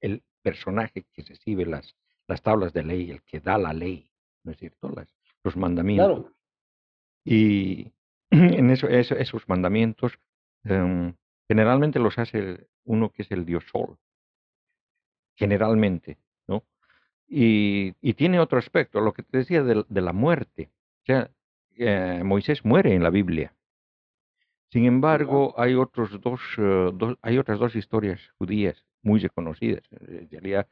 [0.00, 1.96] el personaje que recibe las,
[2.28, 4.10] las tablas de ley, el que da la ley,
[4.44, 4.90] ¿no es cierto?
[4.90, 5.12] Las,
[5.42, 6.20] los mandamientos.
[6.20, 6.39] Claro.
[7.24, 7.92] Y
[8.30, 10.18] en eso, eso, esos mandamientos
[10.64, 11.14] um,
[11.48, 13.98] generalmente los hace uno que es el dios Sol.
[15.36, 16.64] Generalmente, ¿no?
[17.28, 20.70] Y, y tiene otro aspecto, lo que te decía de, de la muerte.
[21.02, 21.30] O sea,
[21.76, 23.54] eh, Moisés muere en la Biblia.
[24.70, 30.30] Sin embargo, hay otros dos, uh, dos, hay otras dos historias judías muy reconocidas, en
[30.30, 30.68] realidad,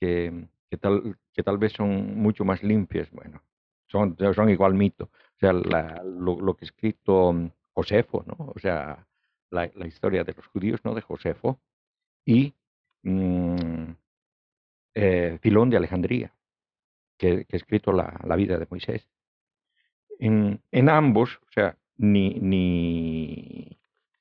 [0.00, 3.42] que que tal, que tal vez son mucho más limpias, bueno,
[3.88, 4.16] son,
[4.50, 5.04] igual mito.
[5.04, 8.52] O sea, lo, que ha escrito mm, Josefo, ¿no?
[8.54, 9.06] O sea,
[9.50, 10.94] la, historia de los judíos, ¿no?
[10.94, 11.60] De Josefo
[12.24, 12.54] y
[13.02, 13.92] mmm,
[14.94, 16.34] eh, Filón de Alejandría,
[17.16, 19.08] que, ha escrito la, la, vida de Moisés.
[20.18, 23.78] En, en ambos, o sea, ni, ni,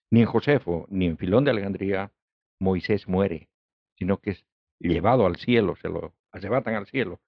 [0.09, 2.11] ni en Josefo ni en Filón de Alejandría
[2.59, 3.49] Moisés muere,
[3.95, 4.45] sino que es
[4.79, 7.19] llevado al cielo, se lo arrebatan al cielo,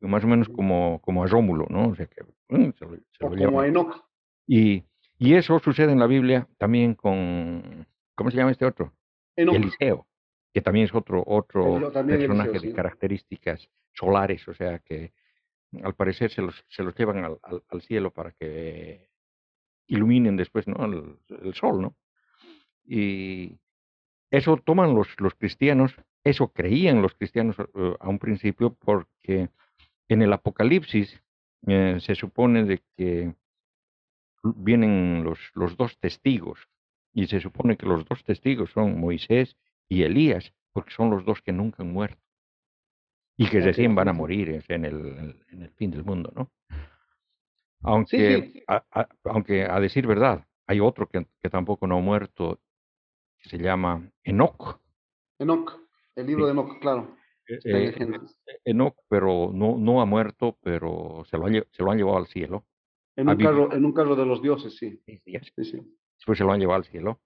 [0.00, 1.88] más o menos como, como a Rómulo, ¿no?
[1.88, 4.04] O sea que mm, se lo, se lo como a Enoch.
[4.46, 4.84] Y,
[5.18, 8.92] y eso sucede en la Biblia también con, ¿cómo se llama este otro?
[9.36, 9.54] Enoch.
[9.54, 10.06] Eliseo,
[10.52, 15.12] que también es otro, otro personaje Eliseo, de características solares, o sea que
[15.82, 19.08] al parecer se los, se los llevan al, al, al cielo para que
[19.86, 20.84] iluminen después, ¿no?
[20.84, 21.96] El, el sol, ¿no?
[22.84, 23.58] Y
[24.30, 25.94] eso toman los, los cristianos
[26.24, 29.48] eso creían los cristianos uh, a un principio porque
[30.12, 31.22] en el Apocalipsis
[31.66, 33.34] eh, se supone de que
[34.42, 36.68] vienen los, los dos testigos
[37.12, 39.56] y se supone que los dos testigos son Moisés
[39.88, 42.20] y Elías porque son los dos que nunca han muerto
[43.36, 46.50] y que recién van a morir en el, en el fin del mundo, ¿no?
[47.80, 48.64] Aunque, sí, sí.
[48.68, 52.60] A, a, aunque a decir verdad, hay otro que, que tampoco no ha muerto
[53.38, 54.78] que se llama Enoch.
[55.38, 55.80] Enoch.
[56.14, 56.54] El libro Sí.
[56.54, 57.16] de Enoch, claro.
[57.48, 57.70] Eh, Está
[58.04, 58.18] en eh.
[58.64, 62.26] Enoch, pero no, no ha muerto, pero se lo, han, se lo han llevado al
[62.26, 62.66] cielo.
[63.16, 65.02] En un, carro, en un carro de los dioses, sí.
[65.06, 65.20] Sí,
[65.64, 65.80] sí.
[66.18, 67.20] después se lo han llevado al cielo.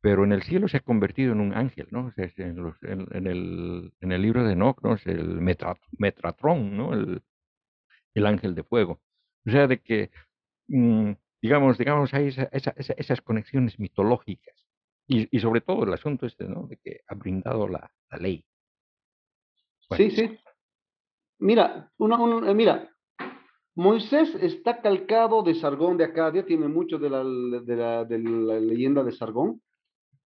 [0.00, 2.12] Pero en el cielo se ha convertido en un ángel, ¿no?
[2.16, 4.94] En, los- en- en el, en el libro de Enoch, ¿no?
[4.94, 6.92] Es el metra- Metratrón, ¿no?
[6.92, 7.22] El,
[8.14, 9.00] el ángel de fuego.
[9.46, 10.10] O sea, de que,
[10.68, 14.66] mm, digamos, digamos, hay esa- esa- esas conexiones mitológicas.
[15.06, 16.66] Y, y sobre todo el asunto este, ¿no?
[16.66, 18.44] De que ha brindado la, la ley.
[19.98, 20.38] Bueno, Sí, sí.
[21.38, 22.88] Mira, una, un- eh, mira,
[23.74, 28.60] Moisés está calcado de Sargón de Acadia, tiene mucho de la, de la, de la
[28.60, 29.60] leyenda de Sargón,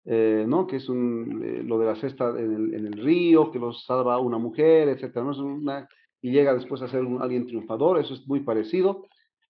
[0.06, 0.66] eh, ¿no?
[0.68, 3.84] Que es un, eh, lo de la cesta en el, en el río, que los
[3.86, 5.32] salva una mujer, etcétera, ¿no?
[5.32, 5.88] Es una,
[6.22, 9.06] y llega después a ser un, alguien triunfador, eso es muy parecido.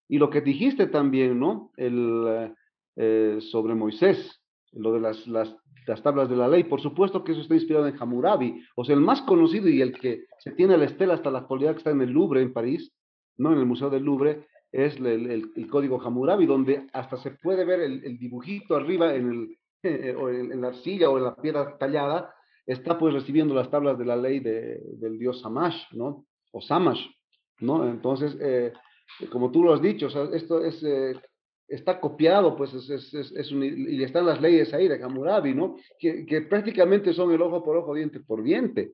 [0.07, 1.71] Y lo que dijiste también, ¿no?
[1.77, 2.53] El,
[2.95, 4.41] eh, sobre Moisés,
[4.73, 5.55] lo de las, las,
[5.85, 8.95] las tablas de la ley, por supuesto que eso está inspirado en Hammurabi, o sea,
[8.95, 11.91] el más conocido y el que se tiene la estela hasta la actualidad que está
[11.91, 12.93] en el Louvre, en París,
[13.37, 13.51] ¿no?
[13.51, 18.17] En el Museo del Louvre, es el, código Hammurabi, donde hasta se puede ver el,
[18.17, 22.33] dibujito arriba en, eh, o en, la arcilla o en la piedra tallada,
[22.65, 26.25] está pues recibiendo las tablas de la ley de, del dios Samash, ¿no?
[26.51, 27.05] O Samash,
[27.59, 27.87] ¿no?
[27.87, 28.73] Entonces, eh,
[29.31, 31.13] como tú lo has dicho, o sea, esto es, eh,
[31.67, 35.77] está copiado, pues es, es, es, un, y están las leyes ahí de Hammurabi, ¿no?
[35.99, 38.93] Que, que, prácticamente son el ojo por ojo, diente por diente,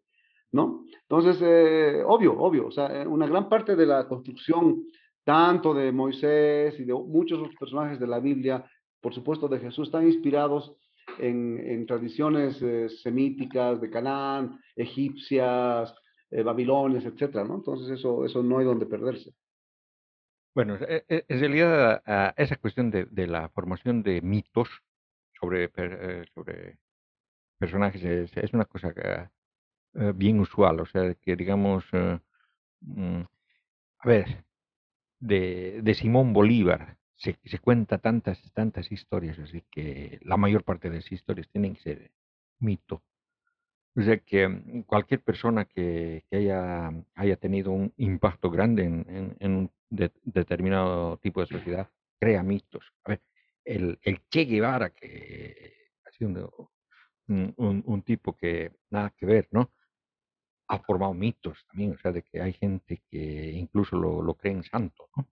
[0.51, 0.85] ¿no?
[1.03, 4.85] Entonces, eh, obvio, obvio, o sea, una gran parte de la construcción,
[5.23, 8.65] tanto de Moisés y de muchos otros personajes de la Biblia,
[9.01, 10.75] por supuesto, de Jesús, están inspirados
[11.19, 15.93] en, tradiciones eh, semíticas de Canaán, egipcias,
[16.29, 17.55] eh, babilonias, etcétera, ¿no?
[17.55, 19.33] Entonces eso, eso no hay donde perderse.
[20.53, 22.03] Bueno, e, e, en realidad
[22.37, 24.69] esa cuestión de, la formación de mitos
[25.39, 26.77] sobre, eh, sobre
[27.57, 28.93] personajes es, una cosa
[30.15, 31.85] bien usual, o sea, que digamos,
[32.81, 33.21] mm,
[33.99, 34.45] a ver,
[35.19, 40.89] de, de Simón Bolívar, se, se cuenta tantas, tantas historias, así que la mayor parte
[40.89, 42.11] de esas historias tienen que ser
[42.59, 43.03] mito.
[43.95, 49.35] O sea que mm, cualquier persona que, que haya, haya tenido un impacto grande en,
[49.39, 51.89] en, un determinado tipo de sociedad
[52.19, 52.93] crea mitos.
[53.03, 53.21] A ver,
[53.65, 56.71] el, el Che Guevara, que ha sido
[57.27, 59.71] un, un, un, tipo que nada que ver, ¿no?
[60.67, 64.63] Ha formado mitos también, o sea, de que hay gente que incluso lo, lo creen
[64.63, 65.27] santo, ¿no?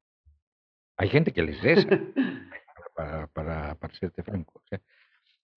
[0.98, 1.88] Hay gente que les reza,
[2.95, 4.61] para, para, para serte franco.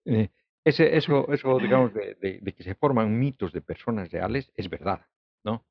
[0.05, 0.31] Eh,
[0.65, 5.07] ese, eso, eso, digamos, de, de, que se forman mitos de personas reales es verdad,
[5.45, 5.67] ¿no?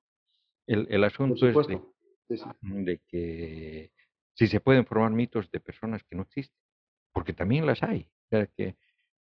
[0.67, 1.67] El, el asunto es
[2.27, 3.91] de, que
[4.35, 6.57] si se pueden formar mitos de personas que no existen,
[7.11, 8.09] porque también las hay.
[8.25, 8.77] O sea, que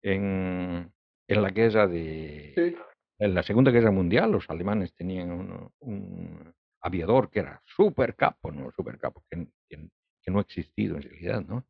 [0.03, 0.93] en,
[1.28, 2.77] en la guerra de...
[3.19, 8.51] En la Segunda Guerra Mundial los alemanes tenían un, un aviador que era súper capo,
[8.51, 8.73] ¿no?
[8.73, 11.65] Súper capo, que, que no ha existido en realidad, ¿no?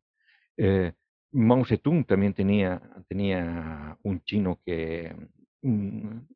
[0.57, 0.93] Eh,
[1.35, 5.13] Mao Zedong también tenía, tenía un chino que,
[5.61, 6.27] un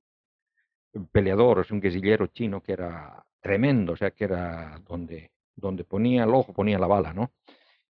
[1.11, 5.85] peleador, o sea, un guerrillero chino que era tremendo, o sea, que era donde, donde
[5.85, 7.31] ponía el ojo, ponía la bala, ¿no?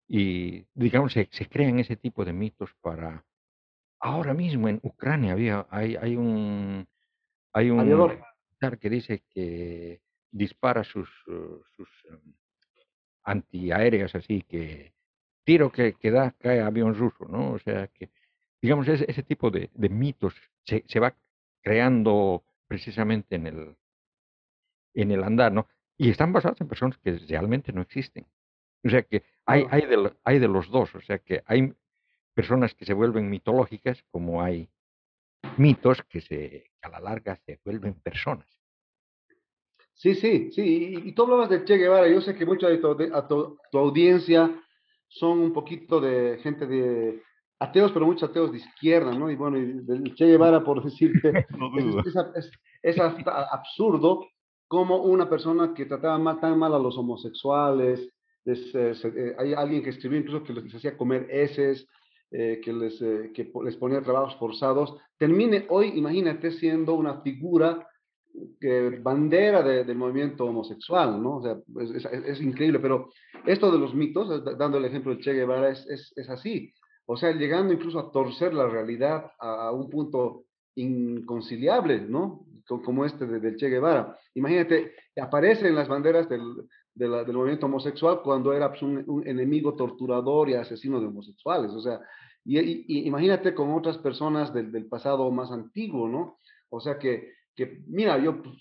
[0.07, 3.25] Y digamos, se, se crean ese tipo de mitos para...
[4.01, 6.87] Ahora mismo en Ucrania había, hay, hay un...
[7.53, 8.21] Hay un
[8.79, 12.33] que dice que dispara sus, sus em,
[13.23, 14.93] antiaéreas así que
[15.49, 17.53] tiro que, que da cae avión ruso, ¿no?
[17.53, 18.11] O sea que,
[18.61, 21.15] digamos, ese, ese tipo de, de mitos se, se, va
[21.63, 23.75] creando precisamente en el,
[24.93, 25.67] en el andar, ¿no?
[25.97, 28.27] Y están basados en personas que realmente no existen.
[28.83, 31.73] O sea que hay, hay, de, hay de los dos, o sea que hay
[32.35, 34.69] personas que se vuelven mitológicas como hay
[35.57, 36.37] mitos que, se,
[36.79, 38.47] que a la larga se vuelven personas.
[39.95, 40.93] Sí, sí, sí.
[41.05, 42.07] Y, tú hablabas de Che Guevara.
[42.07, 44.49] Yo sé que mucha de tu, audiencia
[45.09, 47.21] son un poquito de gente de
[47.59, 49.29] ateos, pero muchos ateos de izquierda, ¿no?
[49.29, 51.45] Y bueno, y Che Guevara, por decirte,
[52.83, 54.27] es, absurdo
[54.67, 58.07] como una persona que trataba mal, tan mal a los homosexuales,
[58.45, 61.87] eh, hay alguien que escribió incluso que les hacía comer heces,
[62.31, 67.88] eh, que, les, eh, que les ponía trabajos forzados, termine hoy, imagínate, siendo una figura
[69.01, 71.37] bandera del movimiento homosexual, ¿no?
[71.37, 73.09] O sea, es, es, increíble, pero
[73.45, 76.73] esto de los mitos, dando el ejemplo del Che Guevara, es, es, así.
[77.05, 80.45] O sea, llegando incluso a torcer la realidad a, un punto
[80.75, 82.45] inconciliable, ¿no?
[82.67, 84.17] Como este del Che Guevara.
[84.35, 86.43] Imagínate, aparece en las banderas del,
[86.93, 91.71] del movimiento homosexual cuando era pues, un, enemigo torturador y asesino de homosexuales.
[91.71, 91.99] O sea,
[92.45, 96.37] y, imagínate con otras personas del, del pasado más antiguo, ¿no?
[96.69, 98.55] O sea que que, mira, yo pues,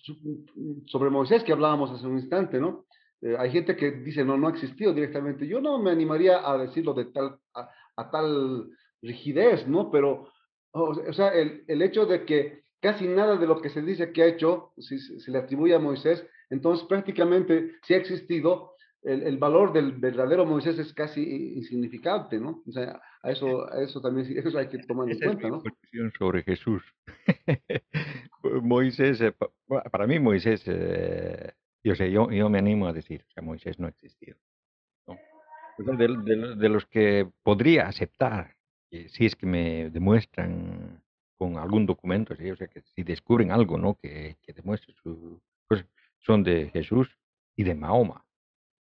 [0.86, 2.86] sobre Moisés que hablábamos hace un instante, ¿no?
[3.22, 5.46] Eh, hay gente que dice, no, no ha existido directamente.
[5.46, 8.70] Yo no me animaría a decirlo de tal, a, tal
[9.00, 9.88] rigidez, ¿no?
[9.92, 10.32] Pero,
[10.72, 14.22] o, sea, el, el, hecho de que casi nada de lo que se dice que
[14.24, 18.72] ha hecho si, se le atribuye a Moisés, entonces prácticamente si ha existido,
[19.02, 22.64] el, el, valor del verdadero Moisés es casi insignificante, ¿no?
[22.66, 25.62] O sea, a eso, a eso también eso hay que tomar en cuenta, ¿no?
[26.18, 26.82] sobre Jesús.
[28.62, 29.34] Moisés, eh,
[29.90, 33.86] para mí Moisés, eh, yo sé, yo, yo me animo a decir que Moisés no
[33.86, 34.36] ha existido.
[35.78, 38.56] De, los que podría aceptar,
[38.90, 41.04] si es que me demuestran
[41.36, 43.94] con algún documento, o sea, que si descubren algo, ¿no?
[43.94, 45.84] Que, que demuestre su, pues
[46.18, 47.16] son de Jesús
[47.54, 48.24] y de Mahoma.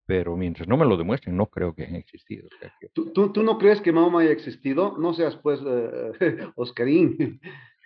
[0.08, 2.48] Pero mientras no me lo demuestren, no creo que hayan existido.
[2.94, 4.96] ¿Tú, ¿Tú, tú, no crees que Mahoma haya existido?
[5.00, 7.40] No seas, pues, eh, Oscarín.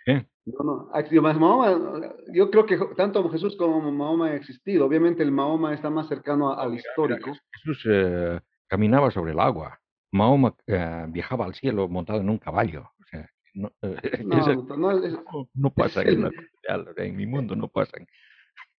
[0.06, 1.32] No, no.
[1.38, 4.86] Mahoma, yo creo que tanto Jesús como Mahoma han existido.
[4.86, 7.32] Obviamente el Mahoma está más cercano al histórico.
[7.52, 9.80] Jesús eh, caminaba sobre el agua.
[10.12, 12.90] Mahoma eh, viajaba al cielo montado en un caballo.
[13.00, 13.72] O sea, no,
[15.54, 16.30] no, pasa en,
[16.96, 18.06] en mi mundo, no pasan.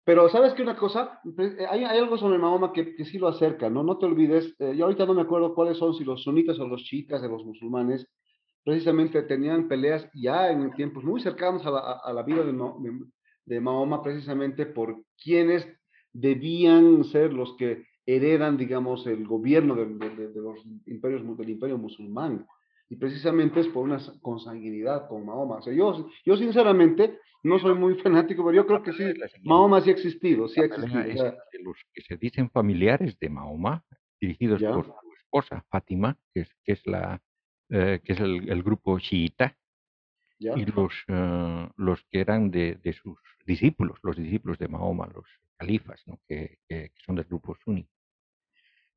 [0.04, 3.28] Pero sabes que una cosa, pues, eh, hay, algo sobre Mahoma que, que, sí lo
[3.28, 3.84] acerca, ¿no?
[3.84, 6.84] No te olvides, yo ahorita no me acuerdo cuáles son, si los sunitas o los
[6.84, 8.08] chiitas de los musulmanes,
[8.64, 12.54] precisamente tenían peleas ya en tiempos muy cercanos a la, a la vida de,
[13.46, 15.68] de, Mahoma, precisamente por quienes
[16.14, 22.46] debían ser los que heredan, digamos, el gobierno de, de, los imperios, del imperio musulmán.
[22.92, 25.60] Y precisamente es por una consanguinidad con Mahoma.
[25.60, 29.14] O sea, yo, yo sinceramente no soy muy fanático, pero yo creo que sí,
[29.44, 31.38] Mahoma sí ha existido, sí ha existido.
[31.64, 33.86] los que se dicen familiares de Mahoma,
[34.20, 37.22] dirigidos por su esposa Fátima, que es, que es, la,
[37.70, 39.58] eh, que es el, grupo chiita,
[40.38, 45.28] y los, eh, los que eran de, de, sus discípulos, los discípulos de Mahoma, los
[45.56, 46.20] califas, ¿no?
[46.28, 47.88] que, que, son del grupo suní.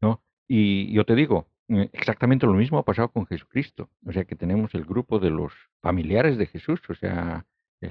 [0.00, 0.24] ¿no?
[0.48, 3.88] Y yo te digo, exactamente lo mismo ha pasado con Jesucristo.
[4.06, 7.46] O sea que tenemos el grupo de los familiares de Jesús, o sea,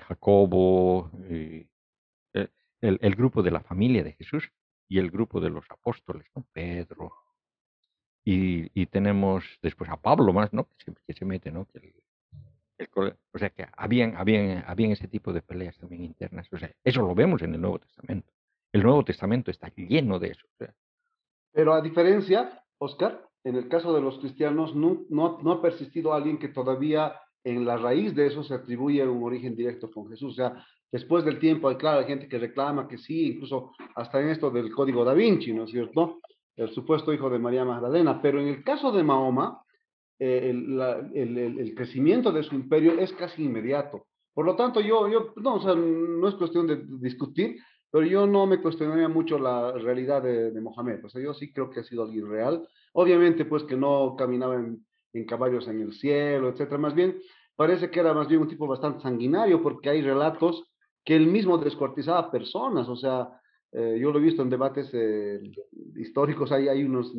[0.08, 1.68] Jacobo, el,
[2.82, 4.52] el, grupo de la familia de Jesús
[4.88, 6.46] y el grupo de los apóstoles, ¿no?
[6.52, 7.14] Pedro.
[8.26, 10.66] Y, tenemos después a Pablo más, ¿no?
[10.66, 11.68] Que se, se mete, ¿no?
[13.34, 16.48] O sea que habían, habían, habían ese tipo de peleas también internas.
[16.52, 18.32] O sea, eso lo vemos en el Nuevo Testamento.
[18.72, 20.48] El Nuevo Testamento está lleno de eso.
[21.52, 26.14] Pero a diferencia, Oscar, en el caso de los cristianos, no, no, no, ha persistido
[26.14, 27.14] alguien que todavía
[27.44, 30.34] en la raíz de eso se atribuye un origen directo con Jesús.
[30.34, 34.22] O sea, después del tiempo, hay, claro, hay gente que reclama que sí, incluso hasta
[34.22, 36.22] en esto del código da Vinci, ¿no es cierto?
[36.56, 38.22] El supuesto hijo de María Magdalena.
[38.22, 39.62] Pero en el caso de Mahoma,
[40.20, 40.52] eh,
[41.16, 44.06] el, crecimiento de su imperio es casi inmediato.
[44.34, 47.58] Por lo tanto, yo, yo no, o sea, no es cuestión de discutir,
[47.92, 51.04] pero yo no me cuestionaría mucho la realidad de, de, Mohamed.
[51.06, 52.68] O sea, yo sí creo que ha sido alguien real.
[52.94, 56.78] Obviamente, pues que no caminaba en, caballos en el cielo, etcétera.
[56.78, 57.20] Más bien,
[57.56, 60.72] parece que era más bien un tipo bastante sanguinario, porque hay relatos
[61.04, 62.88] que él mismo descuartizaba personas.
[62.88, 63.30] O sea,
[63.72, 65.40] eh, yo lo he visto en debates eh,
[65.96, 67.14] históricos, hay, hay unos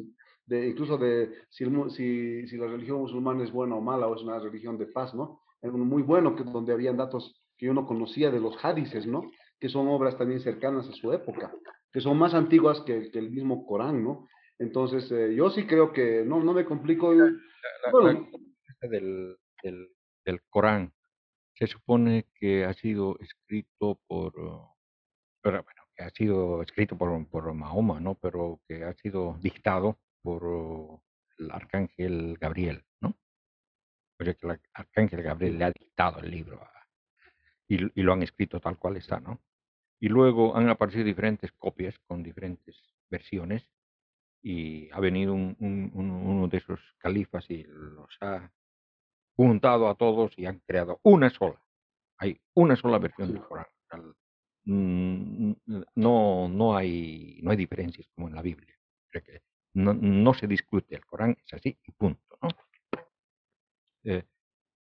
[0.47, 4.77] de, incluso de si, la religión musulmana es buena o mala o es una religión
[4.79, 5.41] de paz, ¿no?
[5.63, 9.31] Es muy bueno que donde habían datos que yo no conocía de los hadices, ¿no?
[9.59, 11.53] Que son obras también cercanas a su época,
[11.91, 14.27] que son más antiguas que, que el mismo Corán, ¿no?
[14.59, 17.13] Entonces, eh, yo sí creo que no, no me complico.
[17.13, 17.31] La,
[17.91, 18.29] bueno,
[18.81, 19.89] del, del,
[20.25, 20.93] del, Corán
[21.55, 24.33] se supone que ha sido escrito por,
[25.43, 28.15] pero, bueno, que ha sido escrito por, por Mahoma, ¿no?
[28.15, 31.01] Pero que ha sido dictado por
[31.39, 33.17] el arcángel Gabriel, ¿no?
[34.21, 36.61] O sea que el arcángel Gabriel le ha dictado el libro
[37.67, 39.41] y, y, lo han escrito tal cual está, ¿no?
[40.01, 42.77] Y luego han aparecido diferentes copias con diferentes
[43.11, 43.74] versiones
[44.45, 48.53] y ha venido un, un, uno de esos califas y los ha
[49.35, 51.61] juntado a todos y han creado una sola.
[52.19, 53.67] Hay una sola versión del Corán.
[54.67, 58.75] No, no, hay, no hay diferencias como en la Biblia.
[59.11, 59.41] que
[59.73, 62.39] no, no, se discute, el Corán es así y punto.
[62.43, 62.49] ¿no?
[64.05, 64.25] Eh,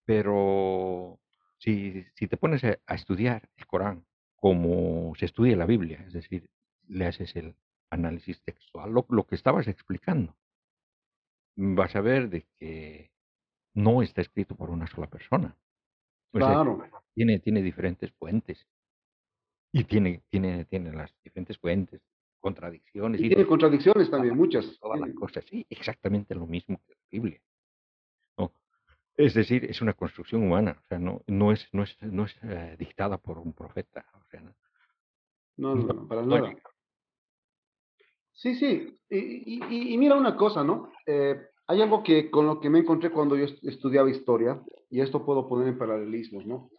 [0.04, 1.22] pero
[1.58, 6.50] si, si, te pones a, estudiar el Corán como se estudia la Biblia, es decir,
[6.90, 7.56] le haces el
[7.94, 10.36] análisis textual, lo, lo que estabas explicando,
[11.56, 13.12] vas a ver de que
[13.74, 15.56] no está escrito por una sola persona.
[16.32, 16.84] claro.
[17.14, 18.68] tiene, tiene diferentes fuentes.
[19.76, 22.02] Y tiene, tiene, tiene las diferentes fuentes
[22.40, 23.20] contradicciones.
[23.22, 24.78] Y, tiene contradicciones también, muchas.
[24.80, 27.42] Todas las cosas, sí, exactamente lo mismo que la Biblia.
[28.38, 28.52] ¿no?
[29.16, 32.36] Es decir, es una construcción humana, o sea, no, no es, no es, no es
[32.44, 34.06] eh, dictada por un profeta.
[34.14, 34.54] O sea, no,
[35.58, 36.54] no, no, para nada.
[38.34, 40.92] Sí, sí, y, y, y, mira una cosa, ¿no?
[41.06, 45.26] Eh, hay algo que con lo que me encontré cuando yo estudiaba historia, y esto
[45.26, 46.70] puedo poner en paralelismos, ¿no?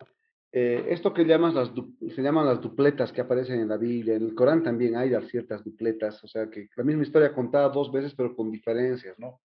[0.53, 1.73] Eh, esto que llamas las,
[2.15, 5.65] se llaman las dupletas que aparecen en la Biblia, en el Corán también hay ciertas
[5.65, 9.41] dupletas, o sea que la misma historia contada dos veces pero con diferencias, ¿no?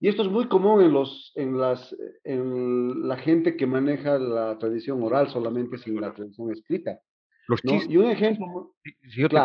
[0.00, 4.58] Y esto es muy común en, los, en, las, en la gente que maneja la
[4.58, 7.00] tradición oral solamente sin la tradición escrita.
[7.46, 7.88] Los chistes.
[7.88, 8.74] Y un ejemplo.
[9.08, 9.36] Si yo te,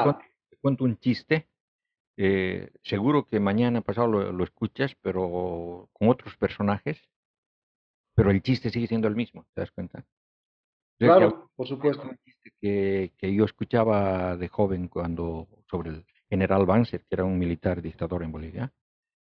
[0.60, 1.48] cuento, un chiste,
[2.22, 7.02] eh, seguro que mañana pasado lo, lo, escuchas, pero con otros personajes,
[8.14, 10.06] pero el chiste sigue siendo el mismo, ¿te das cuenta?
[10.98, 12.12] Claro, por supuesto.
[12.60, 17.82] Que, que, yo escuchaba de joven cuando sobre el general Banzer, que era un militar
[17.82, 18.74] dictador en Bolivia.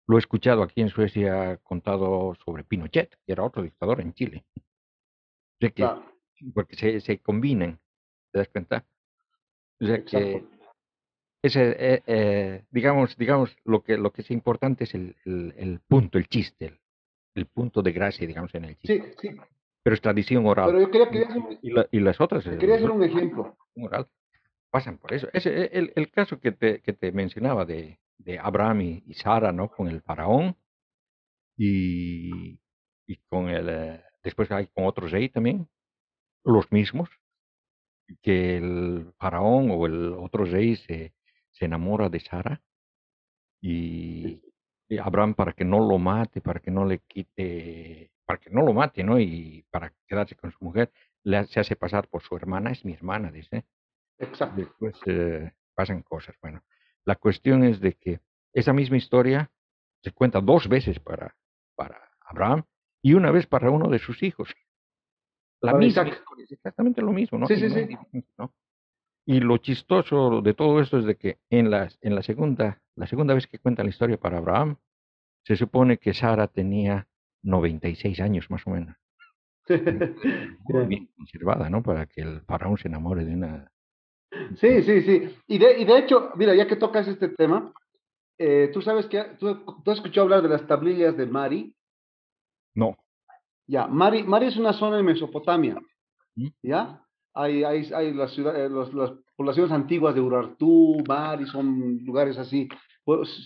[0.08, 4.44] Lo he escuchado aquí en Suecia contado sobre Pinochet, que era otro dictador en Chile.
[5.60, 6.04] que, claro.
[6.52, 7.78] Porque se, se combinan,
[8.32, 8.84] ¿te das cuenta?
[9.80, 10.44] O sea que
[11.42, 15.80] ese, eh, eh, digamos, digamos, lo que, lo que es importante es el, el, el
[15.80, 16.80] punto, el chiste, el,
[17.34, 19.14] el, punto de gracia, digamos, en el chiste.
[19.20, 19.40] Sí, sí
[19.88, 20.66] pero es tradición oral.
[20.66, 22.44] Pero yo quería que y, la, y, las otras.
[22.44, 23.56] Quería hacer un ejemplo.
[23.74, 24.06] Oral,
[24.70, 25.28] pasan por eso.
[25.32, 29.14] Ese, e, el, el caso que te, que te mencionaba de, de Abraham y, y,
[29.14, 29.70] Sara, ¿no?
[29.70, 30.56] Con el faraón
[31.56, 32.60] y,
[33.06, 33.68] y con el.
[33.70, 35.66] Eh, después hay con otros rey también,
[36.44, 37.08] los mismos,
[38.20, 41.14] que el faraón o el otro rey se,
[41.58, 42.62] se enamora de Sara
[43.60, 44.40] y,
[44.88, 48.62] y Abraham para que no lo mate, para que no le quite para que no
[48.62, 49.18] lo mate, ¿no?
[49.18, 50.92] Y para quedarse con su mujer,
[51.24, 53.64] le, se hace pasar por su hermana, es mi hermana, dice.
[54.18, 54.60] Exacto.
[54.60, 56.36] Después eh, pasan cosas.
[56.42, 56.62] Bueno,
[57.06, 58.20] la cuestión es de que
[58.52, 59.50] esa misma historia
[60.02, 61.36] se cuenta dos veces para,
[61.74, 62.64] para Abraham
[63.02, 64.54] y una vez para uno de sus hijos.
[65.62, 66.06] La misma,
[66.50, 67.46] exactamente lo mismo, ¿no?
[67.46, 68.24] Sí, sí, sí.
[68.36, 68.52] ¿no?
[69.30, 73.06] Y lo chistoso de todo esto es de que en la, en la segunda, la
[73.06, 74.78] segunda vez que cuenta la historia para Abraham,
[75.44, 77.06] se supone que Sara tenía
[77.42, 78.96] 96 años más o menos.
[79.68, 81.82] Muy bien conservada, ¿no?
[81.82, 83.70] Para que el faraón se enamore de una...
[84.56, 85.36] Sí, sí, sí.
[85.46, 87.70] Y de, y de hecho, mira, ya que tocas este tema,
[88.38, 91.76] eh, tú sabes que, ¿tú, ¿tú, has escuchado hablar de las tablillas de Mari?
[92.74, 92.96] No.
[93.66, 95.78] Ya, Mari, Mari es una zona en Mesopotamia,
[96.62, 97.04] ¿ya?
[97.40, 102.68] Hay, hay, las, ciudades, las poblaciones antiguas de Urartu, Mari, son lugares así,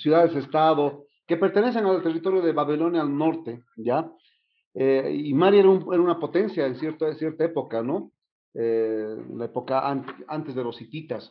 [0.01, 4.11] ciudades-estado, que pertenecen al territorio de Babilonia al norte, ¿ya?
[4.73, 8.13] Eh, y Mari era, un, era, una potencia en cierta, cierta época, ¿no?
[8.55, 11.31] Eh, la época an antes de los hititas.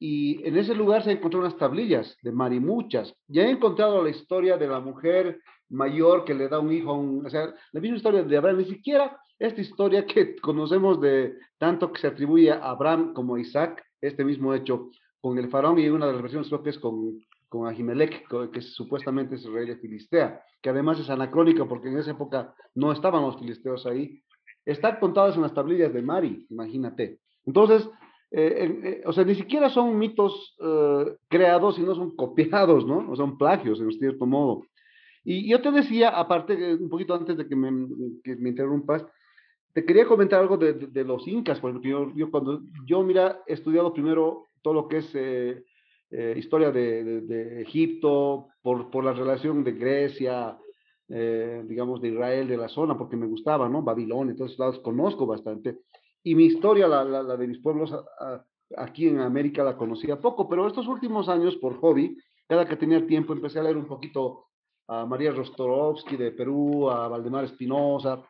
[0.00, 3.14] Y en ese lugar se encontraron unas tablillas de Mari, muchas.
[3.28, 5.38] Ya he encontrado la historia de la mujer
[5.72, 8.58] mayor que le da un hijo a un, o sea, la misma historia de Abraham,
[8.58, 13.40] ni siquiera esta historia que conocemos de tanto que se atribuye a Abraham como a
[13.40, 14.90] Isaac, este mismo hecho
[15.20, 17.18] con el faraón y una de las versiones creo que es con,
[17.48, 22.10] con Ahimelech, que supuestamente es rey de Filistea, que además es anacrónica porque en esa
[22.10, 24.22] época no estaban los filisteos ahí.
[24.64, 27.18] Están contadas en las tablillas de Mari, imagínate.
[27.46, 27.88] Entonces,
[28.34, 33.10] eh, eh, o sea, ni siquiera son mitos eh, creados, sino son copiados, ¿no?
[33.10, 34.64] O son plagios, en cierto modo.
[35.24, 37.88] Y yo te decía, aparte, un poquito antes de que me,
[38.24, 39.04] que me interrumpas,
[39.72, 43.54] te quería comentar algo de, de, los incas, porque yo, yo, cuando yo, mira, he
[43.54, 45.64] estudiado primero todo lo que es eh,
[46.10, 50.58] eh, historia de, de, Egipto, por, por la relación de Grecia,
[51.08, 53.82] eh, digamos, de Israel, de la zona, porque me gustaba, ¿no?
[53.82, 55.78] Babilonia, todos lados conozco bastante.
[56.22, 57.94] Y mi historia, la, la, de mis pueblos
[58.76, 62.16] aquí en América, la conocía poco, pero estos últimos años, por hobby,
[62.46, 64.46] cada que tenía tiempo, empecé a leer un poquito
[64.92, 68.22] a María Rostorovsky de Perú, a Valdemar Espinosa,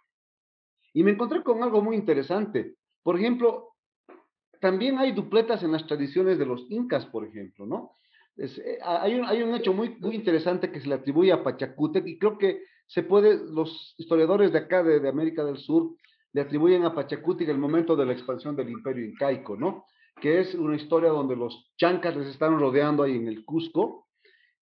[0.95, 2.77] y me encontré con algo muy interesante.
[3.03, 3.71] Por ejemplo,
[4.61, 7.97] también hay dupletas en las tradiciones de los incas, por ejemplo, ¿no?
[8.37, 12.07] Eh, hay, un, hay un hecho muy, muy interesante que se le atribuye a Pachacútec
[12.07, 15.97] y creo que se puede, los historiadores de acá, de, de América del Sur,
[16.33, 19.87] le atribuyen a Pachacútec el momento de la expansión del imperio incaico, ¿no?
[20.21, 24.07] Que es una historia donde los chancas les están rodeando ahí en el Cusco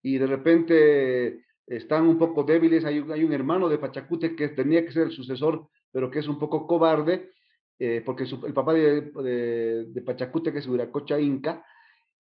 [0.03, 2.85] y de repente están un poco débiles.
[2.85, 6.29] Hay, hay un hermano de Pachacútec que tenía que ser el sucesor pero que es
[6.29, 7.31] un poco cobarde,
[7.79, 11.65] eh, porque el papá de, de, de, Pachacútec es Huiracocha Inca,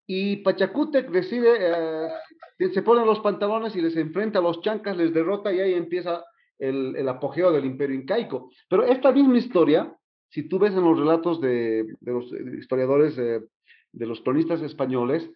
[0.07, 2.09] y Pachacútec decide, eh,
[2.73, 6.23] se pone los pantalones y les enfrenta a los chancas, les derrota y ahí empieza
[6.59, 8.51] el, el, apogeo del imperio incaico.
[8.69, 9.95] Pero esta misma historia,
[10.29, 13.41] si tú ves en los relatos de, de los historiadores, eh,
[13.91, 15.29] de los cronistas españoles,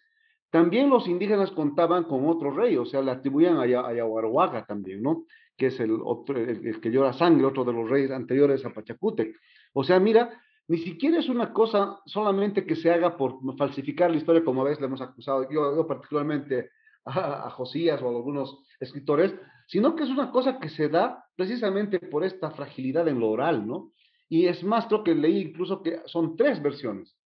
[0.50, 5.02] también los indígenas contaban con otro rey, o sea, le atribuían a, a Yahuarhuaga también,
[5.02, 5.26] ¿no?
[5.60, 8.74] que es el, otro, el, el, que llora sangre, otro de los reyes anteriores a
[8.74, 9.36] Pachacútec.
[9.74, 14.18] O sea, mira, ni siquiera es una cosa solamente que se haga por falsificar la
[14.18, 16.70] historia, como a veces le hemos acusado, yo, yo particularmente
[17.06, 19.36] a, a, Josías o a algunos escritores,
[19.68, 23.68] sino que es una cosa que se da precisamente por esta fragilidad en lo oral,
[23.68, 23.92] ¿no?
[24.30, 27.18] Y es más, creo que leí incluso que son tres versiones,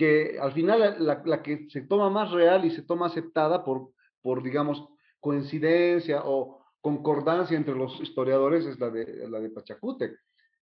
[0.00, 3.90] que al final la, la que se toma más real y se toma aceptada por,
[4.22, 4.88] por digamos,
[5.20, 10.18] coincidencia o, concordancia entre los historiadores es la de, la de Pachacútec.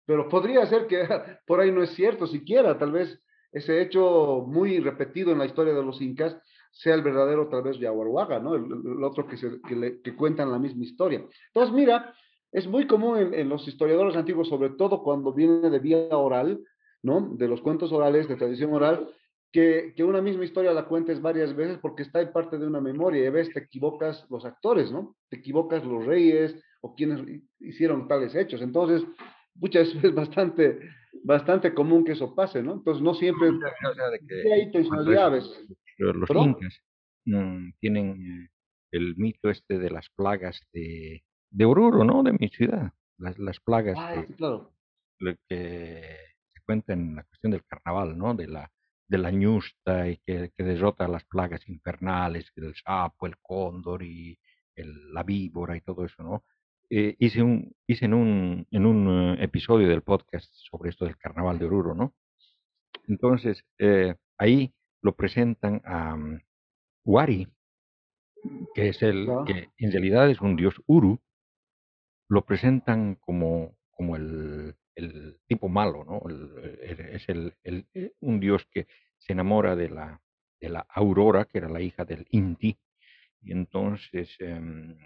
[0.06, 1.06] Pero podría ser que
[1.46, 3.20] por ahí no es cierto siquiera, tal vez
[3.52, 6.34] ese hecho muy repetido en la historia de los incas
[6.72, 8.54] sea el verdadero tal vez Yahuarhuaga, ¿no?
[8.54, 11.22] El, el otro que, se, que, le, que, cuentan la misma historia.
[11.48, 12.14] Entonces, mira,
[12.52, 16.64] es muy común en, en, los historiadores antiguos, sobre todo cuando viene de vía oral,
[17.02, 17.34] ¿no?
[17.36, 19.06] De los cuentos orales, de tradición oral,
[19.56, 22.78] que, que, una misma historia la cuentes varias veces porque está en parte de una
[22.78, 25.16] memoria y a veces te equivocas los actores, ¿no?
[25.30, 27.22] Te equivocas los reyes o quienes
[27.60, 28.60] hicieron tales hechos.
[28.60, 29.02] Entonces,
[29.54, 30.78] muchas es bastante,
[31.24, 32.74] bastante común que eso pase, ¿no?
[32.74, 35.44] Entonces, no siempre o sea, de que, hay intencionalidades.
[35.96, 36.78] Los, los incas
[37.24, 38.50] mmm, tienen
[38.92, 42.22] el mito este de las plagas de, de Oruro, ¿no?
[42.22, 42.92] De mi ciudad.
[43.16, 44.70] Las, las plagas ah, que, claro.
[45.48, 46.02] que
[46.52, 48.34] se cuenta en la cuestión del carnaval, ¿no?
[48.34, 48.70] De la
[49.08, 54.38] de la ñusta y que, que, derrota las plagas infernales, el sapo, el cóndor y
[54.74, 56.44] el, la víbora y todo eso, ¿no?
[56.88, 61.16] Eh, hice un, hice en un, en un uh, episodio del podcast sobre esto del
[61.16, 62.14] carnaval de Oruro, ¿no?
[63.08, 64.72] Entonces, eh, ahí
[65.02, 66.38] lo presentan a um,
[67.04, 67.48] Wari,
[68.74, 71.20] que es el, que en realidad es un dios Uru,
[72.28, 76.22] lo presentan como, como el, el tipo malo, ¿no?
[76.80, 77.54] es el,
[78.20, 78.86] un dios que
[79.18, 80.20] se enamora de la,
[80.60, 82.76] de la Aurora, que era la hija del Inti,
[83.42, 84.96] y entonces em,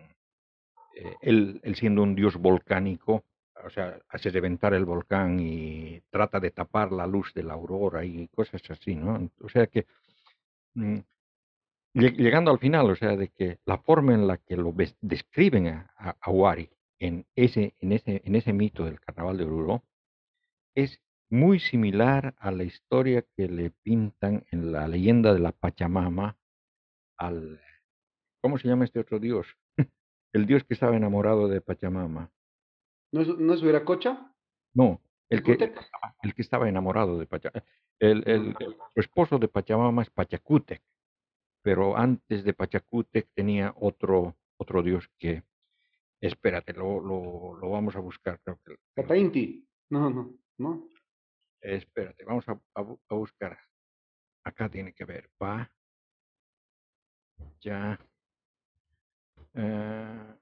[0.97, 3.25] eh, él, siendo un dios volcánico,
[3.65, 8.05] o sea, hace reventar el volcán y trata de tapar la luz de la aurora
[8.05, 9.31] y cosas así, ¿no?
[9.43, 9.87] O sea que,
[10.75, 10.99] mm,
[11.95, 16.17] llegando al final, o sea, de que la forma en la que lo describen a,
[16.21, 19.83] a, Wari en ese, en, ese, en ese mito del carnaval de Oruro
[20.77, 21.01] es
[21.31, 26.37] muy similar a la historia que le pintan en la leyenda de la Pachamama
[27.17, 27.61] al,
[28.43, 29.47] ¿cómo se llama este otro dios?
[30.33, 32.31] el dios que estaba enamorado de Pachamama.
[33.13, 34.35] ¿No es, no es Veracocha?
[34.75, 35.53] No, el que,
[36.23, 37.65] el que estaba enamorado de Pachamama.
[37.99, 40.83] El, el, el, esposo de Pachamama es Pachacútec,
[41.63, 45.45] pero antes de Pachacútec tenía otro, otro dios que,
[46.21, 48.41] espérate, lo, lo, lo vamos a buscar.
[48.43, 49.67] Creo que, Catainti.
[49.91, 50.89] No, no, no.
[51.61, 53.59] Espérate, vamos a, a, buscar.
[54.45, 55.31] Acá tiene que ver.
[55.37, 55.71] Pa.
[57.61, 57.99] Ya.
[59.55, 60.35] Eh,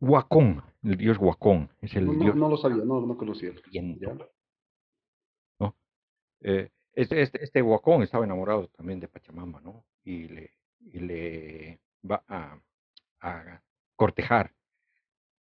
[0.00, 2.36] Huacón, el dios Huacón, es el no, dios.
[2.36, 3.52] No lo sabía, no, no conocía.
[5.60, 5.76] ¿no?
[6.40, 9.86] Eh, este, este, este Huacón estaba enamorado también de Pachamama, ¿no?
[10.04, 10.50] Y le,
[10.80, 12.60] y le va a,
[13.20, 13.62] a
[13.96, 14.52] cortejar,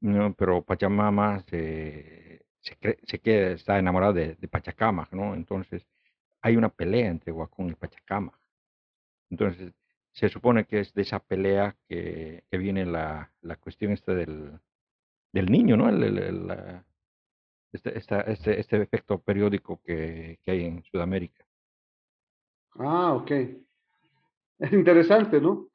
[0.00, 0.34] ¿no?
[0.34, 5.34] Pero Pachamama se, se, se queda, está enamorado de, de Pachacama, ¿no?
[5.34, 5.86] Entonces
[6.42, 8.38] hay una pelea entre Huacón y Pachacama.
[9.30, 9.72] Entonces
[10.12, 14.58] se supone que es de esa pelea que, que viene la, la, cuestión esta del,
[15.32, 15.88] del niño, ¿no?
[15.88, 16.82] El, el,
[17.72, 21.44] este, este, este, efecto periódico que, que, hay en Sudamérica.
[22.78, 23.30] Ah, ok.
[24.58, 25.68] Es interesante, ¿no?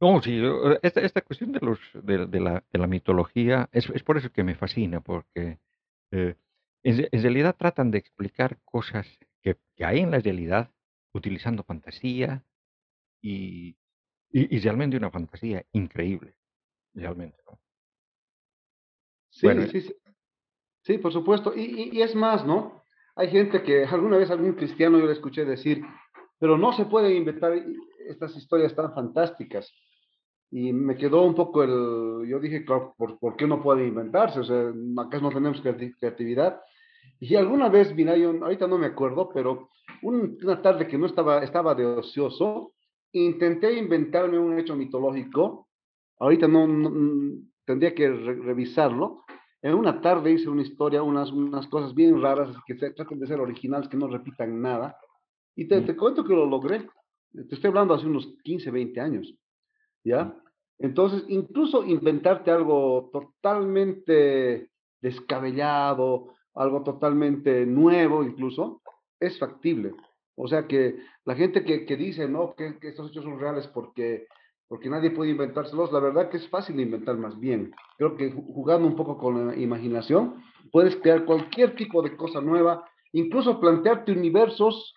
[0.00, 0.40] No, sí,
[0.82, 4.44] esta, esta cuestión de, los, de, la, de la mitología es, es por eso que
[4.44, 5.58] me fascina, porque
[6.10, 6.36] eh,
[6.82, 9.06] en, realidad tratan de explicar cosas
[9.42, 10.70] que, que hay en la realidad
[11.12, 12.42] utilizando fantasía,
[13.22, 13.76] y,
[14.32, 16.34] y, realmente una fantasía increíble,
[16.94, 17.58] realmente, ¿no?
[19.28, 19.94] Sí, sí,
[20.82, 21.54] sí, por supuesto.
[21.54, 22.84] Y, y, es más, ¿no?
[23.14, 25.82] Hay gente que alguna vez algún cristiano yo le escuché decir,
[26.38, 27.52] pero no se pueden inventar
[28.08, 29.70] estas historias tan fantásticas.
[30.50, 34.40] Y me quedó un poco el, yo dije, ¿por, por qué no puede inventarse?
[34.40, 36.60] O sea, acá no tenemos creatividad.
[37.20, 39.68] Y alguna vez, mira, yo ahorita no me acuerdo, pero
[40.02, 42.72] una tarde que no estaba, estaba de ocioso,
[43.12, 45.68] intenté inventarme un hecho mitológico,
[46.18, 49.24] ahorita no, no tendría que re revisarlo.
[49.62, 53.26] En una tarde hice una historia, unas, unas cosas bien raras, que se, traten de
[53.26, 54.96] ser originales, que no repitan nada.
[55.54, 56.88] Y te, te cuento que lo logré.
[57.32, 59.34] Te estoy hablando hace unos 15, 20 años.
[60.04, 60.34] ¿Ya?
[60.78, 64.70] Entonces, incluso inventarte algo totalmente
[65.00, 68.82] descabellado, algo totalmente nuevo incluso,
[69.18, 69.92] es factible.
[70.36, 73.66] O sea que la gente que, que dice, no, que, que, estos hechos son reales
[73.68, 74.26] porque,
[74.68, 77.74] porque nadie puede inventárselos, la verdad que es fácil inventar más bien.
[77.98, 82.88] Creo que jugando un poco con la imaginación, puedes crear cualquier tipo de cosa nueva,
[83.12, 84.94] incluso plantearte universos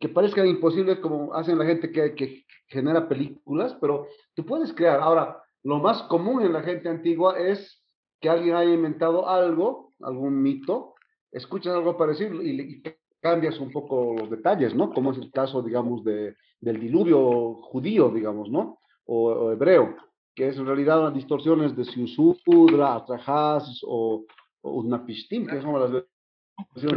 [0.00, 5.00] que parezcan imposibles como hacen la gente que, que genera películas, pero tú puedes crear.
[5.00, 7.82] Ahora, lo más común en la gente antigua es
[8.20, 10.94] que alguien haya inventado algo, algún mito,
[11.30, 12.82] escuchas algo parecido y, y
[13.20, 14.92] cambias un poco los detalles, ¿no?
[14.92, 18.78] Como es el caso, digamos, de, del diluvio judío, digamos, ¿no?
[19.06, 19.96] O, hebreo,
[20.34, 24.24] que es en realidad unas distorsiones de Siusudra, Atrajas o,
[24.62, 26.04] o que son las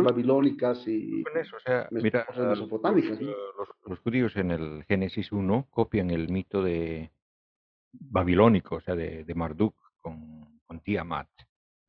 [0.04, 3.20] babilónicas y eso, o sea, mira, mesopotámicas.
[3.22, 7.12] Los, los, los, judíos en el Génesis 1 copian el mito de
[7.92, 11.30] babilónico, o sea, de, de Marduk con, con Tiamat,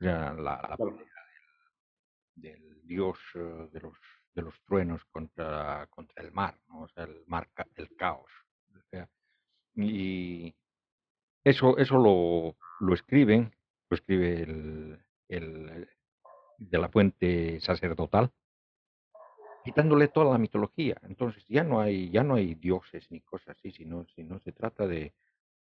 [0.00, 0.98] o sea, la, la claro.
[2.34, 3.94] del, del dios uh, de los
[4.38, 6.82] de los truenos contra, contra el mar, ¿no?
[6.82, 8.30] o sea, el mar, el caos.
[8.72, 9.08] O sea,
[9.74, 10.54] y
[11.42, 13.52] eso, eso lo, lo escriben,
[13.90, 15.88] lo escribe el, el,
[16.58, 18.30] de la fuente sacerdotal,
[19.64, 20.96] quitándole toda la mitología.
[21.02, 24.86] Entonces ya no hay, ya no hay dioses ni cosas así, sino, sino se trata
[24.86, 25.12] de,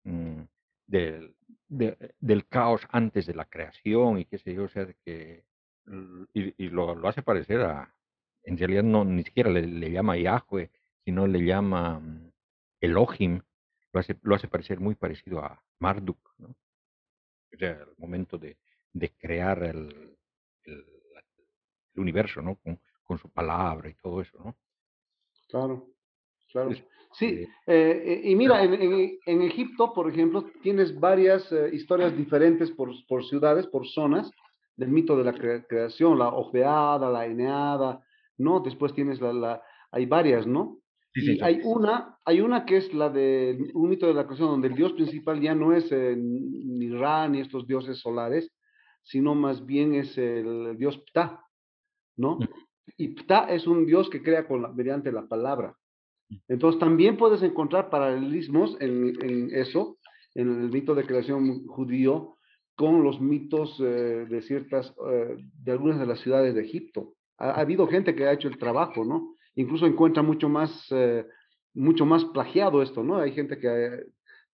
[0.04, 0.42] mm,
[0.86, 1.34] de,
[1.68, 5.44] del caos antes de la creación y qué sé yo, o sea, que
[6.34, 7.94] y, lo, lo, hace parecer a,
[8.42, 10.70] en realidad no ni siquiera le, le llama Yahweh,
[11.04, 12.30] sino le llama um,
[12.80, 13.40] Elohim,
[13.92, 16.48] lo hace, lo hace parecer muy parecido a Marduk, ¿no?
[17.52, 18.58] O sea, el momento de,
[18.92, 20.15] de crear el,
[20.66, 20.74] el,
[21.94, 22.56] el, universo, ¿no?
[22.56, 24.56] Con, con su palabra y todo eso, ¿no?
[25.48, 25.88] Claro.
[26.48, 26.70] Claro.
[27.12, 28.74] Sí, eh, y mira, en,
[29.24, 34.30] en, Egipto, por ejemplo, tienes varias historias diferentes por, por, ciudades, por zonas
[34.76, 38.02] del mito de la creación, la Ojeada, la Eneada,
[38.38, 38.60] ¿no?
[38.60, 40.78] Después tienes la, la hay varias, ¿no?
[41.14, 44.68] y hay una, hay una que es la de un mito de la creación donde
[44.68, 48.52] el dios principal ya no es eh, ni Ra ni estos dioses solares,
[49.06, 51.40] sino más bien es el, dios Ptah,
[52.16, 52.38] ¿no?
[52.96, 55.76] Y Ptah es un dios que crea con la, mediante la palabra.
[56.28, 56.36] Mm.
[56.48, 59.98] Entonces también puedes encontrar paralelismos en, en eso,
[60.34, 62.36] en el mito de creación judío,
[62.74, 67.14] con los mitos eh, de ciertas, eh, de algunas de las ciudades de Egipto.
[67.38, 69.36] Ha, ha, habido gente que ha hecho el trabajo, ¿no?
[69.56, 71.26] incluso encuentra mucho más, eh,
[71.74, 73.16] mucho más plagiado esto, ¿no?
[73.16, 74.04] Hay gente que,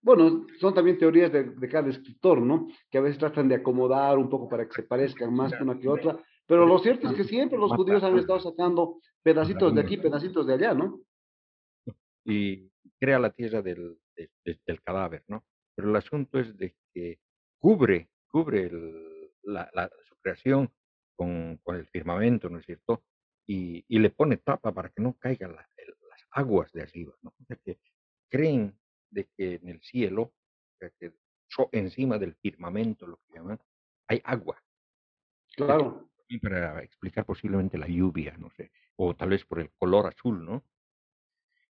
[0.03, 2.67] bueno, son también teorías de, cada escritor, ¿no?
[2.91, 5.89] Que a veces tratan de acomodar un poco para que se parezcan más una que
[5.89, 9.97] otra, pero lo cierto es que siempre los judíos han estado sacando pedacitos de aquí,
[9.97, 10.99] pedacitos de allá, ¿no?
[12.25, 12.69] Y
[12.99, 15.43] crea la tierra del, del cadáver, ¿no?
[15.75, 17.17] Pero el asunto es de que
[17.57, 18.69] cubre, cubre
[19.41, 20.69] la, su creación
[21.15, 23.03] con, con, el firmamento, ¿no es cierto?
[23.45, 25.67] y, y le pone tapa para que no caigan las
[26.31, 27.29] aguas de arriba, ¿no?
[27.29, 27.77] O que
[28.29, 28.77] creen
[29.13, 31.13] de que en el cielo, o sea que
[31.71, 33.59] encima del firmamento, lo que llaman,
[34.07, 34.61] hay agua.
[35.55, 36.09] Claro.
[36.41, 40.63] Para explicar posiblemente la lluvia, no sé, o tal vez por el color azul, ¿no?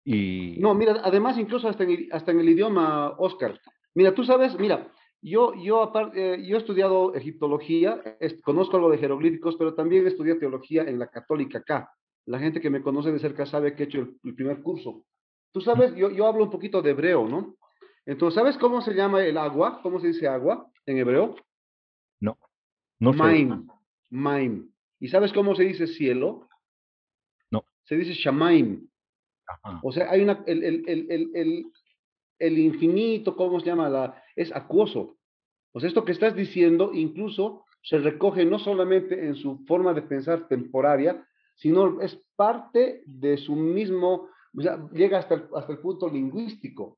[0.03, 0.57] Y...
[0.59, 3.59] No, mira, además incluso hasta en, hasta en el idioma, Oscar.
[3.93, 4.91] Mira, tú sabes, mira,
[5.21, 8.01] yo, yo, aparte, yo he estudiado egiptología,
[8.43, 11.93] conozco algo de jeroglíficos, pero también estudié teología en la católica acá.
[12.25, 15.05] La gente que me conoce de cerca sabe que he hecho el, primer curso.
[15.51, 17.55] Tú sabes, yo, yo hablo un poquito de hebreo, ¿no?
[18.05, 19.81] Entonces, ¿sabes cómo se llama el agua?
[19.81, 21.35] ¿Cómo se dice agua en hebreo?
[22.19, 22.37] No.
[22.99, 23.67] No Maim.
[24.09, 24.71] Maim.
[24.99, 26.47] ¿Y sabes cómo se dice cielo?
[27.51, 27.63] No.
[27.83, 28.89] Se dice shamaim.
[29.81, 31.65] O sea, hay una, el, el, el, el,
[32.39, 33.89] el infinito, ¿cómo se llama?
[33.89, 35.17] La, es acuoso.
[35.71, 40.47] Pues esto que estás diciendo incluso se recoge no solamente en su forma de pensar
[40.47, 46.97] temporaria, sino es parte de su mismo, llega hasta el, hasta el punto lingüístico.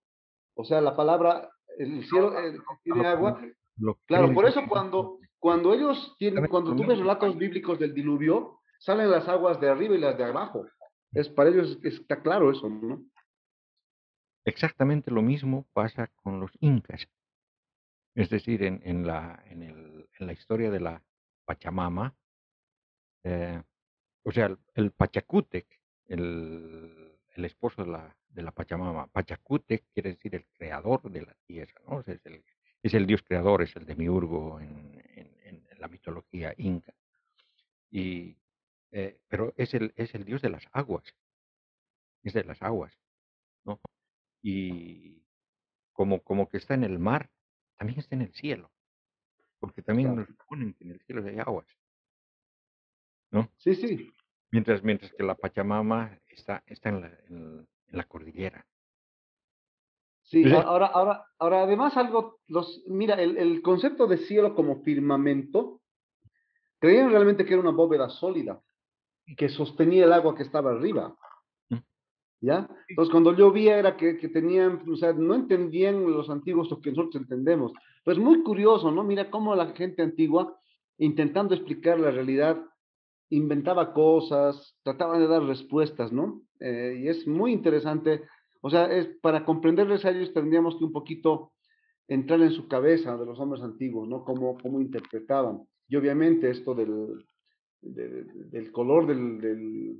[0.55, 3.41] O sea, la palabra, el cielo eh, tiene agua.
[4.05, 9.09] Claro, por eso cuando, cuando ellos tienen, cuando tú ves relatos bíblicos del diluvio, salen
[9.09, 10.65] las aguas de arriba y las de abajo.
[11.13, 13.03] Es para ellos está claro eso, ¿no?
[14.45, 17.07] Exactamente lo mismo pasa con los incas.
[18.15, 21.03] Es decir, en, en la, en, el, en la historia de la
[21.45, 22.13] Pachamama,
[23.23, 23.61] eh,
[24.23, 25.67] o sea, el, el Pachacútec,
[26.07, 31.35] el, el, esposo de la, de la Pachamama, Pachacútec quiere decir el creador de la
[31.45, 31.99] tierra, ¿no?
[32.01, 32.43] es, el,
[32.83, 36.93] es el dios creador, es el demiurgo en, en, en la mitología inca.
[37.89, 38.37] Y,
[38.91, 41.03] eh, pero es el, es el dios de las aguas,
[42.23, 42.97] es de las aguas,
[43.63, 43.79] ¿no?
[44.41, 45.23] y
[45.93, 47.29] como, como que está en el mar,
[47.77, 48.71] también está en el cielo,
[49.59, 51.67] porque también nos ponen que en el cielo hay aguas,
[53.29, 53.49] ¿no?
[53.57, 54.11] Sí, sí.
[54.51, 58.65] Mientras, mientras que la Pachamama está, está en, la, en, la cordillera.
[60.23, 65.81] Sí, ahora, ahora, ahora además algo, los, mira, el, el concepto de cielo como firmamento,
[66.79, 68.61] creían realmente que era una bóveda sólida
[69.37, 71.15] que sostenía el agua que estaba arriba.
[72.41, 72.67] ¿ya?
[72.89, 76.89] Entonces, cuando llovía era que, que, tenían, o sea, no entendían los antiguos lo que
[76.89, 77.71] nosotros entendemos.
[78.03, 79.03] Pues muy curioso, ¿no?
[79.03, 80.59] Mira cómo la gente antigua,
[80.97, 82.57] intentando explicar la realidad,
[83.31, 86.41] inventaba cosas, trataban de dar respuestas, ¿no?
[86.59, 88.23] Eh, y es muy interesante,
[88.61, 91.53] o sea, es, para comprenderles a ellos tendríamos que un poquito
[92.07, 94.23] entrar en su cabeza de los hombres antiguos, ¿no?
[94.23, 95.61] Cómo, cómo interpretaban.
[95.87, 97.25] Y obviamente esto del,
[97.81, 99.97] del color del,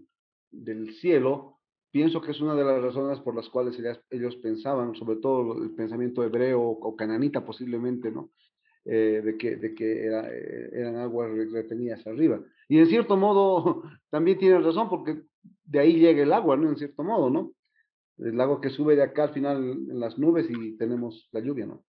[0.52, 1.58] del cielo,
[1.90, 3.78] pienso que es una de las razones por las cuales
[4.10, 8.30] ellos, pensaban, sobre todo el pensamiento hebreo o cananita posiblemente, ¿no?
[8.84, 12.42] Eh, de que, de que eh, eran aguas retenidas arriba.
[12.68, 15.22] Y en cierto modo también tienen razón porque
[15.66, 16.70] de ahí llega el agua, ¿no?
[16.70, 17.54] En cierto modo, ¿no?
[18.18, 21.68] El agua que sube de acá al final en las nubes y tenemos la lluvia,
[21.68, 21.84] ¿no?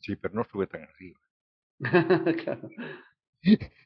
[0.00, 1.20] Sí, pero no sube tan arriba.
[2.44, 2.68] claro.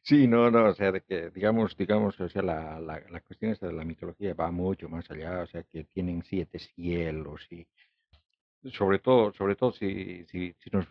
[0.03, 3.53] Sí, no, no, o sea, de que, digamos, digamos, o sea, la, la, la cuestión
[3.53, 7.67] esta de la mitología va mucho más allá, o sea, que tienen siete cielos y
[8.73, 10.87] sobre todo, sobre todo si, si, si nos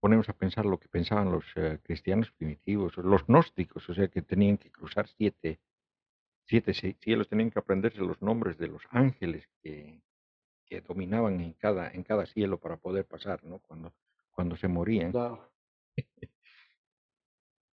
[0.00, 4.22] ponemos a pensar lo que pensaban los eh, cristianos primitivos, los gnósticos, o sea, que
[4.22, 5.60] tenían que cruzar siete,
[6.46, 10.00] siete cielos, tenían que aprenderse los nombres de los ángeles que,
[10.66, 13.58] que dominaban en cada, en cada cielo para poder pasar, ¿no?
[13.60, 13.92] Cuando,
[14.30, 15.10] cuando se morían.
[15.12, 15.48] Claro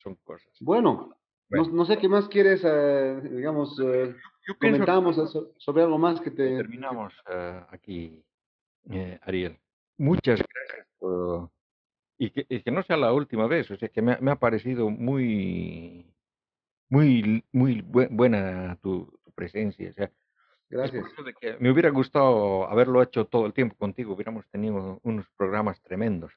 [0.02, 0.52] son cosas.
[0.60, 1.16] Bueno,
[1.51, 4.14] no, sé qué más quieres, eh, digamos, eh,
[4.59, 5.16] comentamos
[5.59, 6.56] sobre algo más que te...
[6.56, 8.22] Terminamos eh, aquí,
[9.22, 9.59] Ariel.
[9.98, 10.86] Muchas gracias
[12.22, 16.05] y, que, no sea la última vez, o sea, que me, ha parecido muy,
[16.90, 20.12] muy, muy buena tu, presencia, o sea,
[20.68, 21.06] Gracias.
[21.40, 26.30] que me hubiera gustado haberlo hecho todo el tiempo contigo, hubiéramos tenido unos programas tremendos.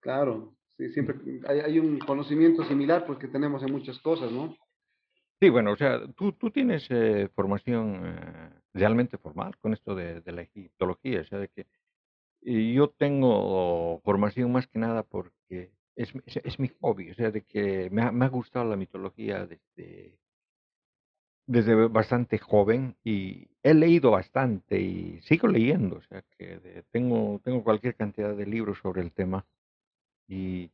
[0.00, 1.16] claro, sí, siempre
[1.48, 4.56] hay, un conocimiento similar porque tenemos en muchas cosas, ¿no?
[5.40, 10.20] Sí, bueno, o sea, tú, tú tienes eh, formación eh, realmente formal con esto de,
[10.20, 11.66] de, la egiptología, o sea, de que
[12.42, 17.88] yo tengo formación más que nada porque es, es, mi hobby, o sea, de que
[17.90, 20.18] me ha, me ha gustado la mitología desde
[21.46, 27.64] desde bastante joven y he leído bastante y sigo leyendo, o sea que tengo, tengo
[27.64, 29.44] cualquier cantidad de libros sobre el tema
[30.28, 30.70] y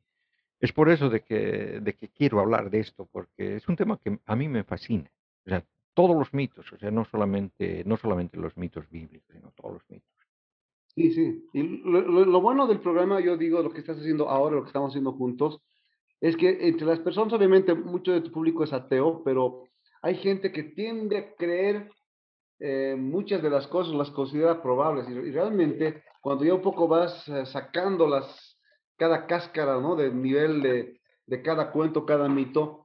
[0.60, 3.98] es por eso de que, de que quiero hablar de esto, porque es un tema
[3.98, 5.10] que a mí me fascina.
[5.46, 5.64] O sea,
[5.94, 9.82] todos los mitos, o sea, no solamente, no solamente los mitos bíblicos, sino todos los
[9.88, 10.17] mitos.
[10.98, 11.48] Sí, sí.
[11.52, 14.68] Y lo, lo bueno del programa, yo digo, lo que estás haciendo ahora, lo que
[14.68, 15.60] estamos haciendo juntos,
[16.20, 19.62] es que entre las personas, obviamente, mucho de tu público es ateo, pero
[20.02, 21.88] hay gente que tiende a creer
[22.58, 25.08] eh, muchas de las cosas, las considera probables.
[25.08, 28.58] Y, realmente, cuando ya un poco vas eh, sacando las,
[28.96, 29.94] cada cáscara, ¿no?
[29.94, 32.82] Del nivel de, de cada cuento, cada mito,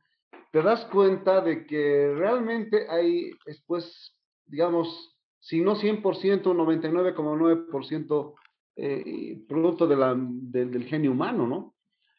[0.51, 4.15] te das cuenta de que realmente hay, después,
[4.45, 5.12] digamos,
[5.43, 8.33] si no 100%, 99,9%
[8.77, 11.75] eh, producto de la, del genio humano, ¿no?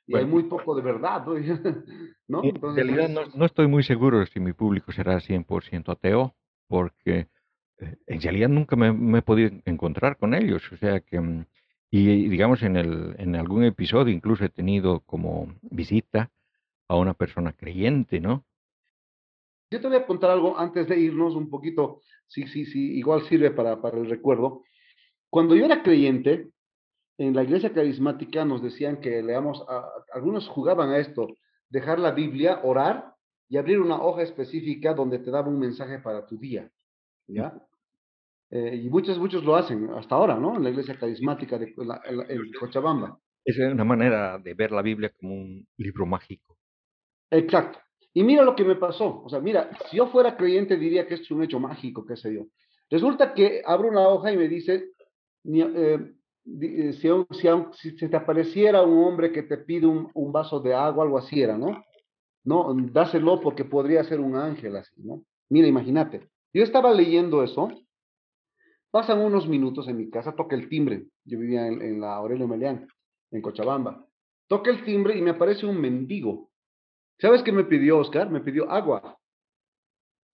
[0.07, 1.25] y hay muy poco de verdad,
[2.29, 2.43] ¿no?
[2.45, 6.35] en realidad no, no, estoy muy seguro si mi público será 100% ateo,
[6.69, 7.29] porque
[7.79, 11.47] eh, en realidad nunca me, he podido encontrar con ellos, o sea que, mm,
[11.91, 16.31] y digamos en, el, en algún episodio incluso he tenido como visita
[16.89, 18.45] a una persona creyente, ¿no?
[19.71, 23.23] Yo te voy a contar algo antes de irnos un poquito, sí, sí, sí, igual
[23.23, 24.63] sirve para, para el recuerdo.
[25.31, 26.51] Cuando yo era creyente,
[27.19, 29.65] en la iglesia carismática nos decían que leamos,
[30.13, 31.29] algunos jugaban a esto,
[31.69, 33.15] dejar la Biblia, orar
[33.49, 36.71] y abrir una hoja específica donde te daba un mensaje para tu día,
[37.27, 37.55] ¿ya?
[38.51, 40.57] Eh, y muchos, muchos lo hacen hasta ahora, ¿no?
[40.57, 43.19] En la iglesia carismática de en, Cochabamba.
[43.45, 46.57] Es una manera de ver la Biblia como un libro mágico.
[47.31, 47.79] Exacto.
[48.15, 49.23] Y mira lo que me pasó.
[49.25, 52.17] O sea, mira, si yo fuera creyente diría que esto es un hecho mágico, qué
[52.17, 52.47] sé yo.
[52.89, 54.93] Resulta que abro una hoja y me dice,
[55.45, 56.13] eh,
[56.47, 61.43] eh, si, te apareciera un hombre que te pide un, vaso de agua, algo así
[61.43, 61.85] era, ¿no?
[62.45, 65.25] No, dáselo porque podría ser un ángel así, ¿no?
[65.49, 66.29] Mira, imagínate.
[66.53, 67.69] Yo estaba leyendo eso,
[68.91, 71.07] pasan unos minutos en mi casa, toca el timbre.
[71.25, 72.87] Yo vivía en, la Aurelio Meleán,
[73.31, 74.07] en Cochabamba.
[74.47, 76.51] Toca el timbre y me aparece un mendigo.
[77.19, 78.31] ¿Sabes qué me pidió Oscar?
[78.31, 79.19] Me pidió agua.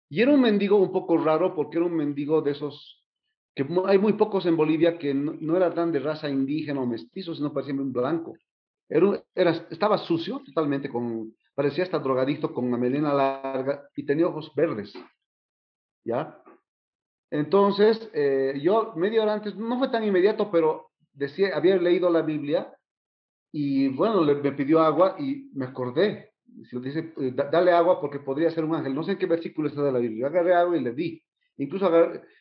[0.09, 3.01] Y era un mendigo un poco raro porque era un mendigo de esos
[3.55, 7.35] que hay muy pocos en Bolivia que no, era tan de raza indígena o mestizo,
[7.35, 8.37] sino parecía un blanco.
[8.89, 14.53] Era, estaba sucio totalmente, con, parecía hasta drogadicto, con una melena larga y tenía ojos
[14.55, 14.93] verdes.
[16.05, 16.43] ¿Ya?
[17.31, 22.23] Entonces, eh, yo media hora antes, no fue tan inmediato, pero decía, había leído la
[22.23, 22.73] Biblia
[23.53, 26.33] y bueno, le, me pidió agua y me acordé.
[26.69, 28.95] Si dice, eh, dale agua porque podría ser un ángel.
[28.95, 30.27] No sé en qué versículo está de la Biblia.
[30.27, 31.23] Agarré agua y le di.
[31.59, 31.91] Incluso,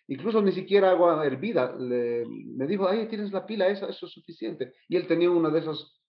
[0.07, 1.75] incluso ni siquiera agua hervida.
[1.77, 4.73] Le, me dijo, ahí tienes la pila, esa, eso es suficiente.
[4.87, 5.99] Y él tenía uno de esos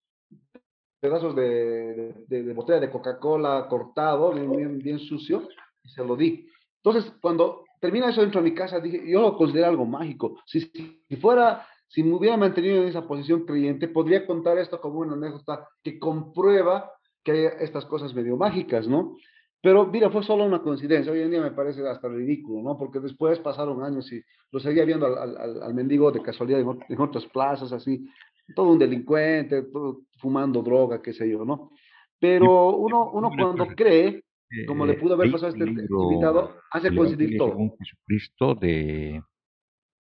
[1.00, 5.48] pedazos de, botella de Coca-Cola cortado, bien, sucio,
[5.82, 6.46] y se lo di.
[6.82, 10.40] Entonces, cuando termina eso dentro de mi casa, dije, yo lo considero algo mágico.
[10.46, 15.00] Si, si fuera, si me hubiera mantenido en esa posición creyente, podría contar esto como
[15.00, 16.92] una anécdota que comprueba
[17.24, 19.16] que hay estas cosas medio mágicas, ¿no?
[19.62, 21.12] Pero mira, fue solo una coincidencia.
[21.12, 22.78] Hoy en día me parece hasta ridículo, ¿no?
[22.78, 27.00] Porque después pasaron años y lo seguía viendo al, al, al mendigo de casualidad en,
[27.00, 28.06] otras plazas, así,
[28.54, 31.70] todo un delincuente, todo fumando droga, qué sé yo, ¿no?
[32.18, 34.24] Pero uno, uno cuando cree,
[34.66, 37.56] como le pudo haber pasado a este invitado, hace coincidir todo.
[37.78, 39.22] Jesucristo de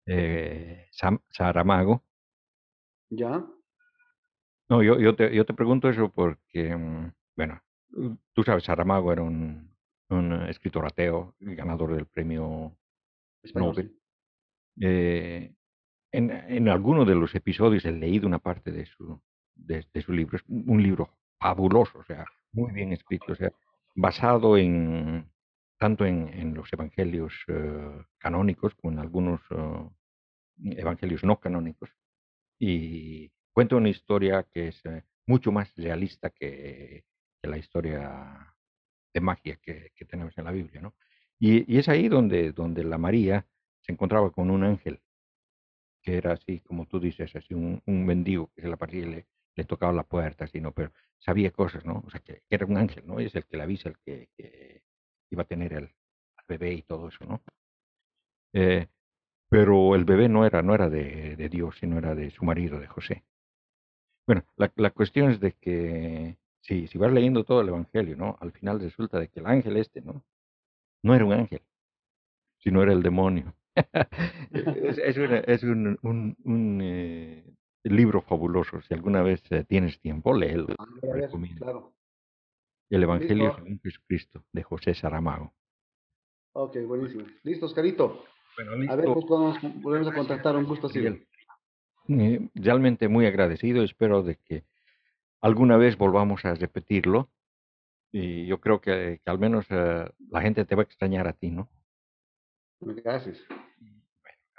[0.05, 0.85] eh,
[1.31, 2.03] Saramago.
[3.09, 3.45] ¿Ya?
[4.69, 7.61] No, yo, yo, te, yo te pregunto eso porque, mm, bueno,
[8.33, 9.75] tú sabes, Saramago era un,
[10.47, 12.77] escritor ateo, ganador del premio
[13.53, 13.93] Nobel.
[14.79, 15.53] Eh,
[16.11, 19.21] en, en alguno de los episodios he leído una parte de su,
[19.57, 20.37] de, su libro.
[20.37, 23.51] Es un libro fabuloso, o sea, muy bien escrito, o sea,
[23.95, 25.29] basado en
[25.77, 31.89] tanto en, los evangelios eh, canónicos como en algunos eh, evangelios no canónicos.
[32.59, 34.83] Y cuenta una historia que es
[35.25, 37.03] mucho más realista que,
[37.41, 38.55] la historia
[39.19, 40.93] magia que, tenemos en la Biblia, ¿no?
[41.39, 43.47] Y, es ahí donde, donde la María
[43.81, 45.01] se encontraba con un ángel,
[46.03, 49.25] que era así, como tú dices, así un, un mendigo que se le aparecía y
[49.55, 50.45] le, tocaba la puerta.
[50.75, 52.03] Pero sabía cosas, ¿no?
[52.05, 53.19] O sea, que, era un ángel, ¿no?
[53.19, 54.83] Es el que le avisa, el que,
[55.31, 55.89] iba a tener el,
[56.47, 57.41] bebé y todo eso, ¿no?
[58.53, 58.85] Eh,
[59.49, 62.79] pero el bebé no era, no era de, de, Dios, sino era de su marido,
[62.79, 63.23] de José.
[64.27, 68.37] Bueno, la, la cuestión es de que si, si vas leyendo todo el Evangelio, ¿no?
[68.41, 70.25] Al final resulta de que el ángel este, ¿no?
[71.01, 71.61] No era un ángel,
[72.59, 73.55] sino era el demonio.
[74.51, 77.45] es, es, un, un, un eh,
[77.83, 78.81] libro fabuloso.
[78.81, 80.67] Si alguna vez eh, tienes tiempo, léelo.
[80.77, 80.85] Ah,
[81.57, 81.93] claro.
[82.89, 85.53] El Evangelio según Jesucristo, de José Saramago.
[86.53, 87.25] Ok, buenísimo.
[87.43, 88.25] Listo, Oscarito.
[88.89, 89.25] A ver, pues
[89.81, 90.55] volvemos a contactar.
[90.55, 90.99] Un gusto, así.
[92.09, 93.83] Eh, realmente muy agradecido.
[93.83, 94.63] Espero de que
[95.41, 97.29] alguna vez volvamos a repetirlo.
[98.11, 101.51] Y yo creo que, al menos eh, la gente te va a extrañar a ti,
[101.51, 101.69] ¿no?
[102.79, 103.37] Gracias.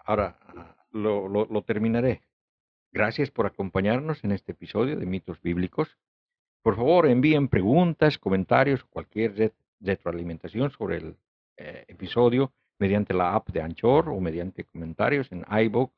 [0.04, 2.22] ahora ah, lo, lo, terminaré.
[2.92, 5.96] Gracias por acompañarnos en este episodio de Mitos Bíblicos.
[6.62, 11.16] Por favor, envíen preguntas, comentarios o cualquier retroalimentación sobre el
[11.56, 15.92] eh, episodio mediante la app de Anchor o mediante comentarios en iBox,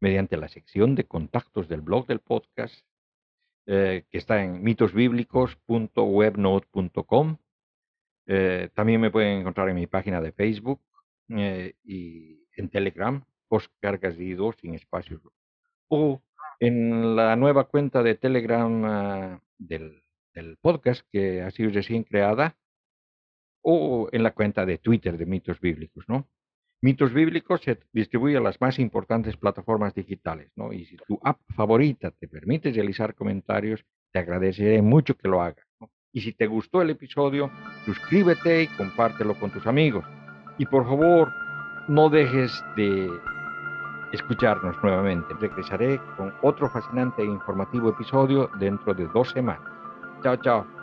[0.00, 2.84] mediante la sección de contactos del blog del podcast
[3.66, 7.36] eh, que está en mitosbíblicos.webnode.com.
[8.26, 10.80] Eh, también me pueden encontrar en mi página de Facebook
[11.28, 15.22] eh, y en Telegram, Oscar Gazido sin espacios.
[15.88, 16.20] O
[16.58, 20.02] en la nueva cuenta de Telegram ah, del,
[20.34, 22.56] del, podcast que ha sido recién creada,
[23.62, 26.26] o en la cuenta de Twitter de Mitos Bíblicos, ¿no?
[26.82, 30.72] Mitos Bíblicos se distribuye a las más importantes plataformas digitales, ¿no?
[30.72, 35.66] Y si tu app favorita te permite realizar comentarios, te agradeceré mucho que lo hagas.
[36.12, 37.50] Y si te gustó el episodio,
[37.84, 40.04] suscríbete y compártelo con tus amigos.
[40.56, 41.30] Y por favor,
[41.88, 43.10] no dejes de
[44.12, 45.34] escucharnos nuevamente.
[45.38, 49.68] Regresaré con otro fascinante e informativo episodio dentro de dos semanas.
[50.22, 50.79] Chao, chao.